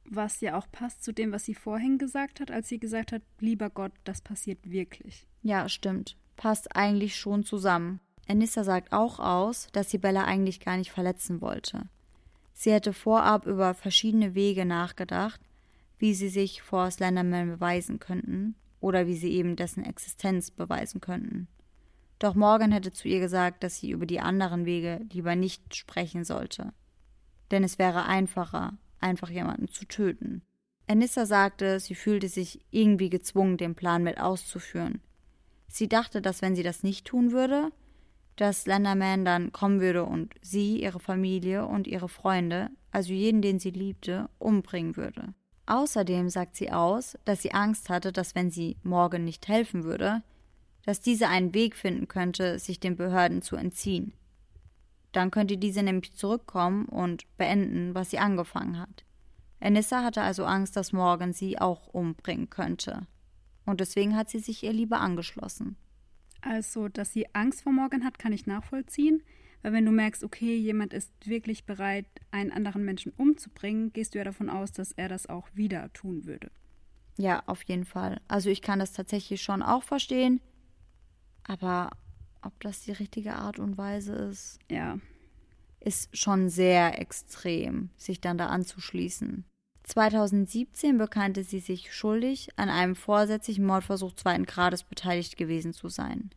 Was 0.09 0.41
ja 0.41 0.57
auch 0.57 0.71
passt 0.71 1.03
zu 1.03 1.13
dem, 1.13 1.33
was 1.33 1.45
sie 1.45 1.55
vorhin 1.55 1.99
gesagt 1.99 2.41
hat, 2.41 2.51
als 2.51 2.69
sie 2.69 2.79
gesagt 2.79 3.13
hat, 3.13 3.23
lieber 3.41 3.69
Gott, 3.69 3.93
das 4.05 4.21
passiert 4.21 4.71
wirklich. 4.71 5.27
Ja, 5.43 5.69
stimmt. 5.69 6.17
Passt 6.37 6.77
eigentlich 6.77 7.17
schon 7.17 7.45
zusammen. 7.45 8.01
Anissa 8.29 8.63
sagt 8.63 8.93
auch 8.93 9.19
aus, 9.19 9.69
dass 9.73 9.91
sie 9.91 9.99
Bella 9.99 10.25
eigentlich 10.25 10.61
gar 10.61 10.77
nicht 10.77 10.93
verletzen 10.93 11.41
wollte. 11.41 11.89
Sie 12.53 12.73
hätte 12.73 12.93
vorab 12.93 13.47
über 13.47 13.75
verschiedene 13.75 14.35
Wege 14.35 14.65
nachgedacht, 14.65 15.41
wie 15.99 16.15
sie 16.15 16.29
sich 16.29 16.63
vor 16.63 16.91
Slenderman 16.91 17.49
beweisen 17.49 17.99
könnten 17.99 18.55
oder 18.83 19.07
wie 19.07 19.17
sie 19.17 19.33
eben 19.33 19.57
dessen 19.57 19.85
Existenz 19.85 20.51
beweisen 20.51 21.01
könnten. 21.01 21.49
Doch 22.19 22.35
Morgan 22.35 22.73
hätte 22.73 22.93
zu 22.93 23.09
ihr 23.09 23.21
gesagt, 23.21 23.65
dass 23.65 23.79
sie 23.79 23.91
über 23.91 24.07
die 24.07 24.21
anderen 24.21 24.65
Wege 24.65 25.01
lieber 25.13 25.35
nicht 25.35 25.75
sprechen 25.75 26.25
sollte. 26.25 26.73
Denn 27.51 27.65
es 27.65 27.79
wäre 27.79 28.07
einfacher, 28.07 28.79
einfach 29.01 29.29
jemanden 29.29 29.69
zu 29.69 29.87
töten. 29.87 30.43
Anissa 30.87 31.27
sagte, 31.27 31.81
sie 31.81 31.95
fühlte 31.95 32.29
sich 32.29 32.61
irgendwie 32.71 33.11
gezwungen, 33.11 33.57
den 33.57 33.75
Plan 33.75 34.03
mit 34.03 34.21
auszuführen. 34.21 35.01
Sie 35.69 35.89
dachte, 35.89 36.21
dass 36.21 36.43
wenn 36.43 36.55
sie 36.55 36.63
das 36.63 36.83
nicht 36.83 37.07
tun 37.07 37.33
würde, 37.33 37.73
dass 38.37 38.63
Slenderman 38.63 39.25
dann 39.25 39.53
kommen 39.53 39.81
würde 39.81 40.05
und 40.05 40.35
sie, 40.43 40.83
ihre 40.83 41.01
Familie 41.01 41.67
und 41.67 41.87
ihre 41.87 42.09
Freunde, 42.09 42.71
also 42.91 43.13
jeden, 43.13 43.43
den 43.43 43.59
sie 43.59 43.71
liebte, 43.71 44.29
umbringen 44.39 44.97
würde. 44.97 45.35
Außerdem 45.67 46.29
sagt 46.29 46.57
sie 46.57 46.73
aus, 46.73 47.17
dass 47.25 47.43
sie 47.43 47.53
Angst 47.53 47.89
hatte, 47.89 48.13
dass 48.13 48.35
wenn 48.35 48.51
sie 48.51 48.77
Morgan 48.83 49.25
nicht 49.25 49.49
helfen 49.49 49.85
würde, 49.85 50.23
dass 50.85 51.01
diese 51.01 51.29
einen 51.29 51.55
Weg 51.55 51.77
finden 51.77 52.09
könnte, 52.09 52.59
sich 52.59 52.81
den 52.81 52.97
Behörden 52.97 53.43
zu 53.43 53.57
entziehen. 53.57 54.13
Dann 55.13 55.31
könnte 55.31 55.59
diese 55.59 55.83
nämlich 55.83 56.15
zurückkommen 56.15 56.87
und 56.87 57.25
beenden, 57.37 57.95
was 57.95 58.11
sie 58.11 58.19
angefangen 58.19 58.79
hat. 58.79 59.05
Anissa 59.61 60.03
hatte 60.03 60.23
also 60.23 60.45
Angst, 60.45 60.75
dass 60.75 60.93
Morgan 60.93 61.33
sie 61.33 61.59
auch 61.59 61.87
umbringen 61.89 62.51
könnte. 62.51 63.07
Und 63.65 63.79
deswegen 63.81 64.17
hat 64.17 64.29
sie 64.29 64.41
sich 64.41 64.65
ihr 64.65 64.73
lieber 64.73 65.01
angeschlossen. 65.01 65.77
Also, 66.41 66.89
dass 66.89 67.13
sie 67.13 67.33
Angst 67.35 67.63
vor 67.63 67.73
Morgan 67.73 68.05
hat, 68.05 68.19
kann 68.19 68.33
ich 68.33 68.47
nachvollziehen. 68.47 69.23
Weil 69.63 69.73
wenn 69.73 69.85
du 69.87 69.93
merkst, 69.93 70.25
okay, 70.25 70.57
jemand 70.57 70.93
ist 70.93 71.11
wirklich 71.25 71.65
bereit, 71.65 72.07
einen 72.31 72.51
anderen 72.51 72.85
Menschen 72.85 73.13
umzubringen, 73.17 73.93
gehst 73.93 74.15
du 74.15 74.19
ja 74.19 74.25
davon 74.25 74.51
aus, 74.51 74.73
dass 74.73 74.93
er 74.93 75.09
das 75.09 75.29
auch 75.29 75.49
wieder 75.55 75.93
tun 75.93 76.25
würde. 76.27 76.51
Ja, 77.17 77.43
auf 77.47 77.63
jeden 77.65 77.85
Fall. 77.85 78.21
Also 78.27 78.51
ich 78.51 78.63
kann 78.63 78.81
das 78.81 78.93
tatsächlich 78.93 79.43
schon 79.43 79.63
auch 79.63 79.83
verstehen. 79.83 80.41
Aber 81.45 81.91
ob 82.43 82.59
das 82.61 82.83
die 82.83 82.93
richtige 82.93 83.35
Art 83.35 83.59
und 83.59 83.79
Weise 83.79 84.15
ist, 84.15 84.59
ja, 84.71 84.99
ist 85.81 86.17
schon 86.17 86.49
sehr 86.49 87.01
extrem, 87.01 87.91
sich 87.97 88.21
dann 88.21 88.39
da 88.39 88.47
anzuschließen. 88.47 89.45
2017 89.85 90.97
bekannte 90.97 91.43
sie 91.43 91.59
sich 91.59 91.93
schuldig, 91.93 92.49
an 92.57 92.69
einem 92.69 92.95
vorsätzlichen 92.95 93.67
Mordversuch 93.67 94.15
zweiten 94.15 94.47
Grades 94.47 94.85
beteiligt 94.85 95.37
gewesen 95.37 95.73
zu 95.73 95.89
sein. 95.89 96.31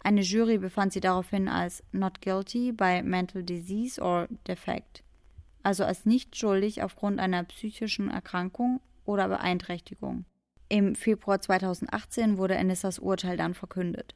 Eine 0.00 0.20
Jury 0.22 0.58
befand 0.58 0.92
sie 0.92 1.00
daraufhin 1.00 1.48
als 1.48 1.82
not 1.92 2.20
guilty 2.20 2.72
by 2.72 3.02
mental 3.02 3.42
disease 3.42 4.00
or 4.00 4.28
defect, 4.46 5.02
also 5.62 5.84
als 5.84 6.06
nicht 6.06 6.36
schuldig 6.36 6.82
aufgrund 6.82 7.18
einer 7.18 7.42
psychischen 7.44 8.10
Erkrankung 8.10 8.80
oder 9.04 9.28
Beeinträchtigung. 9.28 10.24
Im 10.68 10.94
Februar 10.94 11.40
2018 11.40 12.38
wurde 12.38 12.54
Enissas 12.54 12.98
Urteil 12.98 13.36
dann 13.36 13.54
verkündet. 13.54 14.14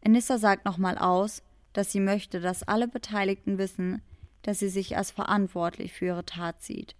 Enissa 0.00 0.38
sagt 0.38 0.64
nochmal 0.64 0.98
aus, 0.98 1.42
dass 1.72 1.92
sie 1.92 2.00
möchte, 2.00 2.40
dass 2.40 2.66
alle 2.66 2.88
Beteiligten 2.88 3.58
wissen, 3.58 4.02
dass 4.42 4.58
sie 4.58 4.68
sich 4.68 4.96
als 4.96 5.10
verantwortlich 5.10 5.92
für 5.92 6.06
ihre 6.06 6.24
Tat 6.24 6.62
sieht. 6.62 6.96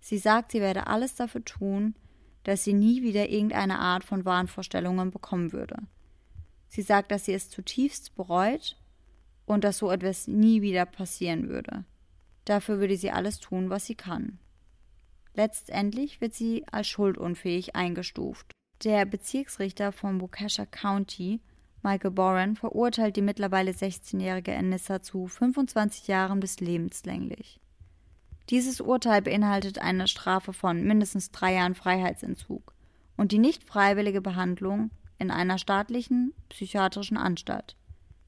Sie 0.00 0.18
sagt, 0.18 0.52
sie 0.52 0.60
werde 0.60 0.86
alles 0.86 1.14
dafür 1.14 1.44
tun, 1.44 1.94
dass 2.44 2.64
sie 2.64 2.72
nie 2.72 3.02
wieder 3.02 3.28
irgendeine 3.28 3.78
Art 3.78 4.04
von 4.04 4.24
Wahnvorstellungen 4.24 5.10
bekommen 5.10 5.52
würde. 5.52 5.76
Sie 6.74 6.80
sagt, 6.80 7.10
dass 7.10 7.26
sie 7.26 7.34
es 7.34 7.50
zutiefst 7.50 8.14
bereut 8.14 8.78
und 9.44 9.62
dass 9.62 9.76
so 9.76 9.90
etwas 9.90 10.26
nie 10.26 10.62
wieder 10.62 10.86
passieren 10.86 11.50
würde. 11.50 11.84
Dafür 12.46 12.78
würde 12.78 12.96
sie 12.96 13.10
alles 13.10 13.40
tun, 13.40 13.68
was 13.68 13.84
sie 13.84 13.94
kann. 13.94 14.38
Letztendlich 15.34 16.22
wird 16.22 16.32
sie 16.32 16.64
als 16.72 16.88
schuldunfähig 16.88 17.76
eingestuft. 17.76 18.52
Der 18.84 19.04
Bezirksrichter 19.04 19.92
von 19.92 20.18
Waukesha 20.18 20.64
County, 20.64 21.42
Michael 21.82 22.12
Boren, 22.12 22.56
verurteilt 22.56 23.16
die 23.16 23.22
mittlerweile 23.22 23.72
16-jährige 23.72 24.56
Anissa 24.56 25.02
zu 25.02 25.26
25 25.26 26.08
Jahren 26.08 26.40
bis 26.40 26.58
lebenslänglich. 26.60 27.60
Dieses 28.48 28.80
Urteil 28.80 29.20
beinhaltet 29.20 29.78
eine 29.78 30.08
Strafe 30.08 30.54
von 30.54 30.82
mindestens 30.82 31.32
drei 31.32 31.52
Jahren 31.52 31.74
Freiheitsentzug 31.74 32.74
und 33.18 33.30
die 33.30 33.38
nicht 33.38 33.62
freiwillige 33.62 34.22
Behandlung 34.22 34.90
in 35.22 35.30
einer 35.30 35.56
staatlichen 35.56 36.34
psychiatrischen 36.48 37.16
Anstalt, 37.16 37.76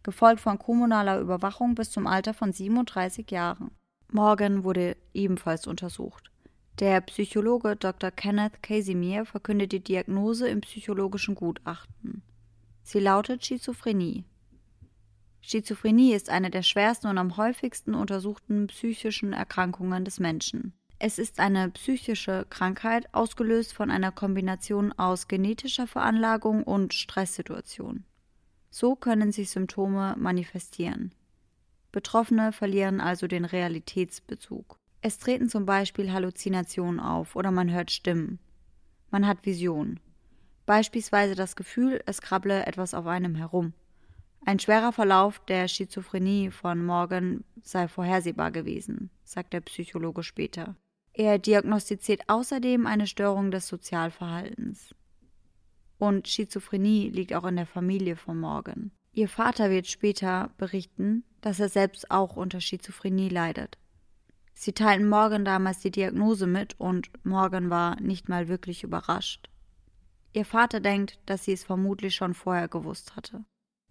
gefolgt 0.05 0.41
von 0.41 0.59
kommunaler 0.59 1.21
Überwachung 1.21 1.75
bis 1.75 1.91
zum 1.91 2.07
Alter 2.07 2.33
von 2.33 2.53
37 2.53 3.31
Jahren. 3.31 3.73
Morgan 4.13 4.63
wurde 4.63 4.97
ebenfalls 5.13 5.67
untersucht. 5.67 6.31
Der 6.79 7.01
Psychologe 7.03 7.75
Dr. 7.77 8.11
Kenneth 8.13 8.63
Casimir 8.63 9.25
verkündet 9.25 9.73
die 9.73 9.83
Diagnose 9.83 10.49
im 10.49 10.61
psychologischen 10.61 11.35
Gutachten. 11.35 12.23
Sie 12.83 13.01
lautet 13.01 13.45
Schizophrenie. 13.45 14.25
Schizophrenie 15.41 16.15
ist 16.15 16.31
eine 16.31 16.51
der 16.51 16.63
schwersten 16.63 17.09
und 17.09 17.19
am 17.19 17.37
häufigsten 17.37 17.95
untersuchten 17.95 18.69
psychischen 18.69 19.33
Erkrankungen 19.33 20.05
des 20.05 20.21
Menschen. 20.21 20.75
Es 21.07 21.19
ist 21.19 21.39
eine 21.39 21.69
psychische 21.69 22.47
Krankheit, 22.49 23.13
ausgelöst 23.13 23.75
von 23.75 23.91
einer 23.91 24.11
Kombination 24.11 24.91
aus 24.93 25.29
genetischer 25.29 25.87
Veranlagung 25.87 26.63
und 26.63 26.95
Stresssituation. 26.95 28.05
So 28.71 28.97
können 28.97 29.31
sich 29.31 29.51
Symptome 29.51 30.15
manifestieren. 30.17 31.13
Betroffene 31.93 32.53
verlieren 32.53 33.03
also 33.03 33.27
den 33.27 33.45
Realitätsbezug. 33.45 34.79
Es 35.03 35.19
treten 35.19 35.51
zum 35.51 35.67
Beispiel 35.67 36.11
Halluzinationen 36.11 37.01
auf 37.01 37.37
oder 37.37 37.51
man 37.51 37.71
hört 37.71 37.91
Stimmen. 37.91 38.39
Man 39.11 39.27
hat 39.27 39.45
Visionen. 39.45 40.01
Beispielsweise 40.65 41.35
das 41.35 41.55
Gefühl, 41.55 42.03
es 42.07 42.23
krabble 42.23 42.65
etwas 42.65 42.95
auf 42.95 43.07
einem 43.07 43.35
herum. 43.35 43.75
Ein 44.47 44.59
schwerer 44.59 44.93
Verlauf 44.93 45.39
der 45.41 45.69
Schizophrenie 45.69 46.51
von 46.51 46.83
Morgan 46.83 47.45
sei 47.63 47.89
vorhersehbar 47.89 48.51
gewesen, 48.53 49.11
sagt 49.23 49.53
der 49.53 49.61
Psychologe 49.61 50.23
später. 50.23 50.77
Er 51.17 51.39
diagnostiziert 51.39 52.23
außerdem 52.27 52.87
eine 52.87 53.07
Störung 53.07 53.53
des 53.53 53.69
Sozialverhaltens. 53.69 54.95
Und 55.97 56.27
Schizophrenie 56.27 57.09
liegt 57.09 57.35
auch 57.35 57.45
in 57.45 57.55
der 57.55 57.67
Familie 57.67 58.17
von 58.17 58.39
Morgan. 58.39 58.91
Ihr 59.13 59.29
Vater 59.29 59.71
wird 59.71 59.87
später 59.87 60.51
berichten, 60.59 61.23
dass 61.41 61.61
er 61.61 61.69
selbst 61.69 62.11
auch 62.11 62.37
unter 62.37 62.61
Schizophrenie 62.61 63.29
leidet. 63.29 63.79
Sie 64.55 64.73
teilten 64.73 65.09
Morgan 65.09 65.45
damals 65.45 65.79
die 65.79 65.93
Diagnose 65.93 66.49
mit 66.49 66.79
und 66.81 67.11
Morgan 67.25 67.71
war 67.71 68.01
nicht 68.01 68.29
mal 68.29 68.49
wirklich 68.49 68.83
überrascht. 68.83 69.49
Ihr 70.33 70.45
Vater 70.45 70.81
denkt, 70.81 71.21
dass 71.27 71.45
sie 71.45 71.53
es 71.53 71.63
vermutlich 71.63 72.17
schon 72.17 72.35
vorher 72.35 72.67
gewusst 72.67 73.15
hatte. 73.15 73.45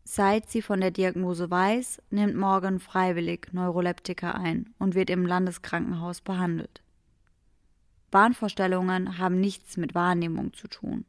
Seit 0.03 0.49
sie 0.49 0.61
von 0.61 0.81
der 0.81 0.91
Diagnose 0.91 1.49
weiß, 1.49 2.01
nimmt 2.09 2.35
Morgan 2.35 2.81
freiwillig 2.81 3.53
Neuroleptika 3.53 4.31
ein 4.31 4.73
und 4.77 4.93
wird 4.93 5.09
im 5.09 5.25
Landeskrankenhaus 5.25 6.19
behandelt. 6.19 6.82
Wahnvorstellungen 8.13 9.17
haben 9.17 9.39
nichts 9.39 9.77
mit 9.77 9.95
Wahrnehmung 9.95 10.53
zu 10.53 10.67
tun. 10.67 11.05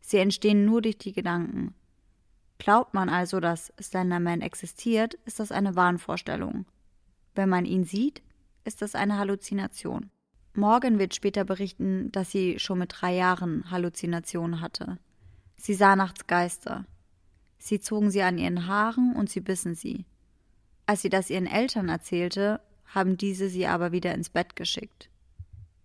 Sie 0.00 0.18
entstehen 0.18 0.64
nur 0.64 0.82
durch 0.82 0.98
die 0.98 1.12
Gedanken. 1.12 1.74
Glaubt 2.58 2.94
man 2.94 3.08
also, 3.08 3.40
dass 3.40 3.72
Slenderman 3.80 4.40
existiert, 4.40 5.14
ist 5.24 5.40
das 5.40 5.52
eine 5.52 5.76
Wahnvorstellung. 5.76 6.66
Wenn 7.34 7.48
man 7.48 7.64
ihn 7.64 7.84
sieht, 7.84 8.22
ist 8.64 8.82
das 8.82 8.94
eine 8.94 9.16
Halluzination. 9.16 10.10
Morgan 10.54 10.98
wird 10.98 11.14
später 11.14 11.44
berichten, 11.44 12.10
dass 12.10 12.30
sie 12.30 12.58
schon 12.58 12.80
mit 12.80 12.92
drei 12.96 13.14
Jahren 13.14 13.70
Halluzinationen 13.70 14.60
hatte. 14.60 14.98
Sie 15.56 15.74
sah 15.74 15.94
nachts 15.94 16.26
Geister. 16.26 16.84
Sie 17.58 17.80
zogen 17.80 18.10
sie 18.10 18.22
an 18.22 18.38
ihren 18.38 18.66
Haaren 18.66 19.14
und 19.14 19.30
sie 19.30 19.40
bissen 19.40 19.74
sie. 19.74 20.04
Als 20.86 21.02
sie 21.02 21.10
das 21.10 21.30
ihren 21.30 21.46
Eltern 21.46 21.88
erzählte, 21.88 22.60
haben 22.86 23.16
diese 23.16 23.48
sie 23.48 23.66
aber 23.66 23.92
wieder 23.92 24.14
ins 24.14 24.30
Bett 24.30 24.56
geschickt. 24.56 25.10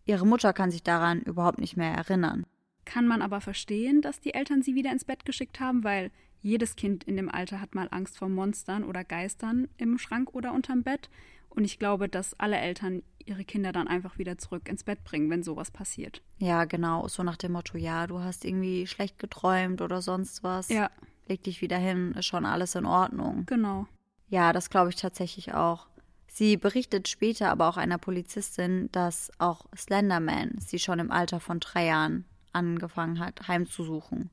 Ihre 0.06 0.26
Mutter 0.26 0.54
kann 0.54 0.72
sich 0.72 0.84
daran 0.84 1.22
überhaupt 1.22 1.60
nicht 1.60 1.78
mehr 1.78 1.94
erinnern. 1.94 2.46
Kann 2.86 3.08
man 3.08 3.22
aber 3.22 3.40
verstehen, 3.42 4.02
dass 4.02 4.20
die 4.20 4.34
Eltern 4.34 4.62
sie 4.62 4.76
wieder 4.76 4.92
ins 4.92 5.06
Bett 5.06 5.26
geschickt 5.26 5.60
haben, 5.60 5.84
weil 5.84 6.12
jedes 6.42 6.76
Kind 6.76 7.06
in 7.06 7.16
dem 7.16 7.30
Alter 7.30 7.62
hat 7.62 7.74
mal 7.74 7.88
Angst 7.92 8.18
vor 8.18 8.28
Monstern 8.28 8.84
oder 8.84 9.06
Geistern 9.06 9.70
im 9.78 9.98
Schrank 9.98 10.34
oder 10.34 10.54
unterm 10.54 10.84
Bett. 10.84 11.10
Und 11.50 11.64
ich 11.64 11.80
glaube, 11.80 12.10
dass 12.10 12.38
alle 12.40 12.58
Eltern 12.58 13.04
ihre 13.26 13.46
Kinder 13.46 13.72
dann 13.72 13.88
einfach 13.88 14.18
wieder 14.18 14.38
zurück 14.38 14.68
ins 14.68 14.84
Bett 14.84 15.04
bringen, 15.06 15.30
wenn 15.30 15.44
sowas 15.44 15.72
passiert. 15.72 16.22
Ja, 16.40 16.66
genau. 16.66 17.08
So 17.08 17.24
nach 17.24 17.38
dem 17.38 17.54
Motto, 17.54 17.78
ja, 17.78 18.08
du 18.08 18.20
hast 18.20 18.44
irgendwie 18.44 18.88
schlecht 18.88 19.20
geträumt 19.20 19.82
oder 19.82 20.02
sonst 20.02 20.44
was. 20.44 20.68
Ja. 20.68 20.90
Leg 21.28 21.44
dich 21.44 21.62
wieder 21.62 21.78
hin, 21.78 22.14
ist 22.18 22.26
schon 22.26 22.46
alles 22.46 22.76
in 22.76 22.86
Ordnung. 22.86 23.46
Genau. 23.46 23.88
Ja, 24.28 24.52
das 24.52 24.70
glaube 24.70 24.90
ich 24.90 24.98
tatsächlich 24.98 25.54
auch. 25.54 25.88
Sie 26.36 26.58
berichtet 26.58 27.08
später 27.08 27.52
aber 27.52 27.70
auch 27.70 27.78
einer 27.78 28.00
Polizistin, 28.00 28.90
dass 28.92 29.32
auch 29.38 29.68
Slenderman 29.78 30.56
sie 30.58 30.80
schon 30.80 30.98
im 30.98 31.12
Alter 31.12 31.40
von 31.40 31.60
drei 31.60 31.86
Jahren 31.86 32.26
angefangen 32.54 33.20
hat, 33.20 33.48
heimzusuchen. 33.48 34.32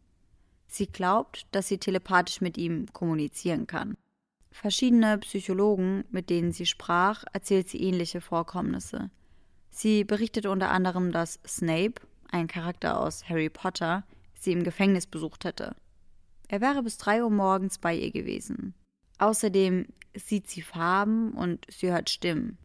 Sie 0.67 0.87
glaubt, 0.87 1.47
dass 1.53 1.69
sie 1.69 1.77
telepathisch 1.77 2.41
mit 2.41 2.57
ihm 2.57 2.91
kommunizieren 2.95 3.67
kann. 3.67 3.99
Verschiedene 4.51 5.19
Psychologen, 5.19 6.05
mit 6.11 6.31
denen 6.31 6.53
sie 6.53 6.65
sprach, 6.65 7.25
erzählt 7.35 7.69
sie 7.69 7.83
ähnliche 7.83 8.23
Vorkommnisse. 8.23 9.11
Sie 9.69 10.05
berichtet 10.05 10.47
unter 10.47 10.71
anderem, 10.71 11.13
dass 11.13 11.39
Snape, 11.47 12.01
ein 12.31 12.47
Charakter 12.47 12.99
aus 12.99 13.29
Harry 13.29 13.51
Potter, 13.51 14.05
sie 14.39 14.53
im 14.53 14.65
Gefängnis 14.65 15.07
besucht 15.07 15.45
hätte. 15.45 15.77
Er 16.49 16.63
wäre 16.63 16.83
bis 16.83 16.97
drei 16.97 17.23
Uhr 17.23 17.31
morgens 17.31 17.77
bei 17.77 17.95
ihr 17.95 18.11
gewesen. 18.11 18.73
Außerdem 19.21 19.87
sieht 20.15 20.51
sie 20.51 20.63
Farben 20.63 21.33
und 21.33 21.65
sie 21.71 21.93
hört 21.93 22.11
Stimmen. 22.11 22.59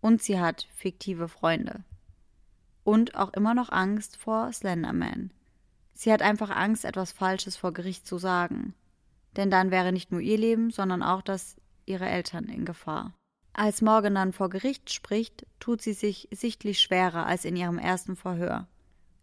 Und 0.00 0.22
sie 0.22 0.40
hat 0.40 0.66
fiktive 0.74 1.28
Freunde. 1.28 1.84
Und 2.82 3.14
auch 3.14 3.32
immer 3.32 3.54
noch 3.54 3.70
Angst 3.70 4.16
vor 4.16 4.52
Slenderman. 4.52 5.32
Sie 5.92 6.12
hat 6.12 6.22
einfach 6.22 6.50
Angst, 6.50 6.84
etwas 6.84 7.12
Falsches 7.12 7.56
vor 7.56 7.72
Gericht 7.72 8.06
zu 8.06 8.18
sagen 8.18 8.74
denn 9.36 9.50
dann 9.50 9.70
wäre 9.70 9.92
nicht 9.92 10.12
nur 10.12 10.20
ihr 10.20 10.38
Leben, 10.38 10.70
sondern 10.70 11.02
auch 11.02 11.22
das 11.22 11.56
ihrer 11.86 12.08
Eltern 12.08 12.44
in 12.44 12.64
Gefahr. 12.64 13.14
Als 13.52 13.82
Morgan 13.82 14.14
dann 14.14 14.32
vor 14.32 14.48
Gericht 14.48 14.92
spricht, 14.92 15.46
tut 15.58 15.82
sie 15.82 15.92
sich 15.92 16.28
sichtlich 16.30 16.80
schwerer 16.80 17.26
als 17.26 17.44
in 17.44 17.56
ihrem 17.56 17.78
ersten 17.78 18.16
Verhör. 18.16 18.68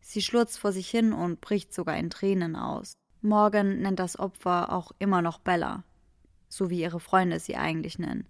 Sie 0.01 0.21
schlurzt 0.21 0.59
vor 0.59 0.71
sich 0.71 0.89
hin 0.89 1.13
und 1.13 1.41
bricht 1.41 1.73
sogar 1.73 1.97
in 1.97 2.09
Tränen 2.09 2.55
aus. 2.55 2.93
Morgan 3.21 3.79
nennt 3.79 3.99
das 3.99 4.19
Opfer 4.19 4.71
auch 4.71 4.91
immer 4.99 5.21
noch 5.21 5.39
Bella, 5.39 5.83
so 6.49 6.69
wie 6.69 6.81
ihre 6.81 6.99
Freunde 6.99 7.39
sie 7.39 7.55
eigentlich 7.55 7.99
nennen. 7.99 8.25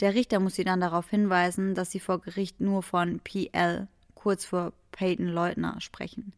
Der 0.00 0.14
Richter 0.14 0.40
muss 0.40 0.54
sie 0.54 0.64
dann 0.64 0.80
darauf 0.80 1.08
hinweisen, 1.10 1.74
dass 1.74 1.90
sie 1.90 2.00
vor 2.00 2.20
Gericht 2.20 2.60
nur 2.60 2.82
von 2.82 3.20
PL, 3.20 3.88
kurz 4.14 4.44
für 4.44 4.72
Peyton 4.90 5.28
Leutner, 5.28 5.80
sprechen. 5.80 6.34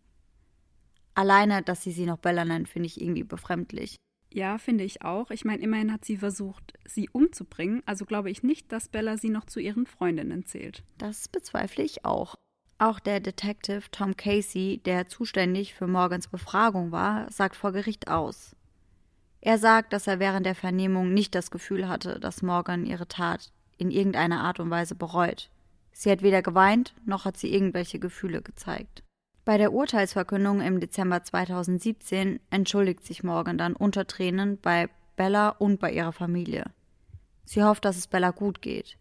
Alleine, 1.14 1.62
dass 1.62 1.82
sie 1.82 1.92
sie 1.92 2.06
noch 2.06 2.18
Bella 2.18 2.44
nennt, 2.44 2.68
finde 2.68 2.86
ich 2.86 3.00
irgendwie 3.00 3.24
befremdlich. 3.24 3.96
Ja, 4.32 4.58
finde 4.58 4.82
ich 4.82 5.02
auch. 5.02 5.30
Ich 5.30 5.44
meine, 5.44 5.62
immerhin 5.62 5.92
hat 5.92 6.04
sie 6.04 6.16
versucht, 6.16 6.72
sie 6.84 7.08
umzubringen. 7.08 7.82
Also 7.86 8.04
glaube 8.04 8.30
ich 8.30 8.42
nicht, 8.42 8.72
dass 8.72 8.88
Bella 8.88 9.16
sie 9.16 9.30
noch 9.30 9.46
zu 9.46 9.60
ihren 9.60 9.86
Freundinnen 9.86 10.44
zählt. 10.44 10.82
Das 10.98 11.28
bezweifle 11.28 11.84
ich 11.84 12.04
auch. 12.04 12.34
Auch 12.78 12.98
der 12.98 13.20
Detective 13.20 13.82
Tom 13.92 14.16
Casey, 14.16 14.80
der 14.84 15.06
zuständig 15.06 15.74
für 15.74 15.86
Morgans 15.86 16.26
Befragung 16.26 16.90
war, 16.90 17.30
sagt 17.30 17.54
vor 17.54 17.70
Gericht 17.70 18.08
aus. 18.08 18.56
Er 19.44 19.58
sagt, 19.58 19.92
dass 19.92 20.06
er 20.06 20.20
während 20.20 20.46
der 20.46 20.54
Vernehmung 20.54 21.12
nicht 21.12 21.34
das 21.34 21.50
Gefühl 21.50 21.86
hatte, 21.86 22.18
dass 22.18 22.40
Morgan 22.40 22.86
ihre 22.86 23.06
Tat 23.06 23.52
in 23.76 23.90
irgendeiner 23.90 24.40
Art 24.40 24.58
und 24.58 24.70
Weise 24.70 24.94
bereut. 24.94 25.50
Sie 25.92 26.10
hat 26.10 26.22
weder 26.22 26.40
geweint, 26.40 26.94
noch 27.04 27.26
hat 27.26 27.36
sie 27.36 27.52
irgendwelche 27.52 27.98
Gefühle 27.98 28.40
gezeigt. 28.40 29.02
Bei 29.44 29.58
der 29.58 29.74
Urteilsverkündung 29.74 30.62
im 30.62 30.80
Dezember 30.80 31.22
2017 31.22 32.40
entschuldigt 32.48 33.04
sich 33.04 33.22
Morgan 33.22 33.58
dann 33.58 33.76
unter 33.76 34.06
Tränen 34.06 34.58
bei 34.58 34.88
Bella 35.14 35.50
und 35.50 35.78
bei 35.78 35.92
ihrer 35.92 36.12
Familie. 36.12 36.64
Sie 37.44 37.62
hofft, 37.62 37.84
dass 37.84 37.98
es 37.98 38.06
Bella 38.06 38.30
gut 38.30 38.62
geht. 38.62 38.96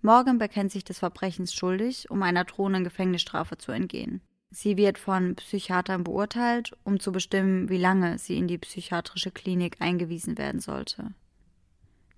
Morgan 0.00 0.38
bekennt 0.38 0.70
sich 0.70 0.84
des 0.84 1.00
Verbrechens 1.00 1.52
schuldig, 1.52 2.08
um 2.08 2.22
einer 2.22 2.44
drohenden 2.44 2.84
Gefängnisstrafe 2.84 3.58
zu 3.58 3.72
entgehen. 3.72 4.20
Sie 4.50 4.76
wird 4.76 4.98
von 4.98 5.34
Psychiatern 5.34 6.04
beurteilt, 6.04 6.76
um 6.84 7.00
zu 7.00 7.12
bestimmen, 7.12 7.68
wie 7.68 7.78
lange 7.78 8.18
sie 8.18 8.38
in 8.38 8.48
die 8.48 8.58
psychiatrische 8.58 9.30
Klinik 9.30 9.76
eingewiesen 9.80 10.38
werden 10.38 10.60
sollte. 10.60 11.12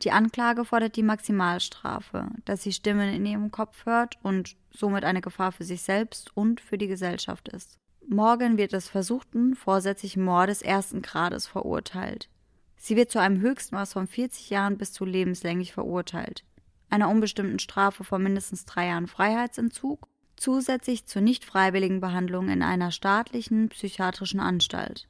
Die 0.02 0.12
Anklage 0.12 0.64
fordert 0.64 0.94
die 0.94 1.02
Maximalstrafe, 1.02 2.28
dass 2.44 2.62
sie 2.62 2.72
Stimmen 2.72 3.12
in 3.12 3.26
ihrem 3.26 3.50
Kopf 3.50 3.84
hört 3.84 4.16
und 4.22 4.56
somit 4.70 5.04
eine 5.04 5.20
Gefahr 5.20 5.50
für 5.50 5.64
sich 5.64 5.82
selbst 5.82 6.36
und 6.36 6.60
für 6.60 6.78
die 6.78 6.86
Gesellschaft 6.86 7.48
ist. 7.48 7.78
Morgan 8.06 8.56
wird 8.56 8.72
des 8.72 8.88
versuchten 8.88 9.56
vorsätzlichen 9.56 10.22
Mordes 10.22 10.62
ersten 10.62 11.02
Grades 11.02 11.46
verurteilt. 11.46 12.28
Sie 12.76 12.94
wird 12.94 13.10
zu 13.10 13.20
einem 13.20 13.40
Höchstmaß 13.40 13.92
von 13.92 14.06
40 14.06 14.50
Jahren 14.50 14.78
bis 14.78 14.92
zu 14.92 15.04
lebenslänglich 15.04 15.72
verurteilt, 15.72 16.44
einer 16.88 17.08
unbestimmten 17.08 17.58
Strafe 17.58 18.04
von 18.04 18.22
mindestens 18.22 18.64
drei 18.64 18.86
Jahren 18.86 19.08
Freiheitsentzug, 19.08 20.08
zusätzlich 20.40 21.06
zur 21.06 21.22
nicht 21.22 21.44
freiwilligen 21.44 22.00
Behandlung 22.00 22.48
in 22.48 22.62
einer 22.62 22.90
staatlichen 22.90 23.68
psychiatrischen 23.68 24.40
Anstalt. 24.40 25.08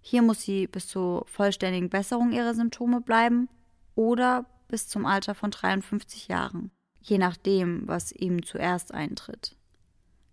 Hier 0.00 0.22
muss 0.22 0.42
sie 0.42 0.66
bis 0.66 0.86
zur 0.86 1.24
vollständigen 1.26 1.88
Besserung 1.88 2.32
ihrer 2.32 2.54
Symptome 2.54 3.00
bleiben 3.00 3.48
oder 3.94 4.44
bis 4.68 4.88
zum 4.88 5.06
Alter 5.06 5.34
von 5.34 5.50
53 5.50 6.28
Jahren, 6.28 6.70
je 7.00 7.18
nachdem, 7.18 7.86
was 7.86 8.12
ihm 8.12 8.44
zuerst 8.44 8.92
eintritt. 8.92 9.56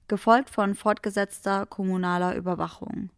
Gefolgt 0.08 0.50
von 0.50 0.76
fortgesetzter 0.76 1.66
kommunaler 1.66 2.36
Überwachung, 2.36 3.12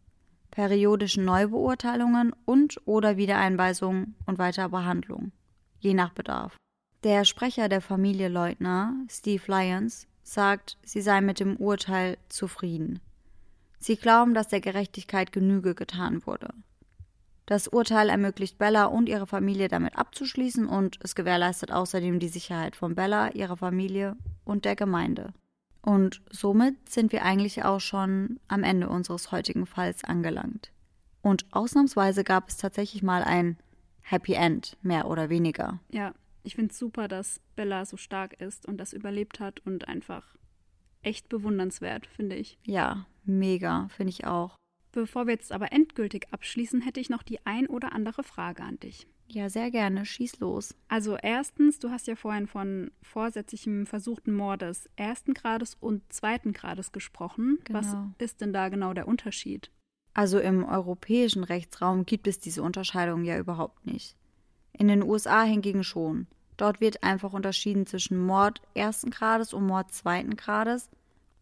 periodischen 0.50 1.24
Neubeurteilungen 1.24 2.32
und 2.44 2.80
oder 2.84 3.16
Wiedereinweisung 3.16 4.14
und 4.26 4.38
weiterer 4.38 4.68
Behandlung, 4.68 5.32
je 5.80 5.94
nach 5.94 6.12
Bedarf. 6.12 6.56
Der 7.02 7.24
Sprecher 7.24 7.68
der 7.68 7.80
Familie 7.80 8.28
Leutner, 8.28 8.94
Steve 9.10 9.42
Lyons, 9.48 10.06
sagt, 10.24 10.78
sie 10.82 11.02
sei 11.02 11.20
mit 11.20 11.38
dem 11.38 11.56
Urteil 11.56 12.18
zufrieden. 12.28 13.00
Sie 13.78 13.96
glauben, 13.96 14.34
dass 14.34 14.48
der 14.48 14.60
Gerechtigkeit 14.60 15.30
Genüge 15.30 15.74
getan 15.74 16.26
wurde. 16.26 16.48
Das 17.46 17.68
Urteil 17.68 18.08
ermöglicht 18.08 18.56
Bella 18.56 18.86
und 18.86 19.08
ihre 19.08 19.26
Familie 19.26 19.68
damit 19.68 19.98
abzuschließen 19.98 20.66
und 20.66 20.98
es 21.02 21.14
gewährleistet 21.14 21.70
außerdem 21.70 22.18
die 22.18 22.28
Sicherheit 22.28 22.74
von 22.74 22.94
Bella, 22.94 23.32
ihrer 23.32 23.58
Familie 23.58 24.16
und 24.44 24.64
der 24.64 24.76
Gemeinde. 24.76 25.34
Und 25.82 26.22
somit 26.30 26.88
sind 26.88 27.12
wir 27.12 27.22
eigentlich 27.22 27.62
auch 27.62 27.80
schon 27.80 28.40
am 28.48 28.62
Ende 28.62 28.88
unseres 28.88 29.30
heutigen 29.30 29.66
Falls 29.66 30.02
angelangt. 30.02 30.72
Und 31.20 31.44
ausnahmsweise 31.52 32.24
gab 32.24 32.48
es 32.48 32.56
tatsächlich 32.56 33.02
mal 33.02 33.22
ein 33.22 33.58
Happy 34.00 34.32
End, 34.32 34.78
mehr 34.80 35.06
oder 35.06 35.28
weniger. 35.28 35.80
Ja, 35.90 36.14
ich 36.44 36.54
finde 36.54 36.72
es 36.72 36.78
super, 36.78 37.08
dass 37.08 37.40
Bella 37.56 37.84
so 37.84 37.96
stark 37.96 38.40
ist 38.40 38.66
und 38.66 38.78
das 38.78 38.92
überlebt 38.92 39.40
hat 39.40 39.60
und 39.60 39.88
einfach 39.88 40.36
echt 41.02 41.28
bewundernswert, 41.28 42.06
finde 42.06 42.36
ich. 42.36 42.58
Ja, 42.64 43.06
mega, 43.24 43.88
finde 43.88 44.10
ich 44.10 44.26
auch. 44.26 44.56
Bevor 44.92 45.26
wir 45.26 45.32
jetzt 45.32 45.52
aber 45.52 45.72
endgültig 45.72 46.28
abschließen, 46.30 46.80
hätte 46.80 47.00
ich 47.00 47.10
noch 47.10 47.22
die 47.22 47.44
ein 47.44 47.66
oder 47.66 47.92
andere 47.92 48.22
Frage 48.22 48.62
an 48.62 48.78
dich. 48.78 49.08
Ja, 49.26 49.48
sehr 49.48 49.70
gerne. 49.70 50.04
Schieß 50.04 50.38
los. 50.40 50.74
Also 50.88 51.16
erstens, 51.16 51.78
du 51.78 51.90
hast 51.90 52.06
ja 52.06 52.14
vorhin 52.14 52.46
von 52.46 52.90
vorsätzlichem 53.02 53.86
versuchten 53.86 54.32
Mordes 54.34 54.88
ersten 54.96 55.34
Grades 55.34 55.74
und 55.80 56.12
zweiten 56.12 56.52
Grades 56.52 56.92
gesprochen. 56.92 57.58
Genau. 57.64 57.78
Was 57.78 57.96
ist 58.18 58.40
denn 58.40 58.52
da 58.52 58.68
genau 58.68 58.92
der 58.92 59.08
Unterschied? 59.08 59.70
Also 60.12 60.38
im 60.38 60.64
europäischen 60.64 61.42
Rechtsraum 61.42 62.06
gibt 62.06 62.28
es 62.28 62.38
diese 62.38 62.62
Unterscheidung 62.62 63.24
ja 63.24 63.38
überhaupt 63.38 63.84
nicht. 63.86 64.14
In 64.72 64.88
den 64.88 65.02
USA 65.02 65.42
hingegen 65.42 65.84
schon. 65.84 66.26
Dort 66.56 66.80
wird 66.80 67.02
einfach 67.02 67.32
unterschieden 67.32 67.86
zwischen 67.86 68.18
Mord 68.18 68.62
ersten 68.74 69.10
Grades 69.10 69.52
und 69.52 69.66
Mord 69.66 69.92
zweiten 69.92 70.36
Grades 70.36 70.88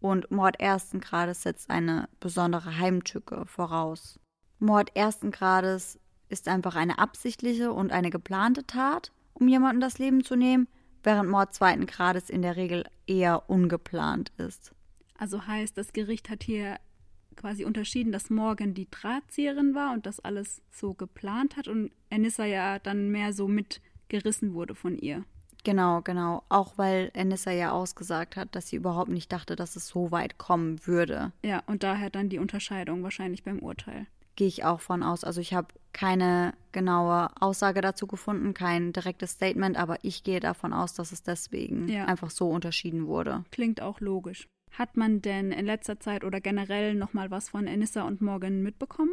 und 0.01 0.31
Mord 0.31 0.59
ersten 0.59 1.01
Grades 1.01 1.43
setzt 1.43 1.71
eine 1.71 2.09
besondere 2.19 2.79
Heimtücke 2.79 3.45
voraus. 3.47 4.19
Mord 4.59 4.95
ersten 4.97 5.31
Grades 5.31 5.99
ist 6.29 6.49
einfach 6.49 6.77
eine 6.77 6.99
absichtliche 6.99 7.73
und 7.73 7.93
eine 7.93 8.11
geplante 8.11 8.67
Tat, 8.67 9.13
um 9.35 9.49
jemandem 9.49 9.81
das 9.81 9.99
Leben 9.99 10.25
zu 10.25 10.35
nehmen, 10.35 10.67
während 11.03 11.29
Mord 11.29 11.55
zweiten 11.55 11.87
Grades 11.87 12.31
in 12.31 12.43
der 12.43 12.57
Regel 12.57 12.85
eher 13.07 13.49
ungeplant 13.51 14.33
ist. 14.39 14.73
Also 15.19 15.47
heißt, 15.47 15.77
das 15.77 15.93
Gericht 15.93 16.31
hat 16.31 16.43
hier 16.43 16.79
quasi 17.37 17.65
unterschieden, 17.65 18.13
dass 18.13 18.31
Morgan 18.31 18.75
die 18.75 18.91
Drahtzieherin 18.91 19.75
war 19.75 19.93
und 19.93 20.07
das 20.07 20.21
alles 20.21 20.63
so 20.71 20.95
geplant 20.95 21.57
hat 21.57 21.69
und 21.69 21.91
Anissa 22.11 22.45
ja 22.45 22.79
dann 22.79 23.11
mehr 23.11 23.33
so 23.33 23.49
mitgerissen 24.13 24.55
wurde 24.55 24.75
von 24.75 24.99
ihr. 24.99 25.25
Genau, 25.65 26.01
genau. 26.03 26.43
Auch 26.49 26.77
weil 26.77 27.13
Anissa 27.17 27.53
ja 27.53 27.71
ausgesagt 27.71 28.37
hat, 28.37 28.55
dass 28.55 28.69
sie 28.69 28.77
überhaupt 28.77 29.11
nicht 29.11 29.33
dachte, 29.33 29.55
dass 29.55 29.77
es 29.77 29.87
so 29.87 30.11
weit 30.11 30.37
kommen 30.37 30.85
würde. 30.87 31.33
Ja, 31.45 31.63
und 31.67 31.83
daher 31.85 32.11
dann 32.11 32.29
die 32.29 32.39
Unterscheidung 32.39 33.03
wahrscheinlich 33.03 33.45
beim 33.45 33.61
Urteil. 33.61 34.07
Gehe 34.35 34.49
ich 34.49 34.65
auch 34.65 34.81
von 34.81 35.03
aus. 35.03 35.25
Also 35.25 35.41
ich 35.41 35.55
habe 35.55 35.69
keine 35.93 36.55
genaue 36.73 37.29
Aussage 37.41 37.81
dazu 37.81 38.07
gefunden, 38.07 38.55
kein 38.55 38.93
direktes 38.93 39.33
Statement, 39.33 39.77
aber 39.77 39.99
ich 40.03 40.25
gehe 40.25 40.41
davon 40.41 40.73
aus, 40.73 40.95
dass 40.95 41.13
es 41.13 41.23
deswegen 41.23 41.89
ja. 41.89 42.07
einfach 42.07 42.31
so 42.31 42.49
unterschieden 42.49 43.07
wurde. 43.07 43.45
Klingt 43.53 43.81
auch 43.81 44.01
logisch. 44.01 44.49
Hat 44.73 44.97
man 44.97 45.21
denn 45.21 45.53
in 45.53 45.67
letzter 45.67 46.01
Zeit 46.01 46.25
oder 46.25 46.41
generell 46.41 46.95
nochmal 46.95 47.31
was 47.31 47.51
von 47.51 47.69
Anissa 47.69 48.03
und 48.03 48.21
Morgan 48.21 48.63
mitbekommen? 48.63 49.13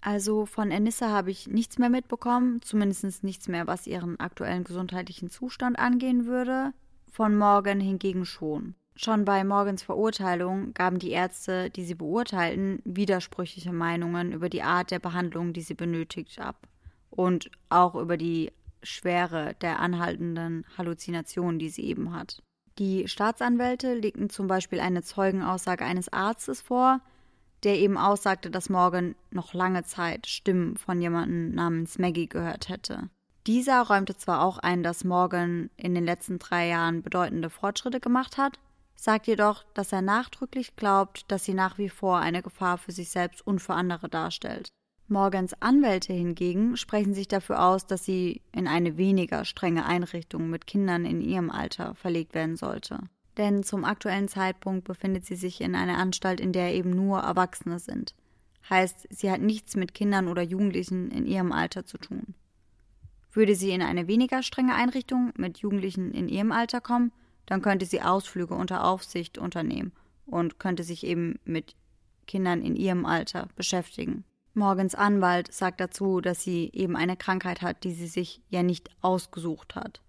Also 0.00 0.46
von 0.46 0.70
Enissa 0.70 1.10
habe 1.10 1.30
ich 1.30 1.46
nichts 1.46 1.78
mehr 1.78 1.90
mitbekommen, 1.90 2.62
zumindest 2.62 3.22
nichts 3.22 3.48
mehr, 3.48 3.66
was 3.66 3.86
ihren 3.86 4.18
aktuellen 4.18 4.64
gesundheitlichen 4.64 5.30
Zustand 5.30 5.78
angehen 5.78 6.26
würde. 6.26 6.72
Von 7.12 7.36
Morgan 7.36 7.80
hingegen 7.80 8.24
schon. 8.24 8.74
Schon 8.96 9.24
bei 9.24 9.44
Morgans 9.44 9.82
Verurteilung 9.82 10.74
gaben 10.74 10.98
die 10.98 11.10
Ärzte, 11.10 11.70
die 11.70 11.84
sie 11.84 11.94
beurteilten, 11.94 12.80
widersprüchliche 12.84 13.72
Meinungen 13.72 14.32
über 14.32 14.48
die 14.48 14.62
Art 14.62 14.90
der 14.90 14.98
Behandlung, 14.98 15.52
die 15.52 15.62
sie 15.62 15.74
benötigt, 15.74 16.38
ab. 16.38 16.68
Und 17.10 17.50
auch 17.68 17.94
über 17.94 18.16
die 18.16 18.52
Schwere 18.82 19.54
der 19.60 19.80
anhaltenden 19.80 20.64
Halluzinationen, 20.76 21.58
die 21.58 21.68
sie 21.68 21.84
eben 21.84 22.14
hat. 22.14 22.42
Die 22.78 23.08
Staatsanwälte 23.08 23.94
legten 23.94 24.30
zum 24.30 24.46
Beispiel 24.46 24.80
eine 24.80 25.02
Zeugenaussage 25.02 25.84
eines 25.84 26.10
Arztes 26.10 26.60
vor, 26.60 27.00
der 27.64 27.78
eben 27.78 27.98
aussagte, 27.98 28.50
dass 28.50 28.70
Morgan 28.70 29.14
noch 29.30 29.54
lange 29.54 29.84
Zeit 29.84 30.26
Stimmen 30.26 30.76
von 30.76 31.00
jemandem 31.00 31.54
namens 31.54 31.98
Maggie 31.98 32.28
gehört 32.28 32.68
hätte. 32.68 33.10
Dieser 33.46 33.82
räumte 33.82 34.16
zwar 34.16 34.42
auch 34.42 34.58
ein, 34.58 34.82
dass 34.82 35.04
Morgan 35.04 35.70
in 35.76 35.94
den 35.94 36.04
letzten 36.04 36.38
drei 36.38 36.68
Jahren 36.68 37.02
bedeutende 37.02 37.50
Fortschritte 37.50 38.00
gemacht 38.00 38.38
hat, 38.38 38.58
sagt 38.96 39.26
jedoch, 39.26 39.64
dass 39.74 39.92
er 39.92 40.02
nachdrücklich 40.02 40.76
glaubt, 40.76 41.24
dass 41.28 41.44
sie 41.44 41.54
nach 41.54 41.78
wie 41.78 41.88
vor 41.88 42.18
eine 42.18 42.42
Gefahr 42.42 42.76
für 42.76 42.92
sich 42.92 43.08
selbst 43.08 43.46
und 43.46 43.60
für 43.60 43.74
andere 43.74 44.08
darstellt. 44.08 44.68
Morgans 45.08 45.54
Anwälte 45.60 46.12
hingegen 46.12 46.76
sprechen 46.76 47.14
sich 47.14 47.26
dafür 47.26 47.64
aus, 47.64 47.86
dass 47.86 48.04
sie 48.04 48.42
in 48.52 48.68
eine 48.68 48.96
weniger 48.96 49.44
strenge 49.44 49.84
Einrichtung 49.84 50.50
mit 50.50 50.66
Kindern 50.66 51.04
in 51.04 51.20
ihrem 51.20 51.50
Alter 51.50 51.94
verlegt 51.96 52.34
werden 52.34 52.56
sollte 52.56 53.00
denn 53.40 53.62
zum 53.62 53.86
aktuellen 53.86 54.28
Zeitpunkt 54.28 54.84
befindet 54.84 55.24
sie 55.24 55.34
sich 55.34 55.62
in 55.62 55.74
einer 55.74 55.96
Anstalt, 55.96 56.40
in 56.40 56.52
der 56.52 56.74
eben 56.74 56.90
nur 56.90 57.20
Erwachsene 57.20 57.78
sind. 57.78 58.14
Heißt, 58.68 59.08
sie 59.08 59.30
hat 59.30 59.40
nichts 59.40 59.76
mit 59.76 59.94
Kindern 59.94 60.28
oder 60.28 60.42
Jugendlichen 60.42 61.10
in 61.10 61.26
ihrem 61.26 61.50
Alter 61.50 61.86
zu 61.86 61.96
tun. 61.96 62.34
Würde 63.32 63.54
sie 63.54 63.70
in 63.70 63.80
eine 63.80 64.06
weniger 64.06 64.42
strenge 64.42 64.74
Einrichtung 64.74 65.32
mit 65.38 65.58
Jugendlichen 65.58 66.12
in 66.12 66.28
ihrem 66.28 66.52
Alter 66.52 66.82
kommen, 66.82 67.12
dann 67.46 67.62
könnte 67.62 67.86
sie 67.86 68.02
Ausflüge 68.02 68.54
unter 68.54 68.84
Aufsicht 68.84 69.38
unternehmen 69.38 69.92
und 70.26 70.58
könnte 70.58 70.84
sich 70.84 71.04
eben 71.04 71.40
mit 71.46 71.74
Kindern 72.26 72.60
in 72.60 72.76
ihrem 72.76 73.06
Alter 73.06 73.48
beschäftigen. 73.56 74.24
Morgens 74.52 74.94
Anwalt 74.94 75.50
sagt 75.50 75.80
dazu, 75.80 76.20
dass 76.20 76.42
sie 76.42 76.70
eben 76.74 76.94
eine 76.94 77.16
Krankheit 77.16 77.62
hat, 77.62 77.84
die 77.84 77.92
sie 77.92 78.06
sich 78.06 78.42
ja 78.50 78.62
nicht 78.62 78.90
ausgesucht 79.00 79.76
hat. 79.76 80.02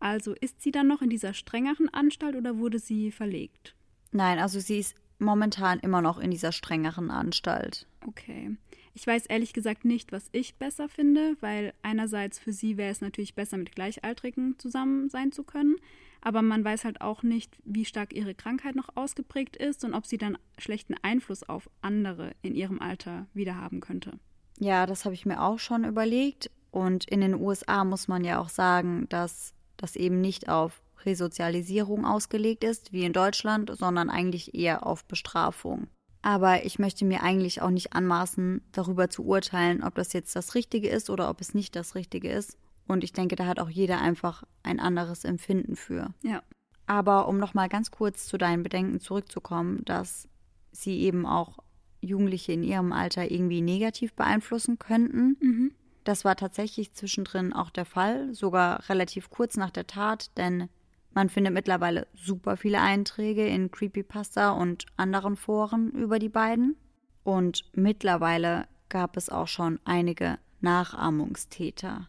Also 0.00 0.34
ist 0.34 0.60
sie 0.60 0.70
dann 0.70 0.86
noch 0.86 1.02
in 1.02 1.10
dieser 1.10 1.34
strengeren 1.34 1.88
Anstalt 1.88 2.36
oder 2.36 2.58
wurde 2.58 2.78
sie 2.78 3.10
verlegt? 3.10 3.74
Nein, 4.12 4.38
also 4.38 4.60
sie 4.60 4.78
ist 4.78 4.94
momentan 5.18 5.80
immer 5.80 6.00
noch 6.00 6.18
in 6.18 6.30
dieser 6.30 6.52
strengeren 6.52 7.10
Anstalt. 7.10 7.86
Okay. 8.06 8.56
Ich 8.94 9.06
weiß 9.06 9.26
ehrlich 9.26 9.52
gesagt 9.52 9.84
nicht, 9.84 10.10
was 10.12 10.28
ich 10.32 10.56
besser 10.56 10.88
finde, 10.88 11.36
weil 11.40 11.72
einerseits 11.82 12.38
für 12.38 12.52
sie 12.52 12.76
wäre 12.76 12.90
es 12.90 13.00
natürlich 13.00 13.34
besser, 13.34 13.56
mit 13.56 13.74
Gleichaltrigen 13.74 14.58
zusammen 14.58 15.08
sein 15.08 15.30
zu 15.30 15.44
können, 15.44 15.76
aber 16.20 16.42
man 16.42 16.64
weiß 16.64 16.84
halt 16.84 17.00
auch 17.00 17.22
nicht, 17.22 17.56
wie 17.64 17.84
stark 17.84 18.12
ihre 18.12 18.34
Krankheit 18.34 18.74
noch 18.74 18.88
ausgeprägt 18.96 19.56
ist 19.56 19.84
und 19.84 19.94
ob 19.94 20.06
sie 20.06 20.18
dann 20.18 20.36
schlechten 20.58 20.94
Einfluss 21.02 21.44
auf 21.44 21.70
andere 21.80 22.32
in 22.42 22.54
ihrem 22.54 22.80
Alter 22.80 23.26
wieder 23.34 23.56
haben 23.56 23.80
könnte. 23.80 24.18
Ja, 24.58 24.86
das 24.86 25.04
habe 25.04 25.14
ich 25.14 25.26
mir 25.26 25.42
auch 25.42 25.58
schon 25.58 25.84
überlegt. 25.84 26.50
Und 26.70 27.08
in 27.08 27.20
den 27.20 27.34
USA 27.34 27.84
muss 27.84 28.08
man 28.08 28.24
ja 28.24 28.40
auch 28.40 28.48
sagen, 28.48 29.08
dass 29.08 29.54
das 29.78 29.96
eben 29.96 30.20
nicht 30.20 30.48
auf 30.48 30.82
Resozialisierung 31.06 32.04
ausgelegt 32.04 32.64
ist, 32.64 32.92
wie 32.92 33.04
in 33.04 33.12
Deutschland, 33.12 33.70
sondern 33.76 34.10
eigentlich 34.10 34.54
eher 34.54 34.86
auf 34.86 35.04
Bestrafung. 35.04 35.88
Aber 36.20 36.64
ich 36.64 36.78
möchte 36.78 37.04
mir 37.04 37.22
eigentlich 37.22 37.62
auch 37.62 37.70
nicht 37.70 37.92
anmaßen, 37.92 38.60
darüber 38.72 39.08
zu 39.08 39.24
urteilen, 39.24 39.82
ob 39.82 39.94
das 39.94 40.12
jetzt 40.12 40.34
das 40.36 40.54
Richtige 40.54 40.88
ist 40.88 41.10
oder 41.10 41.30
ob 41.30 41.40
es 41.40 41.54
nicht 41.54 41.76
das 41.76 41.94
Richtige 41.94 42.30
ist. 42.30 42.58
Und 42.86 43.04
ich 43.04 43.12
denke, 43.12 43.36
da 43.36 43.46
hat 43.46 43.60
auch 43.60 43.68
jeder 43.68 44.00
einfach 44.00 44.44
ein 44.62 44.80
anderes 44.80 45.24
Empfinden 45.24 45.76
für. 45.76 46.12
Ja. 46.22 46.42
Aber 46.86 47.28
um 47.28 47.38
nochmal 47.38 47.68
ganz 47.68 47.90
kurz 47.90 48.26
zu 48.26 48.38
deinen 48.38 48.62
Bedenken 48.62 48.98
zurückzukommen, 48.98 49.84
dass 49.84 50.26
sie 50.72 50.98
eben 51.00 51.26
auch 51.26 51.58
Jugendliche 52.00 52.52
in 52.52 52.62
ihrem 52.62 52.92
Alter 52.92 53.30
irgendwie 53.30 53.60
negativ 53.60 54.14
beeinflussen 54.14 54.78
könnten. 54.78 55.36
Mhm. 55.40 55.72
Das 56.08 56.24
war 56.24 56.36
tatsächlich 56.36 56.94
zwischendrin 56.94 57.52
auch 57.52 57.68
der 57.68 57.84
Fall, 57.84 58.32
sogar 58.32 58.88
relativ 58.88 59.28
kurz 59.28 59.58
nach 59.58 59.68
der 59.68 59.86
Tat, 59.86 60.34
denn 60.38 60.70
man 61.12 61.28
findet 61.28 61.52
mittlerweile 61.52 62.06
super 62.14 62.56
viele 62.56 62.80
Einträge 62.80 63.46
in 63.46 63.70
Creepypasta 63.70 64.52
und 64.52 64.86
anderen 64.96 65.36
Foren 65.36 65.90
über 65.90 66.18
die 66.18 66.30
beiden. 66.30 66.78
Und 67.24 67.66
mittlerweile 67.74 68.68
gab 68.88 69.18
es 69.18 69.28
auch 69.28 69.48
schon 69.48 69.80
einige 69.84 70.38
Nachahmungstäter. 70.62 72.08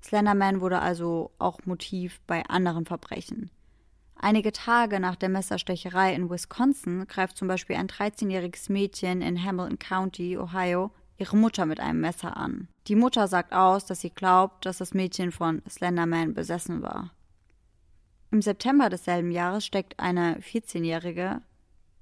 Slenderman 0.00 0.60
wurde 0.60 0.78
also 0.78 1.32
auch 1.40 1.58
Motiv 1.64 2.20
bei 2.28 2.44
anderen 2.46 2.86
Verbrechen. 2.86 3.50
Einige 4.14 4.52
Tage 4.52 5.00
nach 5.00 5.16
der 5.16 5.28
Messerstecherei 5.28 6.14
in 6.14 6.30
Wisconsin 6.30 7.08
greift 7.08 7.36
zum 7.36 7.48
Beispiel 7.48 7.74
ein 7.74 7.88
13-jähriges 7.88 8.70
Mädchen 8.70 9.22
in 9.22 9.42
Hamilton 9.42 9.80
County, 9.80 10.38
Ohio, 10.38 10.92
ihre 11.18 11.36
Mutter 11.36 11.66
mit 11.66 11.80
einem 11.80 12.00
Messer 12.00 12.36
an. 12.36 12.68
Die 12.86 12.96
Mutter 12.96 13.28
sagt 13.28 13.52
aus, 13.52 13.86
dass 13.86 14.00
sie 14.00 14.10
glaubt, 14.10 14.66
dass 14.66 14.78
das 14.78 14.92
Mädchen 14.92 15.32
von 15.32 15.62
Slenderman 15.68 16.34
besessen 16.34 16.82
war. 16.82 17.12
Im 18.30 18.42
September 18.42 18.90
desselben 18.90 19.30
Jahres 19.30 19.64
steckt 19.64 19.98
eine 19.98 20.38
14-jährige 20.40 21.40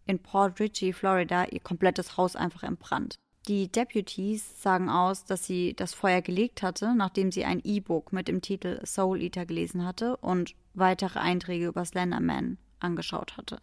in 0.06 0.18
Port 0.18 0.58
Richey, 0.58 0.92
Florida, 0.92 1.44
ihr 1.44 1.60
komplettes 1.60 2.16
Haus 2.16 2.34
einfach 2.34 2.64
in 2.64 2.76
Brand. 2.76 3.16
Die 3.48 3.70
Deputies 3.70 4.62
sagen 4.62 4.88
aus, 4.88 5.24
dass 5.24 5.44
sie 5.44 5.74
das 5.74 5.94
Feuer 5.94 6.22
gelegt 6.22 6.62
hatte, 6.62 6.94
nachdem 6.94 7.32
sie 7.32 7.44
ein 7.44 7.60
E-Book 7.64 8.12
mit 8.12 8.28
dem 8.28 8.40
Titel 8.40 8.80
Soul 8.86 9.20
Eater 9.20 9.46
gelesen 9.46 9.84
hatte 9.84 10.16
und 10.18 10.54
weitere 10.74 11.18
Einträge 11.18 11.66
über 11.66 11.84
Slenderman 11.84 12.58
angeschaut 12.80 13.36
hatte. 13.36 13.58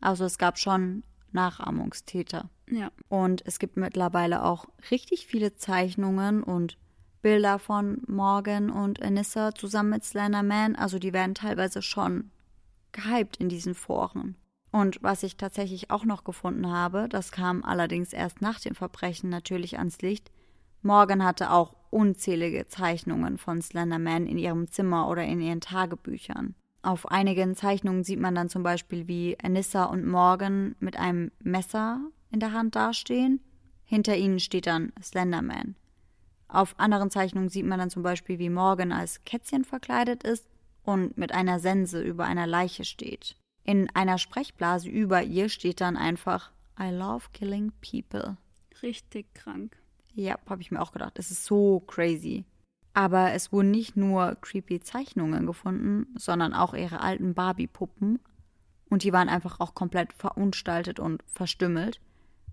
Also 0.00 0.24
es 0.24 0.38
gab 0.38 0.58
schon 0.58 1.02
Nachahmungstäter. 1.32 2.50
Ja. 2.70 2.90
Und 3.08 3.42
es 3.46 3.58
gibt 3.58 3.76
mittlerweile 3.76 4.44
auch 4.44 4.66
richtig 4.90 5.26
viele 5.26 5.54
Zeichnungen 5.54 6.42
und 6.42 6.78
Bilder 7.22 7.58
von 7.58 8.02
Morgan 8.06 8.70
und 8.70 9.02
Anissa 9.02 9.54
zusammen 9.54 9.90
mit 9.90 10.04
Slenderman. 10.04 10.76
Also 10.76 10.98
die 10.98 11.12
werden 11.12 11.34
teilweise 11.34 11.82
schon 11.82 12.30
gehypt 12.92 13.36
in 13.36 13.48
diesen 13.48 13.74
Foren. 13.74 14.36
Und 14.70 15.02
was 15.02 15.22
ich 15.22 15.36
tatsächlich 15.36 15.90
auch 15.90 16.04
noch 16.04 16.24
gefunden 16.24 16.70
habe, 16.70 17.08
das 17.08 17.32
kam 17.32 17.64
allerdings 17.64 18.12
erst 18.12 18.42
nach 18.42 18.60
dem 18.60 18.74
Verbrechen 18.74 19.30
natürlich 19.30 19.78
ans 19.78 20.02
Licht. 20.02 20.30
Morgan 20.82 21.24
hatte 21.24 21.50
auch 21.50 21.74
unzählige 21.90 22.66
Zeichnungen 22.68 23.38
von 23.38 23.62
Slenderman 23.62 24.26
in 24.26 24.38
ihrem 24.38 24.70
Zimmer 24.70 25.08
oder 25.08 25.24
in 25.24 25.40
ihren 25.40 25.60
Tagebüchern. 25.60 26.54
Auf 26.86 27.10
einigen 27.10 27.56
Zeichnungen 27.56 28.04
sieht 28.04 28.20
man 28.20 28.36
dann 28.36 28.48
zum 28.48 28.62
Beispiel, 28.62 29.08
wie 29.08 29.36
Anissa 29.42 29.86
und 29.86 30.06
Morgan 30.06 30.76
mit 30.78 30.96
einem 30.96 31.32
Messer 31.42 32.00
in 32.30 32.38
der 32.38 32.52
Hand 32.52 32.76
dastehen. 32.76 33.40
Hinter 33.82 34.16
ihnen 34.16 34.38
steht 34.38 34.68
dann 34.68 34.92
Slenderman. 35.02 35.74
Auf 36.46 36.78
anderen 36.78 37.10
Zeichnungen 37.10 37.48
sieht 37.48 37.66
man 37.66 37.80
dann 37.80 37.90
zum 37.90 38.04
Beispiel, 38.04 38.38
wie 38.38 38.50
Morgan 38.50 38.92
als 38.92 39.24
Kätzchen 39.24 39.64
verkleidet 39.64 40.22
ist 40.22 40.46
und 40.84 41.18
mit 41.18 41.32
einer 41.32 41.58
Sense 41.58 42.00
über 42.00 42.24
einer 42.24 42.46
Leiche 42.46 42.84
steht. 42.84 43.34
In 43.64 43.90
einer 43.96 44.16
Sprechblase 44.16 44.88
über 44.88 45.24
ihr 45.24 45.48
steht 45.48 45.80
dann 45.80 45.96
einfach 45.96 46.52
I 46.80 46.90
love 46.90 47.24
killing 47.32 47.72
people. 47.80 48.36
Richtig 48.80 49.34
krank. 49.34 49.76
Ja, 50.14 50.38
habe 50.48 50.62
ich 50.62 50.70
mir 50.70 50.80
auch 50.80 50.92
gedacht. 50.92 51.18
Es 51.18 51.32
ist 51.32 51.46
so 51.46 51.80
crazy. 51.80 52.44
Aber 52.96 53.34
es 53.34 53.52
wurden 53.52 53.70
nicht 53.70 53.94
nur 53.98 54.38
creepy 54.40 54.80
Zeichnungen 54.80 55.44
gefunden, 55.44 56.06
sondern 56.16 56.54
auch 56.54 56.72
ihre 56.72 57.02
alten 57.02 57.34
Barbie-Puppen. 57.34 58.20
Und 58.88 59.02
die 59.02 59.12
waren 59.12 59.28
einfach 59.28 59.60
auch 59.60 59.74
komplett 59.74 60.14
verunstaltet 60.14 60.98
und 60.98 61.22
verstümmelt. 61.26 62.00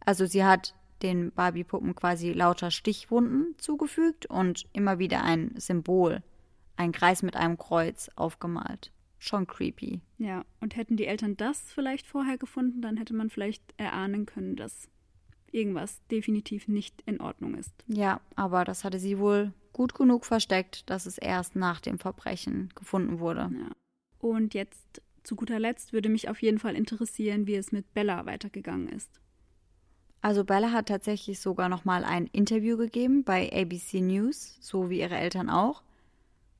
Also 0.05 0.25
sie 0.25 0.43
hat 0.43 0.75
den 1.01 1.31
Barbie-Puppen 1.31 1.95
quasi 1.95 2.33
lauter 2.33 2.71
Stichwunden 2.71 3.55
zugefügt 3.57 4.25
und 4.25 4.65
immer 4.73 4.99
wieder 4.99 5.23
ein 5.23 5.53
Symbol, 5.55 6.21
ein 6.75 6.91
Kreis 6.91 7.23
mit 7.23 7.37
einem 7.37 7.57
Kreuz 7.57 8.11
aufgemalt 8.17 8.91
schon 9.19 9.47
creepy. 9.47 10.01
Ja, 10.17 10.43
und 10.59 10.75
hätten 10.75 10.97
die 10.97 11.05
Eltern 11.05 11.37
das 11.37 11.71
vielleicht 11.71 12.05
vorher 12.05 12.37
gefunden, 12.37 12.81
dann 12.81 12.97
hätte 12.97 13.13
man 13.13 13.29
vielleicht 13.29 13.63
erahnen 13.77 14.25
können, 14.25 14.57
dass 14.57 14.89
irgendwas 15.53 16.05
definitiv 16.11 16.67
nicht 16.67 17.01
in 17.05 17.21
Ordnung 17.21 17.55
ist. 17.55 17.73
Ja, 17.87 18.19
aber 18.35 18.65
das 18.65 18.83
hatte 18.83 18.99
sie 18.99 19.19
wohl 19.19 19.53
gut 19.73 19.95
genug 19.95 20.25
versteckt, 20.25 20.89
dass 20.89 21.05
es 21.05 21.17
erst 21.17 21.55
nach 21.55 21.81
dem 21.81 21.99
Verbrechen 21.99 22.69
gefunden 22.75 23.19
wurde. 23.19 23.49
Ja. 23.51 23.71
Und 24.19 24.53
jetzt 24.53 25.01
zu 25.23 25.35
guter 25.35 25.59
Letzt 25.59 25.93
würde 25.93 26.09
mich 26.09 26.29
auf 26.29 26.41
jeden 26.41 26.59
Fall 26.59 26.75
interessieren, 26.75 27.47
wie 27.47 27.55
es 27.55 27.71
mit 27.71 27.93
Bella 27.93 28.25
weitergegangen 28.25 28.89
ist. 28.89 29.19
Also 30.21 30.45
Bella 30.45 30.71
hat 30.71 30.87
tatsächlich 30.87 31.41
sogar 31.41 31.67
noch 31.67 31.83
mal 31.83 32.05
ein 32.05 32.27
Interview 32.27 32.77
gegeben 32.77 33.23
bei 33.25 33.51
ABC 33.51 33.99
News, 33.99 34.57
so 34.61 34.89
wie 34.89 35.01
ihre 35.01 35.17
Eltern 35.17 35.49
auch. 35.49 35.83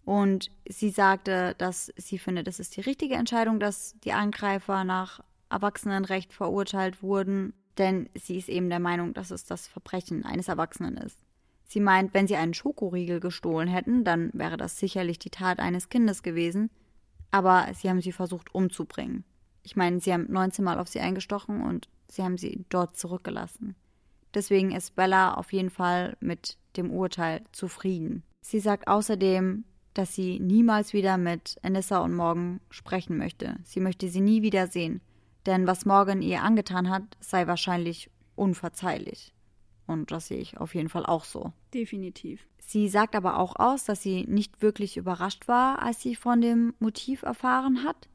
Und 0.04 0.52
sie 0.68 0.90
sagte, 0.90 1.56
dass 1.58 1.94
sie 1.96 2.18
findet, 2.18 2.50
es 2.50 2.60
ist 2.60 2.76
die 2.76 2.82
richtige 2.82 3.16
Entscheidung, 3.16 3.62
dass 3.62 3.98
die 4.04 4.12
Angreifer 4.12 4.84
nach 4.84 5.24
Erwachsenenrecht 5.50 6.34
verurteilt 6.34 7.02
wurden, 7.02 7.54
denn 7.78 8.10
sie 8.16 8.38
ist 8.38 8.50
eben 8.50 8.70
der 8.70 8.80
Meinung, 8.80 9.14
dass 9.14 9.32
es 9.32 9.46
das 9.46 9.68
Verbrechen 9.68 10.26
eines 10.26 10.50
Erwachsenen 10.50 10.98
ist. 10.98 11.20
Sie 11.74 11.80
meint, 11.80 12.14
wenn 12.14 12.28
sie 12.28 12.36
einen 12.36 12.54
Schokoriegel 12.54 13.20
gestohlen 13.20 13.68
hätten, 13.68 14.04
dann 14.04 14.30
wäre 14.34 14.58
das 14.58 14.78
sicherlich 14.78 15.18
die 15.18 15.32
Tat 15.32 15.58
eines 15.58 15.90
Kindes 15.90 16.22
gewesen, 16.22 16.70
aber 17.32 17.66
sie 17.74 17.90
haben 17.90 18.00
sie 18.00 18.12
versucht 18.12 18.54
umzubringen. 18.54 19.24
Ich 19.64 19.76
meine, 19.76 20.00
sie 20.00 20.14
haben 20.14 20.28
19 20.32 20.64
Mal 20.64 20.78
auf 20.78 20.88
sie 20.88 21.00
eingestochen 21.00 21.64
und 21.64 21.90
sie 22.08 22.22
haben 22.22 22.38
sie 22.38 22.64
dort 22.70 22.96
zurückgelassen. 22.96 23.74
Deswegen 24.36 24.72
ist 24.72 24.96
Bella 24.96 25.34
auf 25.34 25.52
jeden 25.52 25.72
Fall 25.72 26.16
mit 26.20 26.60
dem 26.78 26.92
Urteil 26.92 27.42
zufrieden. 27.54 28.22
Sie 28.42 28.60
sagt 28.60 28.88
außerdem, 28.88 29.64
dass 29.96 30.14
sie 30.14 30.40
niemals 30.40 30.94
wieder 30.94 31.18
mit 31.18 31.58
Anissa 31.64 32.04
und 32.04 32.14
Morgan 32.14 32.60
sprechen 32.70 33.18
möchte. 33.18 33.56
Sie 33.64 33.80
möchte 33.80 34.10
sie 34.10 34.22
nie 34.22 34.44
wieder 34.44 34.68
sehen, 34.68 35.02
denn 35.48 35.66
was 35.66 35.88
Morgan 35.88 36.22
ihr 36.22 36.44
angetan 36.44 36.92
hat, 36.92 37.02
sei 37.20 37.48
wahrscheinlich 37.48 38.12
unverzeihlich. 38.36 39.34
Und 39.86 40.12
das 40.12 40.28
sehe 40.28 40.40
ich 40.40 40.58
auf 40.58 40.76
jeden 40.76 40.90
Fall 40.90 41.06
auch 41.06 41.26
so. 41.26 41.52
Definitiv. 41.74 42.48
Sie 42.58 42.88
sagt 42.88 43.16
aber 43.16 43.38
auch 43.38 43.58
aus, 43.58 43.84
dass 43.84 44.02
sie 44.02 44.26
nicht 44.26 44.62
wirklich 44.62 44.98
überrascht 44.98 45.48
war, 45.48 45.82
als 45.82 46.02
sie 46.02 46.16
von 46.16 46.42
dem 46.42 46.74
Motiv 46.80 47.24
erfahren 47.24 47.84
hat. 47.84 48.08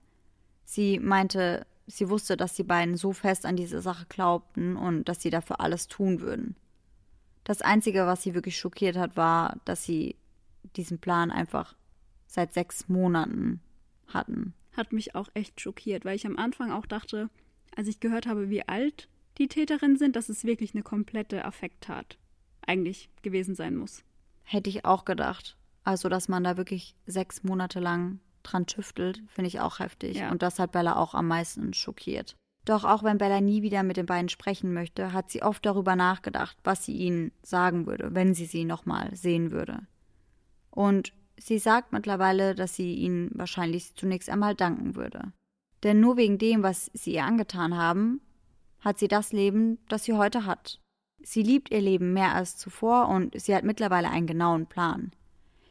Sie 0.64 0.99
meinte, 0.99 1.66
sie 1.87 2.09
wusste, 2.09 2.37
dass 2.37 2.55
die 2.55 2.64
beiden 2.64 2.97
so 2.97 3.12
fest 3.12 3.45
an 3.47 3.57
diese 3.57 3.81
Sache 3.81 4.07
glaubten 4.09 4.77
und 4.77 5.09
dass 5.09 5.21
sie 5.21 5.31
dafür 5.31 5.61
alles 5.61 5.89
tun 5.89 6.21
würden. 6.21 6.57
Das 7.45 7.62
Einzige, 7.62 8.07
was 8.07 8.23
sie 8.23 8.35
wirklich 8.35 8.59
schockiert 8.59 8.97
hat, 8.97 9.16
war, 9.16 9.59
dass 9.64 9.85
sie 9.85 10.16
diesen 10.77 10.99
Plan 10.99 11.31
einfach 11.31 11.77
seit 12.27 12.53
sechs 12.53 12.89
Monaten 12.89 13.61
hatten. 14.07 14.55
Hat 14.77 14.93
mich 14.93 15.14
auch 15.14 15.29
echt 15.35 15.61
schockiert, 15.61 16.05
weil 16.05 16.16
ich 16.16 16.27
am 16.27 16.37
Anfang 16.37 16.71
auch 16.73 16.87
dachte, 16.87 17.31
als 17.75 17.89
ich 17.89 18.01
gehört 18.01 18.27
habe, 18.27 18.51
wie 18.51 18.69
alt 18.69 19.09
die 19.39 19.49
Täterin 19.49 19.97
sind, 19.97 20.16
dass 20.16 20.28
es 20.28 20.45
wirklich 20.45 20.74
eine 20.74 20.82
komplette 20.82 21.45
Affekttat 21.45 22.18
eigentlich 22.66 23.09
gewesen 23.22 23.55
sein 23.55 23.76
muss. 23.76 24.05
Hätte 24.43 24.70
ich 24.70 24.84
auch 24.84 25.05
gedacht. 25.05 25.57
Also, 25.84 26.09
dass 26.09 26.28
man 26.28 26.45
da 26.45 26.57
wirklich 26.57 26.95
sechs 27.07 27.43
Monate 27.43 27.80
lang 27.80 28.20
dran 28.43 28.66
tüftelt, 28.66 29.22
finde 29.28 29.49
ich 29.49 29.61
auch 29.61 29.78
heftig. 29.78 30.18
Ja. 30.18 30.30
Und 30.30 30.43
das 30.43 30.59
hat 30.59 30.72
Bella 30.72 30.97
auch 30.97 31.14
am 31.14 31.28
meisten 31.28 31.72
schockiert. 31.72 32.36
Doch 32.64 32.84
auch 32.84 33.03
wenn 33.03 33.18
Bella 33.18 33.41
nie 33.41 33.62
wieder 33.62 33.82
mit 33.82 33.97
den 33.97 34.07
beiden 34.07 34.28
sprechen 34.28 34.74
möchte, 34.74 35.12
hat 35.12 35.30
sie 35.30 35.43
oft 35.43 35.64
darüber 35.64 35.97
nachgedacht, 35.97 36.59
was 36.64 36.84
sie 36.84 36.97
ihnen 36.97 37.32
sagen 37.43 37.86
würde, 37.86 38.14
wenn 38.14 38.34
sie 38.34 38.45
sie 38.45 38.64
nochmal 38.64 39.14
sehen 39.16 39.51
würde. 39.51 39.86
Und 40.70 41.14
sie 41.39 41.59
sagt 41.59 41.93
mittlerweile, 41.93 42.55
dass 42.55 42.74
sie 42.74 42.95
ihnen 42.95 43.30
wahrscheinlich 43.34 43.95
zunächst 43.95 44.28
einmal 44.28 44.55
danken 44.55 44.97
würde. 44.97 45.32
Denn 45.82 46.01
nur 46.01 46.16
wegen 46.16 46.39
dem, 46.39 46.62
was 46.62 46.91
sie 46.93 47.14
ihr 47.14 47.24
angetan 47.24 47.76
haben, 47.76 48.20
hat 48.81 48.99
sie 48.99 49.09
das 49.09 49.33
Leben, 49.33 49.79
das 49.89 50.05
sie 50.05 50.14
heute 50.14 50.47
hat. 50.47 50.81
Sie 51.22 51.43
liebt 51.43 51.70
ihr 51.70 51.81
Leben 51.81 52.12
mehr 52.12 52.35
als 52.35 52.57
zuvor 52.57 53.09
und 53.09 53.39
sie 53.41 53.55
hat 53.55 53.64
mittlerweile 53.64 54.11
einen 54.11 54.26
genauen 54.26 54.66
Plan. 54.66 55.11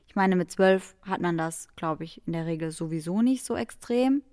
Ich 0.08 0.16
meine, 0.16 0.36
mit 0.36 0.51
zwölf 0.51 0.95
hat 1.03 1.22
man 1.22 1.38
das, 1.38 1.68
glaube 1.76 2.03
ich, 2.03 2.22
in 2.26 2.34
der 2.34 2.45
Regel 2.45 2.72
sowieso 2.72 3.22
nicht 3.22 3.45
so 3.45 3.55
extrem. 3.55 4.24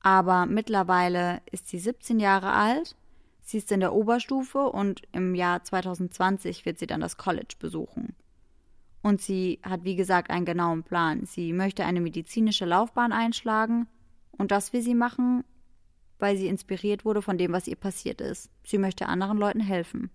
Aber 0.00 0.46
mittlerweile 0.46 1.42
ist 1.50 1.68
sie 1.68 1.78
17 1.78 2.20
Jahre 2.20 2.52
alt, 2.52 2.96
sie 3.42 3.58
ist 3.58 3.70
in 3.72 3.80
der 3.80 3.92
Oberstufe 3.92 4.70
und 4.70 5.02
im 5.12 5.34
Jahr 5.34 5.62
2020 5.62 6.64
wird 6.64 6.78
sie 6.78 6.86
dann 6.86 7.00
das 7.00 7.16
College 7.16 7.56
besuchen. 7.58 8.14
Und 9.02 9.20
sie 9.20 9.60
hat, 9.62 9.84
wie 9.84 9.96
gesagt, 9.96 10.30
einen 10.30 10.44
genauen 10.44 10.82
Plan. 10.82 11.24
Sie 11.24 11.52
möchte 11.52 11.84
eine 11.84 12.00
medizinische 12.00 12.66
Laufbahn 12.66 13.12
einschlagen. 13.12 13.86
Und 14.32 14.50
das 14.50 14.72
will 14.72 14.82
sie 14.82 14.94
machen, 14.94 15.44
weil 16.20 16.36
sie 16.36 16.46
inspiriert 16.48 17.04
wurde 17.04 17.22
von 17.22 17.38
dem, 17.38 17.52
was 17.52 17.66
ihr 17.68 17.76
passiert 17.76 18.20
ist. 18.20 18.50
Sie 18.64 18.78
möchte 18.78 19.06
anderen 19.06 19.38
Leuten 19.38 19.60
helfen. 19.60 20.10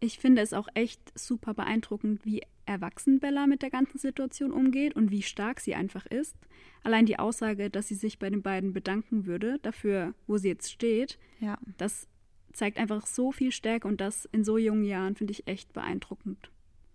Ich 0.00 0.18
finde 0.18 0.42
es 0.42 0.52
auch 0.52 0.68
echt 0.74 1.00
super 1.18 1.54
beeindruckend, 1.54 2.24
wie 2.24 2.42
erwachsen 2.66 3.18
Bella 3.18 3.46
mit 3.46 3.62
der 3.62 3.70
ganzen 3.70 3.98
Situation 3.98 4.52
umgeht 4.52 4.94
und 4.94 5.10
wie 5.10 5.22
stark 5.22 5.58
sie 5.60 5.74
einfach 5.74 6.06
ist. 6.06 6.36
Allein 6.84 7.06
die 7.06 7.18
Aussage, 7.18 7.70
dass 7.70 7.88
sie 7.88 7.94
sich 7.94 8.18
bei 8.18 8.30
den 8.30 8.42
beiden 8.42 8.72
bedanken 8.72 9.26
würde, 9.26 9.58
dafür, 9.62 10.14
wo 10.26 10.36
sie 10.36 10.48
jetzt 10.48 10.70
steht, 10.70 11.18
Ja. 11.40 11.58
das 11.78 12.06
zeigt 12.52 12.78
einfach 12.78 13.06
so 13.06 13.32
viel 13.32 13.50
Stärke 13.52 13.88
und 13.88 14.00
das 14.00 14.26
in 14.26 14.44
so 14.44 14.58
jungen 14.58 14.84
Jahren 14.84 15.16
finde 15.16 15.32
ich 15.32 15.46
echt 15.48 15.72
beeindruckend. 15.72 16.50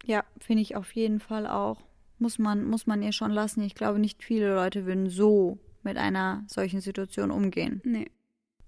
Ja, 0.06 0.24
finde 0.40 0.62
ich 0.62 0.76
auf 0.76 0.92
jeden 0.94 1.20
Fall 1.20 1.48
auch. 1.48 1.84
Muss 2.20 2.38
man, 2.40 2.64
muss 2.66 2.86
man 2.88 3.02
ihr 3.02 3.12
schon 3.12 3.32
lassen. 3.32 3.62
Ich 3.64 3.76
glaube, 3.76 4.00
nicht 4.00 4.24
viele 4.24 4.54
Leute 4.54 4.86
würden 4.86 5.10
so 5.10 5.58
mit 5.82 5.98
einer 5.98 6.44
solchen 6.48 6.80
Situation 6.82 7.32
umgehen. 7.32 7.82
Nee. 7.84 8.10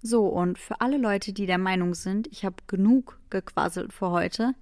So, 0.02 0.26
und 0.26 0.58
für 0.58 0.80
alle 0.80 0.98
Leute, 0.98 1.32
die 1.32 1.46
der 1.46 1.58
Meinung 1.58 1.94
sind, 1.94 2.28
ich 2.28 2.44
habe 2.44 2.56
genug 2.66 3.18
gequasselt 3.30 3.92
für 3.92 4.10
heute, 4.10 4.54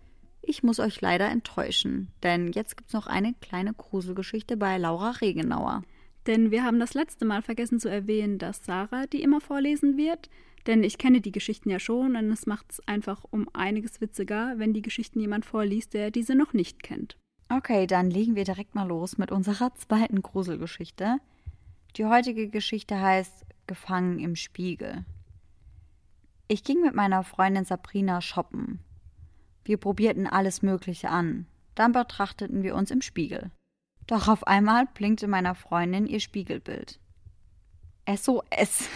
ich 0.43 0.63
muss 0.63 0.81
euch 0.81 1.01
leider 1.01 1.29
enttäuschen. 1.29 2.09
Denn 2.23 2.53
jetzt 2.53 2.77
gibt's 2.77 2.93
noch 2.93 3.07
eine 3.07 3.35
kleine 3.41 3.73
Gruselgeschichte 3.73 4.57
bei 4.57 4.79
Laura 4.79 5.11
Regenauer. 5.11 5.83
Denn 6.27 6.51
wir 6.51 6.65
haben 6.65 6.81
das 6.81 6.95
letzte 6.95 7.25
Mal 7.25 7.43
vergessen 7.43 7.81
zu 7.81 7.89
erwähnen, 7.89 8.39
dass 8.39 8.65
Sarah 8.65 9.07
die 9.07 9.23
immer 9.23 9.41
vorlesen 9.41 9.97
wird. 9.97 10.31
Denn 10.67 10.83
ich 10.83 10.97
kenne 10.97 11.21
die 11.21 11.33
Geschichten 11.33 11.69
ja 11.69 11.79
schon 11.79 12.17
und 12.17 12.31
es 12.31 12.47
macht 12.47 12.73
es 12.73 12.89
einfach 12.89 13.25
um 13.31 13.49
einiges 13.53 14.01
witziger, 14.01 14.55
wenn 14.57 14.73
die 14.73 14.81
Geschichten 14.81 15.21
jemand 15.21 15.45
vorliest, 15.45 15.93
der 15.93 16.11
diese 16.11 16.35
noch 16.35 16.55
nicht 16.55 16.83
kennt. 16.83 17.19
Okay, 17.51 17.87
dann 17.87 18.11
legen 18.11 18.35
wir 18.35 18.45
direkt 18.45 18.75
mal 18.75 18.89
los 18.89 19.19
mit 19.19 19.31
unserer 19.31 19.75
zweiten 19.75 20.23
Gruselgeschichte. 20.23 21.19
Die 21.97 22.07
heutige 22.07 22.49
Geschichte 22.49 22.99
heißt 22.99 23.45
Gefangen 23.67 24.19
im 24.19 24.37
Spiegel. 24.37 25.05
Ich 26.47 26.63
ging 26.63 26.83
mit 26.83 26.95
meiner 26.95 27.25
Freundin 27.25 27.65
Sabrina 27.65 28.21
shoppen. 28.21 28.81
Wir 29.65 29.79
probierten 29.79 30.27
alles 30.27 30.63
Mögliche 30.63 31.09
an. 31.09 31.47
Dann 31.75 31.93
betrachteten 31.93 32.63
wir 32.63 32.75
uns 32.75 32.91
im 32.91 33.01
Spiegel. 33.01 33.51
Doch 34.07 34.29
auf 34.29 34.47
einmal 34.47 34.87
blinkte 34.87 35.27
meiner 35.27 35.55
Freundin 35.55 36.07
ihr 36.07 36.21
Spiegelbild. 36.21 37.01
SOS. 38.07 38.89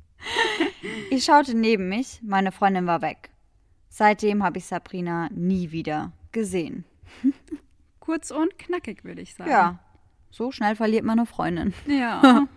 ich 1.10 1.24
schaute 1.24 1.54
neben 1.54 1.88
mich, 1.90 2.20
meine 2.22 2.50
Freundin 2.50 2.86
war 2.86 3.02
weg. 3.02 3.30
Seitdem 3.90 4.42
habe 4.42 4.58
ich 4.58 4.64
Sabrina 4.64 5.28
nie 5.30 5.70
wieder 5.70 6.12
gesehen. 6.32 6.84
Kurz 8.00 8.30
und 8.30 8.58
knackig, 8.58 9.04
würde 9.04 9.20
ich 9.20 9.34
sagen. 9.34 9.50
Ja, 9.50 9.78
so 10.30 10.50
schnell 10.50 10.74
verliert 10.76 11.04
man 11.04 11.18
eine 11.18 11.26
Freundin. 11.26 11.74
Ja. 11.86 12.48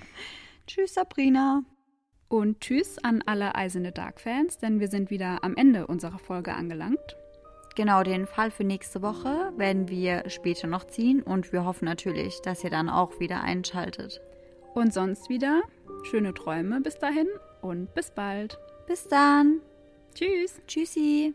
Tschüss, 0.66 0.94
Sabrina. 0.94 1.64
Und 2.28 2.60
tschüss 2.60 2.98
an 3.02 3.22
alle 3.26 3.54
Eisene 3.54 3.92
Dark-Fans, 3.92 4.58
denn 4.58 4.80
wir 4.80 4.88
sind 4.88 5.10
wieder 5.10 5.42
am 5.42 5.56
Ende 5.56 5.86
unserer 5.86 6.18
Folge 6.18 6.54
angelangt. 6.54 7.16
Genau, 7.76 8.02
den 8.02 8.26
Fall 8.26 8.50
für 8.50 8.64
nächste 8.64 9.02
Woche 9.02 9.52
werden 9.56 9.88
wir 9.88 10.28
später 10.30 10.66
noch 10.66 10.84
ziehen 10.84 11.22
und 11.22 11.52
wir 11.52 11.64
hoffen 11.64 11.84
natürlich, 11.84 12.40
dass 12.40 12.64
ihr 12.64 12.70
dann 12.70 12.88
auch 12.88 13.20
wieder 13.20 13.42
einschaltet. 13.42 14.20
Und 14.74 14.94
sonst 14.94 15.28
wieder 15.28 15.62
schöne 16.04 16.32
Träume 16.32 16.80
bis 16.80 16.98
dahin 16.98 17.28
und 17.60 17.94
bis 17.94 18.10
bald. 18.10 18.58
Bis 18.86 19.08
dann. 19.08 19.60
Tschüss. 20.14 20.60
Tschüssi. 20.66 21.34